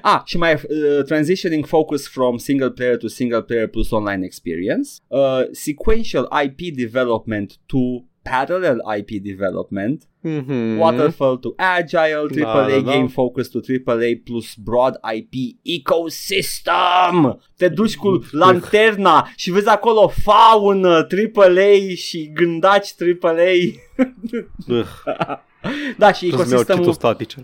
[0.14, 4.90] ah, și mai uh, transitioning focus from single player to single player plus online experience,
[5.08, 7.78] uh, sequential IP development to
[8.24, 10.78] parallel IP development, Mm-hmm.
[10.78, 12.92] waterfall to agile, AAA Da, da, da.
[12.92, 17.42] game focus to AAA plus broad IP ecosystem.
[17.58, 23.54] Te duci cu lanterna și vezi acolo faună AAA și gândaci AAA.
[25.98, 27.44] da, și Trebuie să-mi iau ecosistemul citostatice.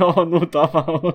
[0.00, 1.14] oh, nu, tama.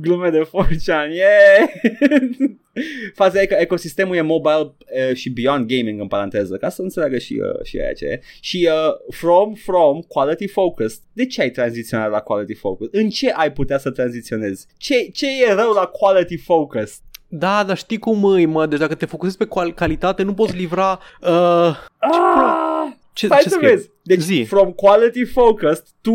[0.00, 1.68] Glume de forcean, yeah!
[3.14, 4.74] Faza e că ecosistemul e mobile
[5.08, 8.20] uh, și beyond gaming în paranteză, ca să înțeleagă și, uh, și aia ce e.
[8.40, 10.98] Și uh, from, from, quality focused.
[11.12, 12.94] De ce ai tranziționat la quality focused?
[13.02, 14.66] În ce ai putea să tranziționezi?
[14.76, 16.98] Ce, ce e rău la quality focused?
[17.28, 18.66] Da, dar știi cum îi, mă?
[18.66, 20.98] Deci dacă te focusezi pe cal- calitate, nu poți livra...
[21.20, 22.92] Uh, Ah!
[23.12, 23.68] Ce, Stai ce să scrie?
[23.70, 23.90] vezi.
[24.02, 24.44] Deci, Zi.
[24.48, 26.10] from quality focused to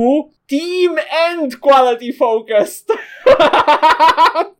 [0.45, 0.95] team
[1.39, 2.85] and quality focused.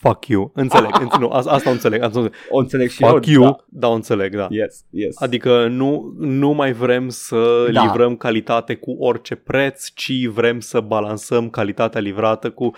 [0.00, 0.50] Fuck you.
[0.54, 0.90] Înțeleg.
[1.00, 2.02] înțeleg nu, asta, asta o înțeleg.
[2.02, 2.46] Asta o înțeleg.
[2.50, 3.32] o înțeleg și Fuck eu.
[3.32, 3.42] you.
[3.42, 3.56] Da.
[3.68, 3.88] Da.
[3.88, 4.46] o înțeleg, da.
[4.50, 5.16] Yes, yes.
[5.20, 7.72] Adică nu, nu mai vrem să Da.
[7.72, 7.82] da.
[7.82, 12.70] livrăm calitate cu orice preț, ci vrem să balansăm calitatea livrată cu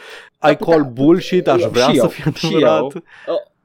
[0.50, 2.80] I call bullshit, aș vrea Și să eu, fie și adevărat.
[2.80, 2.92] eu.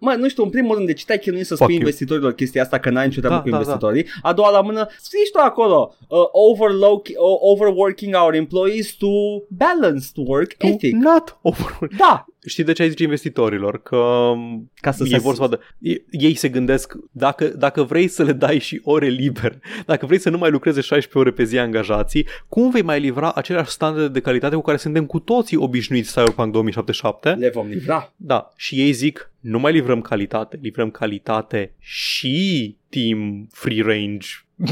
[0.06, 1.82] Uh, Mă, nu știu, în primul rând, de ce te-ai chinuit să Fuck spui you.
[1.82, 3.62] investitorilor chestia asta că n-ai nicio treabă Da, cu da, da.
[3.62, 4.06] investitorii?
[4.22, 9.08] A doua la mână, scrii și tu acolo, uh, overload, uh, overworking our employees to
[9.50, 10.94] balanced work To ethic.
[10.94, 11.94] Not overwork.
[11.98, 13.82] Da, știi de ce ai zice investitorilor?
[13.82, 14.32] Că
[14.76, 15.60] Ca să ei se- vor să vadă.
[15.80, 20.20] Ei, ei se gândesc, dacă, dacă vrei să le dai și ore liber, dacă vrei
[20.20, 24.08] să nu mai lucreze 16 ore pe zi angajații, cum vei mai livra aceleași standarde
[24.08, 27.30] de calitate cu care suntem cu toții obișnuiți Cyberpunk 2077?
[27.30, 28.14] Le vom livra.
[28.16, 34.28] Da, și ei zic, nu mai livrăm calitate, livrăm calitate și team free range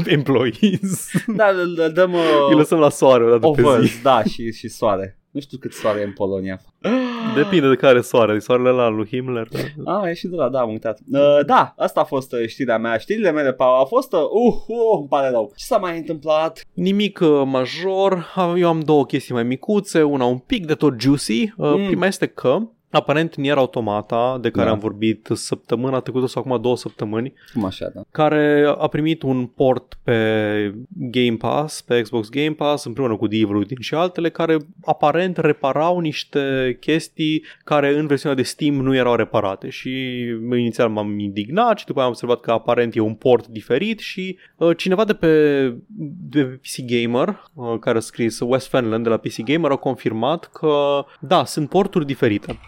[0.06, 1.10] employees.
[1.26, 2.12] Da, îl, îl dăm
[2.48, 3.66] Îi uh, lăsăm la soare o dată pe zi.
[3.68, 5.18] overs, da, și, și soare.
[5.34, 6.60] Nu știu cât soare e în Polonia.
[7.36, 9.48] Depinde de care soare, de soarele la lui Himmler.
[9.84, 10.98] Ah, e și de la, da, am uitat.
[11.12, 12.96] Uh, da, asta a fost uh, știrea mea.
[12.96, 14.12] Știrile mele, Paul, au fost...
[14.12, 15.52] Uh, uh, uh, îmi pare rău.
[15.56, 16.64] Ce s-a mai întâmplat?
[16.72, 21.42] Nimic uh, major, eu am două chestii mai micuțe, una un pic de tot juicy.
[21.56, 21.86] Uh, Mm.
[21.86, 22.58] Prima este că
[22.94, 24.72] Aparent Nier Automata, de care Da.
[24.72, 28.00] am vorbit săptămâna trecută sau acum două săptămâni, Cum așa, da?
[28.10, 33.54] care a primit un port pe Game Pass, pe Xbox Game Pass, împreună cu Devil
[33.54, 39.14] Within și altele, care aparent reparau niște chestii care în versiunea de Steam nu erau
[39.14, 39.90] reparate și
[40.50, 44.38] inițial m-am indignat și după aia am observat că aparent e un port diferit și
[44.56, 45.28] uh, cineva de pe,
[46.28, 49.76] de pe PC Gamer, uh, care a scris West Fenland de la PC Gamer, a
[49.76, 52.58] confirmat că da, sunt porturi diferite.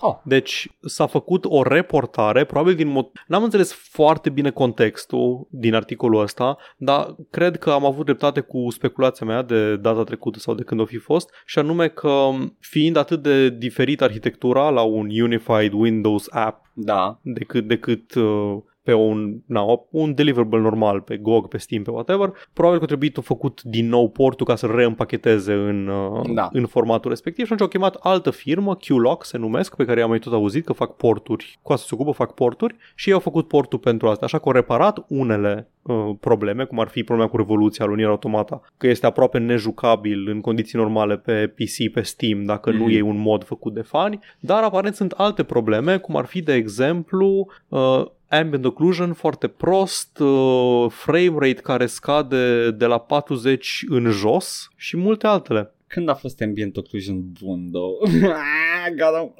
[0.00, 0.16] Oh.
[0.24, 3.06] Deci s-a făcut o reportare, probabil din mod...
[3.26, 8.70] N-am înțeles foarte bine contextul din articolul ăsta, dar cred că am avut dreptate cu
[8.70, 12.28] speculația mea de data trecută sau de când o fi fost, și anume că
[12.60, 17.18] fiind atât de diferit arhitectura la un Unified Windows app Da.
[17.22, 22.32] decât, decât uh, pe un, na, un deliverable normal pe GOG, pe Steam, pe whatever,
[22.52, 26.48] probabil că trebuie făcut din nou portul ca să reîmpacheteze în, uh, Da.
[26.52, 30.08] în formatul respectiv și atunci au chemat altă firmă, QLock se numesc, pe care am
[30.08, 33.20] mai tot auzit că fac porturi, cu asta se ocupă, fac porturi și ei au
[33.20, 37.30] făcut portul pentru asta, așa că au reparat unele uh, probleme, cum ar fi problema
[37.30, 42.00] cu Revoluția lui Nier Automata, că este aproape nejucabil în condiții normale pe PC, pe
[42.02, 42.96] Steam, dacă nu Mhm.
[42.96, 46.54] e un mod făcut de fani, dar aparent sunt alte probleme, cum ar fi, de
[46.54, 54.10] exemplu, uh, ambient occlusion foarte prost, uh, frame rate care scade de la 40 în
[54.10, 55.74] jos și multe altele.
[55.86, 57.98] Când a fost ambient occlusion bun, două?
[58.02, 59.34] Ah, Gata.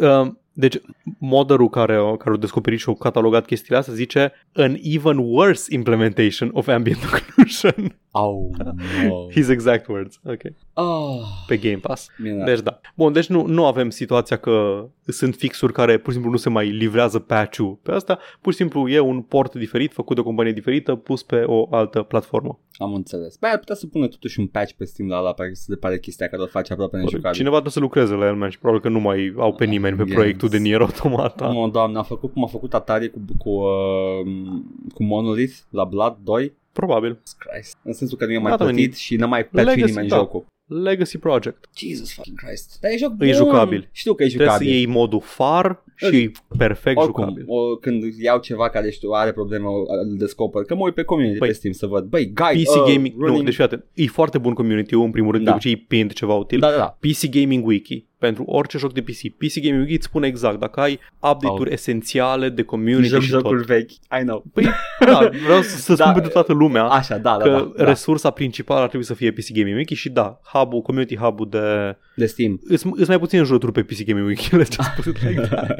[0.00, 0.80] Uh, deci,
[1.18, 6.50] modderul care, care a descoperit și a catalogat chestiile astea zice an even worse implementation
[6.52, 7.98] of ambient occlusion.
[8.12, 8.50] Au,
[9.08, 9.30] no.
[9.30, 10.20] His exact words.
[10.24, 10.40] Ok.
[10.74, 12.08] Oh, Pe Game Pass.
[12.22, 12.44] bine.
[12.44, 12.80] Deci da.
[12.94, 16.48] Bun, deci nu, nu avem situația că sunt fixuri care pur și simplu nu se
[16.48, 18.18] mai livrează patch-ul pe asta.
[18.40, 21.66] Pur și simplu e un port diferit, făcut de o companie diferită, pus pe o
[21.70, 22.58] altă platformă.
[22.78, 23.36] Am înțeles.
[23.36, 25.76] Băi, ar putea să pună totuși un patch pe Steam la ăla, pentru că se
[25.78, 27.32] pare chestia care o face aproape nejucabil.
[27.32, 29.96] Cineva trebuie să lucreze la el, man, și probabil că nu mai au pe nimeni
[29.96, 30.14] pe Yes.
[30.14, 31.56] proiectul de Nier Automata.
[31.56, 34.60] Oh, doamne, a făcut cum a făcut Atari cu, cu, uh,
[34.94, 36.52] cu Monolith la Blood 2.
[36.72, 37.18] Probabil.
[37.38, 37.76] Christ.
[37.82, 40.08] În sensul că nu e mai Da, da, plătit și n-a mai patchat Legacy, nimeni
[40.08, 40.16] da.
[40.16, 40.46] jocul.
[40.82, 41.64] Legacy Project.
[41.76, 42.78] Jesus fucking Christ.
[42.80, 43.32] Dar e joc E bun.
[43.32, 43.88] jucabil.
[43.92, 44.74] Știu că e Trebuie să jucabil.
[44.74, 47.44] iei modul far și e perfect Oricum, jucabil.
[47.46, 50.62] o, când iau ceva care știu are probleme, o- îl descoper.
[50.62, 52.04] Că mă uit pe community Păi, pe Steam să văd.
[52.04, 53.38] Băi, guide, PC uh, Gaming, running...
[53.38, 55.50] nu, deci fiate, e foarte bun community în primul rând, Da.
[55.50, 56.58] de obicei îi pind ceva util.
[56.58, 56.96] Da, da, da.
[57.00, 59.18] PC Gaming Wiki pentru orice joc de PC.
[59.38, 63.56] PC Gaming Wiki îți spune exact dacă ai update-uri esențiale de community Joc și jocul
[63.56, 63.66] tot.
[63.66, 63.90] vechi.
[63.90, 64.44] I know.
[64.52, 64.64] Păi,
[65.00, 66.02] da, vreau să, să Da.
[66.02, 67.84] spun pentru toată lumea Așa, da, da, că da, da.
[67.84, 71.96] resursa principală ar trebui să fie PC Gaming Wiki și da, hub-ul, community hub-ul de...
[72.14, 72.60] De Steam.
[72.64, 75.76] Îs, îs mai puțin jurături pe PC Gaming Wiki, let's just put it like that.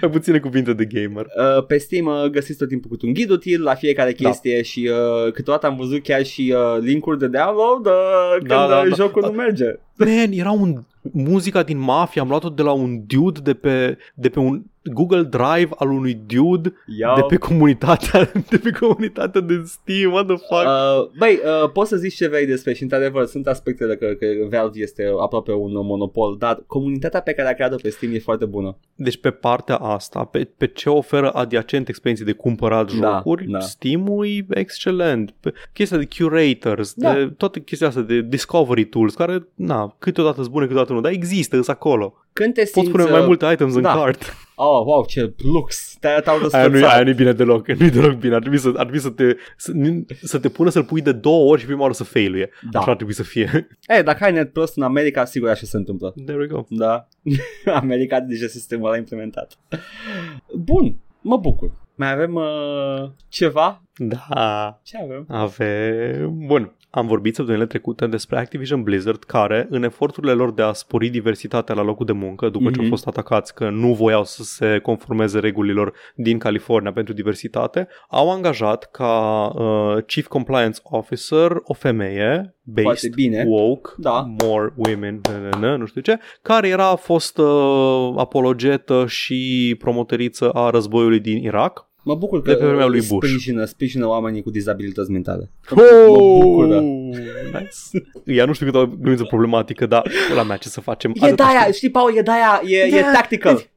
[0.00, 1.26] mai puține cuvinte de gamer.
[1.56, 4.28] Uh, pe Steam uh, găsiți tot timpul cu un ghid util la fiecare Da.
[4.28, 8.66] chestie și uh, câteodată am văzut chiar și uh, linkuri de download uh, când Da,
[8.68, 8.94] da, uh, da.
[8.94, 9.64] jocul nu merge.
[9.96, 14.28] Man, era un muzica din Mafia, am luat-o de la un dude de pe, de
[14.28, 17.14] pe un Google Drive al unui dude Iau.
[17.14, 20.64] de pe comunitatea de pe comunitatea de Steam, what the fuck?
[20.64, 24.26] Uh, băi, uh, poți să zici ce vrei despre și într-adevăr sunt aspectele că, că
[24.50, 28.44] Valve este aproape un monopol, dar comunitatea pe care a creat-o pe Steam e foarte
[28.44, 28.76] bună.
[28.94, 33.60] Deci pe partea asta, pe, pe ce oferă adiacent experienții de cumpărat Da, jocuri, da.
[33.60, 35.34] Steam-ul e excelent.
[35.40, 37.14] Pe chestia de curators, Da.
[37.14, 41.12] de toate chestia asta de discovery tools, care, na, câteodată sunt bune, câteodată nu, dar
[41.12, 42.14] există, sunt acolo.
[42.32, 42.90] Când te Poți simți...
[42.90, 43.94] pune uh, mai multe items în da.
[43.94, 44.36] cart.
[44.54, 45.96] Oh, wow, ce lux!
[46.00, 46.92] Te-au Aia nu, răsfățat.
[46.92, 48.34] aia nu e bine deloc, nu e deloc bine.
[48.34, 49.72] Ar trebui să, ar trebui să, te, să,
[50.22, 52.50] să te pună să-l pui de două ori și prima oară să failuie.
[52.70, 52.78] Da.
[52.78, 53.68] Așa ar trebui să fie.
[53.98, 56.14] E, dacă ai net prost în America, sigur așa se întâmplă.
[56.24, 56.64] There we go.
[56.68, 57.08] Da.
[57.80, 59.58] America deja sistemul ăla implementat.
[60.54, 61.70] Bun, mă bucur.
[61.94, 63.82] Mai avem uh, ceva?
[63.96, 65.24] Da, Ce avem?
[65.28, 66.46] avem...
[66.46, 66.76] Bun.
[66.94, 71.74] Am vorbit săptămânile trecute despre Activision Blizzard care, în eforturile lor de a spori diversitatea
[71.74, 72.74] la locul de muncă, după mm-hmm.
[72.74, 77.88] ce au fost atacați că nu voiau să se conformeze regulilor din California pentru diversitate,
[78.08, 83.44] au angajat ca uh, Chief Compliance Officer o femeie based, bine.
[83.46, 84.34] woke, Da.
[84.42, 90.50] more women, na, na, na, nu știu ce, care era fost uh, apologetă și promotoriță
[90.50, 91.90] a războiului din Irak.
[92.04, 93.26] Mă bucur că De pe vremea lui Bush.
[93.26, 95.50] sprijină, sprijină oamenii cu dizabilități mentale.
[95.70, 95.82] Oh!
[96.08, 96.80] Mă bucură.
[96.80, 98.06] Nice.
[98.24, 101.12] Ea nu știu cât o glumiță problematică, dar la mea ce să facem?
[101.14, 101.72] E Atâta de aia, știu.
[101.72, 103.12] știi, Paul, e de aia, e, e Da.
[103.12, 103.70] tactical.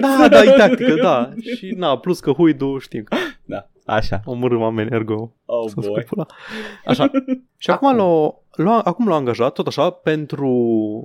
[0.00, 1.30] Da, da, e tactică, da.
[1.56, 4.20] Și na, plus că huidu știm că Da, așa.
[4.24, 6.02] omorâm oameni, ergo Oh să boy.
[6.02, 6.26] pula.
[6.86, 7.10] Așa.
[7.56, 10.48] Și acum l-a, l-a, acum l-a angajat, tot așa, pentru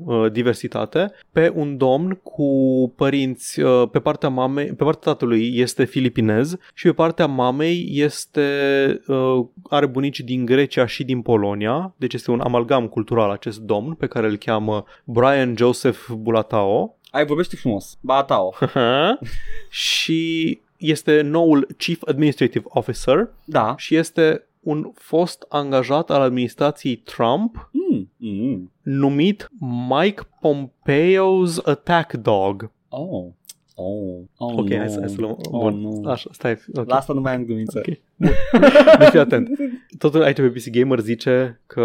[0.06, 2.49] uh, diversitate, pe un domn cu
[2.95, 8.41] părinți, uh, pe partea mamei, pe partea tatălui este filipinez și pe partea mamei este,
[9.08, 13.94] uh, are bunici din Grecia și din Polonia, deci este un amalgam cultural acest domn
[13.94, 16.98] pe care îl cheamă Brian Joseph Bulatao.
[17.12, 17.98] Ai vorbește frumos.
[18.02, 18.54] Ba, tao.
[19.70, 23.74] și este noul Chief Administrative Officer Da.
[23.78, 28.10] și este un fost angajat al administrației Trump Mm.
[28.18, 28.72] Mm.
[28.82, 29.49] numit
[29.90, 32.72] Mike Pompeo's Attack Dog.
[32.90, 33.26] Oh.
[33.80, 34.22] Oh.
[34.38, 34.78] Oh, ok, no.
[34.78, 35.38] hai să, hai să luăm.
[35.52, 36.10] Oh, Bun, nu.
[36.10, 36.58] așa, stai.
[36.76, 36.90] ok.
[36.90, 37.78] La asta nu mai am glumiță.
[37.88, 37.98] Ok.
[38.99, 39.49] Deci fii atent.
[39.98, 41.84] Totul aici pe PC Gamer zice că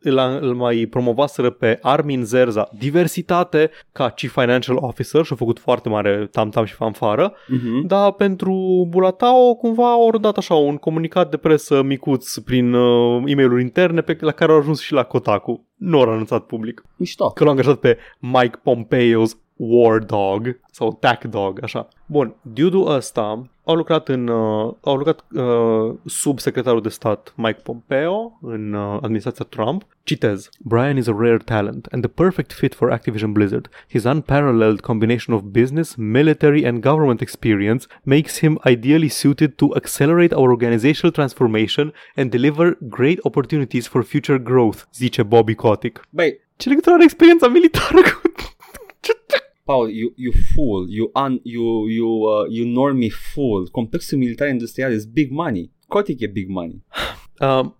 [0.00, 5.58] îl, îl mai promovaseră pe Armin Zerza, diversitate, ca Chief Financial Officer și a făcut
[5.58, 7.86] foarte mare tam-tam și fanfară, Mhm.
[7.86, 13.34] dar pentru Bulatao cumva au dat așa un comunicat de presă micuț prin uh, e
[13.34, 15.66] mail interne pe, la care au ajuns și la Kotaku.
[15.76, 16.84] Nu au anunțat public.
[16.96, 17.28] Mișto.
[17.30, 21.88] Că l-au angajat pe Mike Pompeo's War Dog sau Tack Dog, așa.
[22.06, 27.60] Bun, dude ăsta a lucrat în uh, a lucrat uh, sub secretarul de stat Mike
[27.62, 29.86] Pompeo în uh, administrația Trump.
[30.02, 30.48] Citez.
[30.58, 33.68] Brian is a rare talent and the perfect fit for Activision Blizzard.
[33.88, 40.34] His unparalleled combination of business, military and government experience makes him ideally suited to accelerate
[40.34, 46.00] our organizational transformation and deliver great opportunities for future growth, zice Bobby Kotick.
[46.10, 48.32] Băi, Ce legătură are experiența militară cu...
[49.68, 53.68] Paul, you, you fool, you, un, you, you, uh, you normie fool.
[53.70, 55.70] Complexul militar industrial is big money.
[55.86, 56.82] Cotic e big money.
[57.40, 57.76] Um,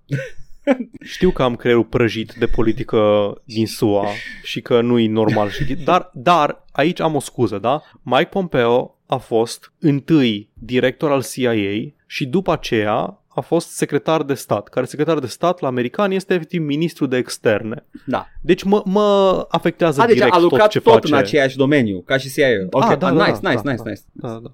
[1.01, 4.07] știu că am creierul prăjit de politică din SUA
[4.43, 7.83] și că nu e normal, și, dar, dar aici am o scuză, da?
[8.03, 14.35] Mike Pompeo a fost întâi director al CIA și după aceea a fost secretar de
[14.35, 17.87] stat, care secretar de stat la americani este efectiv ministru de externe.
[18.07, 18.27] Da.
[18.43, 21.13] Deci mă, mă afectează A, deci direct a lucrat tot ce tot face.
[21.13, 22.47] în aceeași domeniu, ca și CIA.
[22.71, 23.91] Ok, Ah, ah, da, nice, da, nice, da, nice, da, nice, da.
[23.91, 24.03] nice.
[24.13, 24.51] Da, da.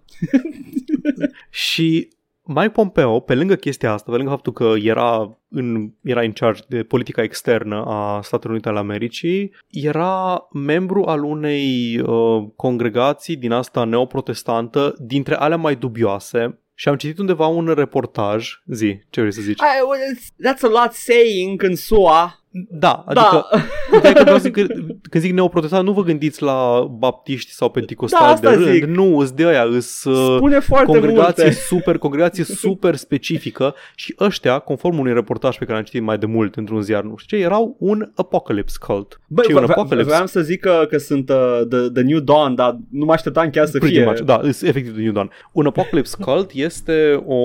[1.51, 2.09] și
[2.47, 6.63] Mike Pompeo, pe lângă chestia asta, pe lângă faptul că era în, era în charge
[6.69, 13.53] de politica externă a Statelor Unite ale Americii, era membru al unei uh, congregații din
[13.53, 19.33] asta neoprotestantă, dintre alea mai dubioase, și am citit undeva un reportaj, zi, ce vrei
[19.33, 19.59] să zici?
[19.61, 22.44] I, well, it's- that's a lot saying în SUA.
[22.71, 23.97] Da, adică Da.
[23.99, 24.63] Ideea că vreau să zic, că,
[25.11, 28.71] când zic neoprotestant, nu vă gândiți la baptiști sau Da, penticostali asta de rând.
[28.73, 28.85] zic.
[28.85, 31.59] Nu, îs de aia, îs uh, Spune foarte congregație multe.
[31.59, 36.27] super, congregație super specifică și ăștia, conform unui reportaj pe care l-am citit mai de
[36.27, 39.21] mult într-un ziar, nu știu ce, erau un apocalypse cult.
[39.29, 40.11] Băi, ce e un vre- apocalypse?
[40.11, 43.51] vreau să zic că, că sunt uh, the, the New Dawn, dar nu mă așteptam
[43.51, 44.05] chiar să Pretty fie.
[44.05, 45.31] much, da, îs efectiv de New Dawn.
[45.53, 47.37] Un apocalypse cult este o,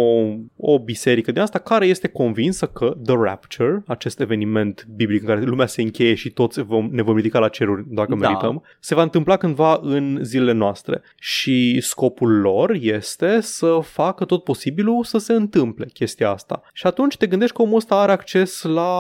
[0.57, 5.41] o biserică din asta care este convinsă că The Rapture, acest eveniment biblic în care
[5.41, 8.15] lumea se încheie și toți vom, ne vom ridica la ceruri dacă Da.
[8.15, 11.01] merităm, se va întâmpla cândva în zilele noastre.
[11.19, 16.61] Și scopul lor este să facă tot posibilul să se întâmple chestia asta.
[16.73, 18.91] Și atunci te gândești că omul ăsta are acces la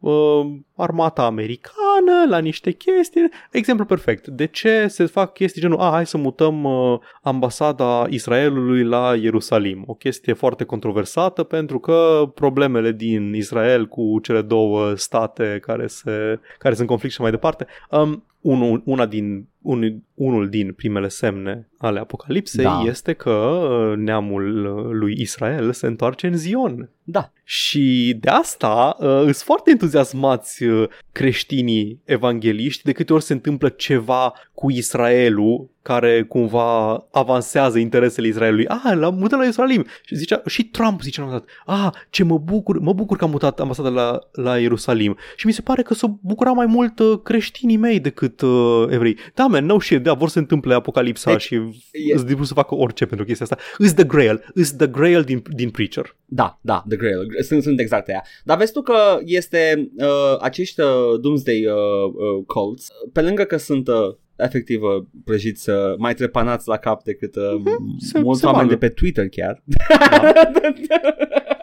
[0.00, 0.46] uh,
[0.76, 3.28] armata americană, la niște chestii.
[3.50, 4.26] Exemplu perfect.
[4.26, 9.84] De ce se fac chestii genul, a, hai să mutăm uh, ambasada Israelului la Ierusalim?
[9.86, 16.40] O chestie foarte controversată pentru că problemele din Israel cu cele două state care, se,
[16.58, 17.66] care sunt în conflict și mai departe.
[17.90, 22.82] Um, unul, una din, un, unul din primele semne ale apocalipsei Da.
[22.86, 26.90] este că uh, neamul uh, lui Israel se întoarce în Zion.
[27.02, 27.32] Da.
[27.44, 33.68] Și de asta uh, sunt foarte entuziasmați uh, creștinii evangeliști de câte ori se întâmplă
[33.68, 38.66] ceva cu Israelul care cumva avansează interesele Israelului.
[38.66, 39.86] Ah, l-am mutat la Ierusalim.
[40.04, 43.16] Și, zicea, și Trump zicea la un moment dat, ah, ce mă bucur, mă bucur
[43.16, 45.16] că am mutat ambasada la, la Ierusalim.
[45.36, 49.16] Și mi se pare că s-au bucurat mai mult uh, creștinii mei decât uh, evrei.
[49.34, 52.46] Da, man, no shit, da, vor să se întâmple apocalipsa Deci, și e- îți dispus
[52.46, 53.84] să facă orice pentru chestia asta.
[53.84, 56.16] Is the grail, is the grail din, din Preacher.
[56.28, 58.24] Da, da, The Grail, sunt, sunt exact aia.
[58.44, 61.72] Dar vezi tu că este uh, acești uh, Doomsday uh,
[62.04, 63.94] uh, cults, pe lângă că sunt uh,
[64.36, 68.68] efectiv uh, prăjiți uh, mai trepanați la cap decât uh, Mhm, se- mulți se oameni
[68.68, 68.78] bagă.
[68.78, 69.62] de pe Twitter chiar.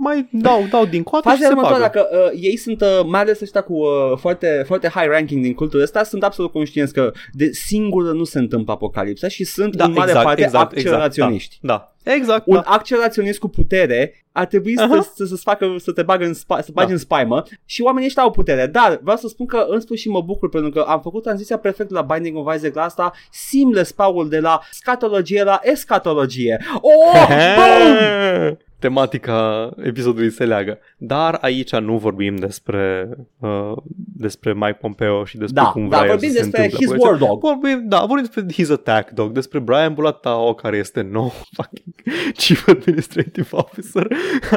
[0.00, 2.08] Mai dau, dau din coate și Faza se următoarea, bagă.
[2.10, 5.54] că uh, ei sunt, uh, mai ales ăștia cu uh, foarte, foarte high ranking din
[5.54, 9.92] cultul ăsta, sunt absolut conștienți că de singură nu se întâmplă apocalipsa și sunt în
[9.92, 11.58] mare parte acceleraționiști.
[11.60, 12.60] da, da, exact, Un da.
[12.60, 15.12] acceleraționist cu putere ar trebui să, Aha.
[15.16, 16.92] să, să-ți facă, să te bagă în, spa, să bagi Da.
[16.92, 18.66] în spaimă și oamenii ăștia au putere.
[18.66, 21.90] Dar vreau să spun că în sfârșit mă bucur pentru că am făcut tranziția perfect
[21.90, 26.58] la Binding of Isaac la asta, seamless Paul de la scatologie la escatologie.
[26.80, 28.56] Oh, boom!
[28.78, 30.78] Tematica episodului se leagă.
[30.96, 33.72] Dar aici nu vorbim despre uh,
[34.18, 36.86] despre Mike Pompeo și despre Da, cum da, vrea el vorbim să se despre întâmple
[36.86, 37.10] his cu el.
[37.10, 37.40] war dog.
[37.40, 41.94] Vorbim, da, vorbim despre His Attack Dog, despre Brian Bulatao, care este nou fucking
[42.34, 44.06] chief administrative officer,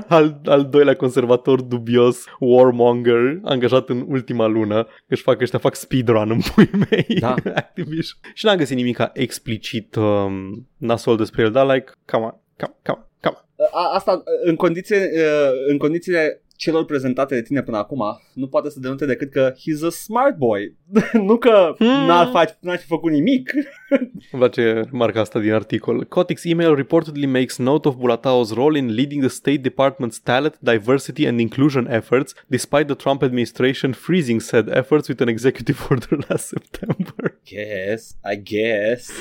[0.07, 5.75] al, al doilea conservator dubios, warmonger, angajat în ultima lună, că își fac ăștia, fac
[5.75, 7.35] speedrun în pui mei, Da.
[7.55, 8.17] Activision.
[8.33, 12.75] Și n-am găsit nimic explicit um, nasol despre el, dar like, come on, come, come,
[12.83, 13.09] come on.
[13.71, 18.69] A, asta în, condiție, uh, în condițiile celor prezentate de tine până acum, nu poate
[18.69, 20.75] să denunte decât că he's a smart boy.
[21.27, 22.05] nu că Hmm.
[22.05, 23.51] n-ar, fac, n-ar fi făcut nimic.
[23.89, 26.05] Îmi place marca asta din articol.
[26.07, 31.27] Kotick's email reportedly makes note of Bulatao's role in leading the State Department's talent, diversity
[31.27, 36.47] and inclusion efforts, despite the Trump administration freezing said efforts with an executive order last
[36.47, 37.39] September.
[37.45, 39.11] Guess, I guess.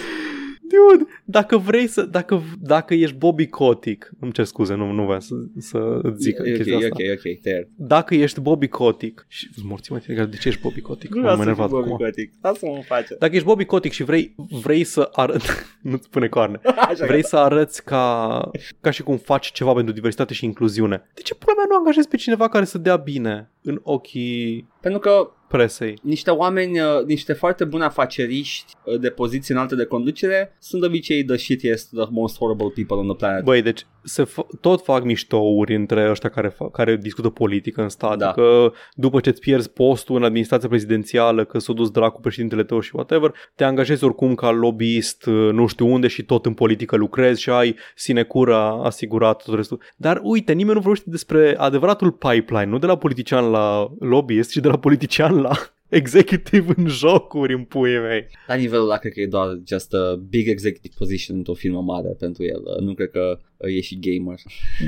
[0.70, 2.02] Dude, dacă vrei să...
[2.02, 4.10] Dacă, dacă ești Bobby Kotick...
[4.20, 6.96] Îmi cer scuze, nu, nu vreau să, să îți zic ok, chestia ok, asta.
[6.98, 7.68] ok, ok, there.
[7.76, 9.24] Dacă ești Bobby Kotick...
[9.28, 11.14] Și morți mai de ce ești Bobby Kotick?
[11.14, 12.04] Nu M-am vreau să fiu enervat Bobby acum.
[12.06, 12.34] Kotick.
[12.40, 13.16] Lasă mă face.
[13.18, 15.48] Dacă ești Bobby Kotick și vrei, vrei să arăți...
[15.82, 16.60] Nu-ți spune coarne.
[16.88, 21.10] Așa Vrei să arăți ca, ca și cum faci ceva pentru diversitate și incluziune.
[21.14, 25.00] De ce pula mea nu angajezi pe cineva care să dea bine în ochii Pentru
[25.00, 25.98] că presei?
[26.02, 30.86] niște oameni, uh, niște foarte buni afaceriști uh, de poziții înalte de conducere sunt de
[30.86, 33.44] obicei the shittiest, the most horrible people on the planet.
[33.44, 37.88] Băi, deci se f- tot fac miștouri între ăștia care, fa- care discută politică în
[37.88, 38.18] stat.
[38.18, 38.30] Da.
[38.30, 42.80] Că după ce îți pierzi postul în administrația prezidențială, că s-a dus dracu președintele tău
[42.80, 46.96] și whatever, te angajezi oricum ca lobbyist uh, nu știu unde și tot în politică
[46.96, 49.80] lucrezi și ai sinecura asigurat tot restul.
[49.96, 54.56] Dar uite, nimeni nu vorbește despre adevăratul pipeline, nu de la politician la lobbyist, ci
[54.56, 55.50] de la politician la
[55.90, 58.26] executive în jocuri în puii mei.
[58.46, 62.08] La nivelul ăla cred că e doar just a big executive position într-o firmă mare
[62.18, 62.60] pentru el.
[62.64, 64.38] Uh, Nu cred că uh, e și gamer.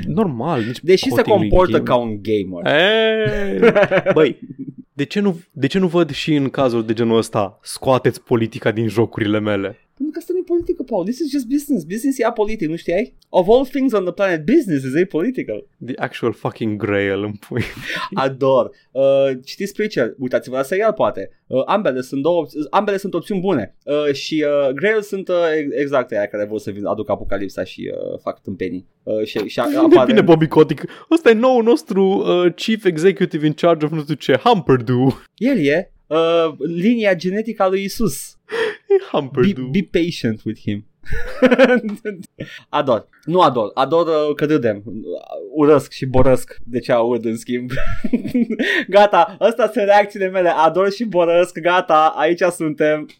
[0.07, 0.63] Normal.
[0.63, 1.87] Nici Deși se Kotick nu-i comportă gamer.
[1.87, 2.81] ca un gamer.
[2.81, 3.59] Ei,
[4.13, 4.39] băi,
[4.93, 8.71] de ce, nu, de ce nu văd și în cazuri de genul ăsta scoateți politica
[8.71, 9.77] din jocurile mele?
[9.97, 11.03] Pentru că asta nu e politică, Paul.
[11.03, 11.83] This is just business.
[11.83, 13.13] Business e apolitic, nu știai?
[13.29, 15.67] Of all things on the planet, business is apolitical.
[15.85, 17.63] The actual fucking grail în pui.
[18.13, 18.69] Ador.
[18.91, 21.29] Uh, citiți Preacher, uitați-vă la serial poate.
[21.47, 23.75] Uh, ambele sunt două, opți- ambele sunt opțiuni bune.
[23.85, 25.35] Uh, și uh, Grail sunt uh,
[25.69, 28.87] exact aia care vor să vin- aducă apocalipsa și uh, fac tâmpenii.
[29.03, 30.05] Uh, și, și Unde apare...
[30.11, 30.83] vine Bobby Kotick?
[31.11, 35.21] Ăsta e nou nostru uh, chief executive in charge of nu știu ce, Humperdew.
[35.35, 38.37] El e uh, linia genetică a lui Isus.
[38.93, 39.69] E Be, Humperdew.
[39.71, 40.85] be patient with him.
[42.69, 43.07] ador.
[43.25, 43.71] Nu ador.
[43.73, 44.83] Ador uh, că râdem.
[45.55, 46.57] Urăsc și borăsc.
[46.63, 47.71] De ce aud în schimb.
[48.89, 49.35] gata.
[49.39, 50.49] Astea sunt reacțiile mele.
[50.49, 51.59] Ador și borăsc.
[51.59, 52.13] Gata.
[52.17, 53.07] Aici suntem.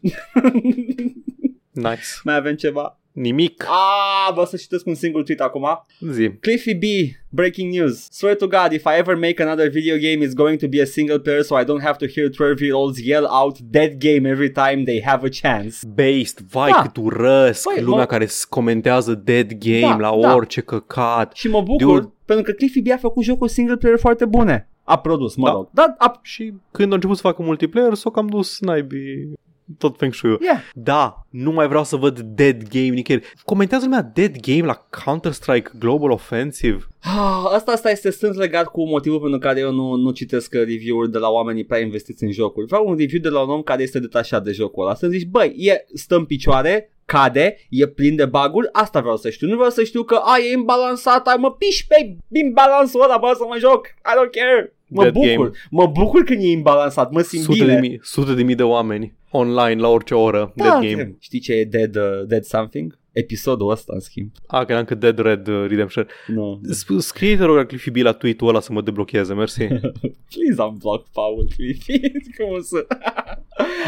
[1.72, 2.02] Nice.
[2.24, 3.00] Mai avem ceva?
[3.14, 3.64] Nimic.
[3.68, 5.86] Ah, vreau să citesc un singur tweet acum.
[6.12, 6.30] Zi.
[6.40, 6.82] Cliffy B,
[7.30, 8.08] breaking news.
[8.12, 10.86] Swear to God, if I ever make another video game, it's going to be a
[10.86, 14.30] single player so I don't have to hear 12 year olds yell out dead game
[14.30, 15.78] every time they have a chance.
[15.96, 16.82] Based, vai Da.
[16.82, 20.36] cât urăsc Băi, lumea mă- care s- comentează dead game Da, la da.
[20.36, 21.34] orice căcat.
[21.36, 22.14] Și mă bucur Dude.
[22.26, 24.68] pentru că Cliffy B a făcut jocuri single player foarte bune.
[24.84, 25.52] A produs, mă Da.
[25.52, 25.70] rog.
[25.74, 29.34] Da, a, Și când a început să facă multiplayer, s-o cam dus naibii
[29.78, 30.60] tot feng shui yeah.
[30.74, 33.34] Da, nu mai vreau să văd Dead Game nicăieri.
[33.46, 36.88] Comentează lumea Dead Game la Counter-Strike Global Offensive.
[37.00, 41.12] Ah, Asta, asta este strâns legat cu motivul pentru care eu nu, nu citesc review-uri
[41.12, 42.66] de la oamenii prea investiți în jocuri.
[42.66, 44.96] Vreau un review de la un om care este detașat de jocul ăla.
[44.96, 49.30] Să zici, băi, e, stă în picioare, cade, e plin de baguri, asta vreau să
[49.30, 49.48] știu.
[49.48, 53.34] Nu vreau să știu că, a, e imbalansat, ai, mă piși pe imbalansul ăla, bă,
[53.38, 54.74] să mă joc, I don't care.
[54.88, 55.52] Mă Dead bucur, game.
[55.70, 57.74] mă bucur când e imbalansat, mă simt Sute bine.
[57.74, 60.52] de, mii, sute de mii de oameni online la orice oră.
[60.56, 61.16] Da, Dead Game.
[61.20, 62.98] Știi ce e Dead, uh, dead Something?
[63.14, 64.30] Episodul ăsta, în schimb.
[64.48, 66.08] A, că încă Dead Red uh, Redemption.
[66.28, 66.62] Nu.
[66.72, 69.64] Sp- Scrie te rog la Cliffy B la tweet-ul ăla să mă deblocheze, mersi.
[70.34, 72.00] Please unblock Paul Cliffy.
[72.38, 72.86] Cum o să...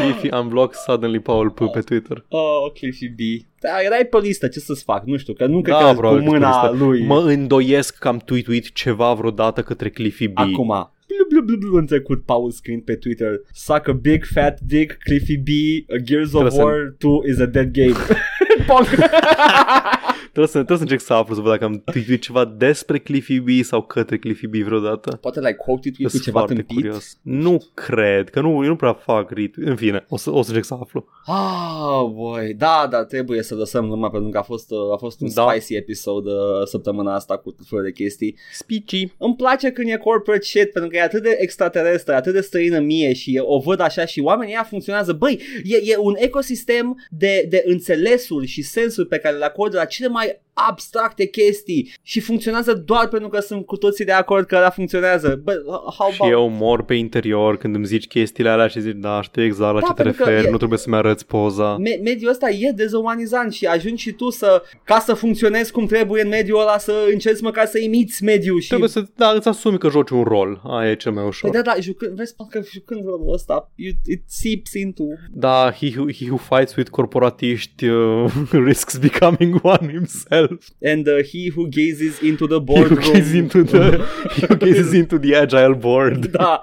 [0.02, 2.24] Cliffy unblock suddenly Paul P pe Twitter.
[2.28, 3.18] Oh, Cliffy B.
[3.60, 5.04] Da, erai pe listă, ce să-ți fac?
[5.04, 6.84] Nu știu, că nu cred Da, că cu probabil că mâna pe listă.
[6.84, 7.02] lui.
[7.04, 10.38] Mă îndoiesc că am tweetuit ceva vreodată către Cliffy B.
[10.38, 10.90] Acum.
[11.06, 14.96] Blu, blu, blu, blu, în trecut Paul screen pe Twitter Suck a big fat dick
[15.02, 15.48] Cliffy B
[15.90, 17.92] A Gears of Trebuie să- War 2 is a dead game
[18.66, 18.96] 宝哥
[20.36, 23.40] Trebuie, să, trebuie să încerc să aflu să văd dacă am tweetuit ceva despre Cliffy
[23.40, 25.18] B sau către Cliffy B vreodată.
[25.20, 27.18] Poate l-ai quoted cu Sunt ceva foarte tâmpit curios.
[27.22, 29.56] Nu cred, că nu, eu nu prea fac rit.
[29.56, 31.06] În fine, o să, o să încerc să aflu.
[31.26, 32.54] Ah, boy.
[32.58, 35.48] Da, da, trebuie să lăsăm numai pentru că a fost, uh, a fost un Da.
[35.50, 36.32] spicy episod uh,
[36.64, 38.36] săptămâna asta cu tot felul de chestii.
[38.52, 39.08] Spici.
[39.18, 42.78] Îmi place când e corporate shit pentru că e atât de extraterestră, atât de străină
[42.78, 45.12] mie și o văd așa și oamenii ăia funcționează.
[45.12, 49.84] Băi, e, e un ecosistem de, de înțelesuri și sensuri pe care le acordă la
[49.84, 54.46] cele mai I abstracte chestii și funcționează doar pentru că sunt cu toții de acord
[54.46, 55.40] că ăla funcționează.
[55.44, 55.52] Bă,
[55.98, 56.32] how Și about...
[56.32, 59.80] eu mor pe interior când îmi zici chestiile alea și zici, da, știu exact la
[59.80, 61.76] Da, ce te pentru că referi, e- nu trebuie să-mi arăți poza.
[61.76, 66.22] Me- mediul ăsta e dezumanizant și ajungi și tu să, ca să funcționezi cum trebuie
[66.22, 68.68] în mediul ăla, să încerci măcar să imiți mediul și...
[68.68, 70.60] Trebuie să, da, îți asumi că joci un rol.
[70.64, 71.50] Aia e cel mai ușor.
[71.50, 75.04] Păi da, da, jucând, vezi că jucând rolul ăsta, you, it seeps into...
[75.32, 78.32] Da, he who, he who fights with corporatiști uh,
[78.66, 80.45] risks becoming one himself.
[80.82, 82.90] And uh, he who gazes into the board.
[82.90, 86.32] He who gazes into the, he who gazes into the agile board.
[86.36, 86.62] da.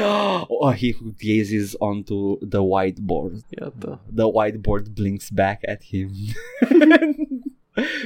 [0.00, 3.42] oh, he who gazes onto the whiteboard.
[3.58, 4.00] Iată.
[4.08, 6.14] The whiteboard blinks back at him.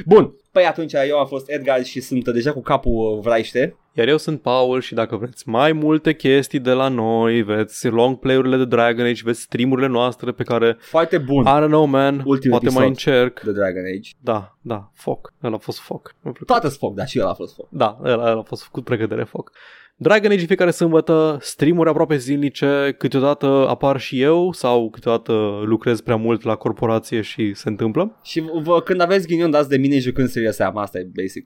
[0.06, 3.76] Bun, păi atunci eu am fost Edgar și sunt deja cu capul uh, vraiște.
[3.92, 8.18] Iar eu sunt Paul și dacă vreți mai multe chestii de la noi, veți long
[8.18, 11.44] play-urile de Dragon Age, veți streamurile noastre pe care, Foarte bun.
[11.44, 12.78] I don't know, man, Ultimul poate episod.
[12.78, 13.38] mai încerc.
[13.38, 14.10] The Dragon Age.
[14.20, 15.32] Da, da, foc.
[15.42, 16.14] Ăla a fost foc.
[16.22, 16.46] Mi-a plăcut.
[16.46, 17.66] Toate foc, dar și el a fost foc.
[17.70, 19.52] Da, ăla, ăla a fost făcut pregătere foc.
[19.96, 26.00] Dragon Age în fiecare sâmbătă, streamuri aproape zilnice, câteodată apar și eu sau câteodată lucrez
[26.00, 28.20] prea mult la corporație și se întâmplă.
[28.22, 30.76] Și vă, când aveți ghinion, dați de mine jucând Serious Sam.
[30.76, 31.44] Asta e basic.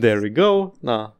[0.00, 0.70] There we go.
[0.80, 1.19] Da.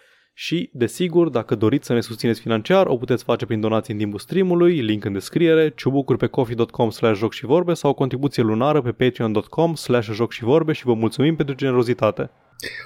[0.33, 4.19] și, desigur, dacă doriți să ne susțineți financiar, o puteți face prin donații în timpul
[4.19, 8.81] streamului, link în descriere, ciubucuri pe coffee.com slash joc și vorbe sau o contribuție lunară
[8.81, 12.29] pe patreon.com slash joc și vorbe și vă mulțumim pentru generozitate.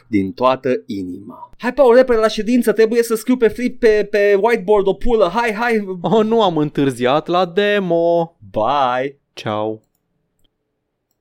[0.08, 1.50] Din toată inima.
[1.58, 2.72] Hai, Paul, repede la ședință.
[2.72, 5.30] Trebuie să scriu pe flip pe, pe whiteboard o pulă.
[5.34, 5.98] Hai, hai.
[6.02, 8.38] Oh, nu am întârziat la demo!
[8.52, 9.20] Bye.
[9.34, 9.85] Ciao!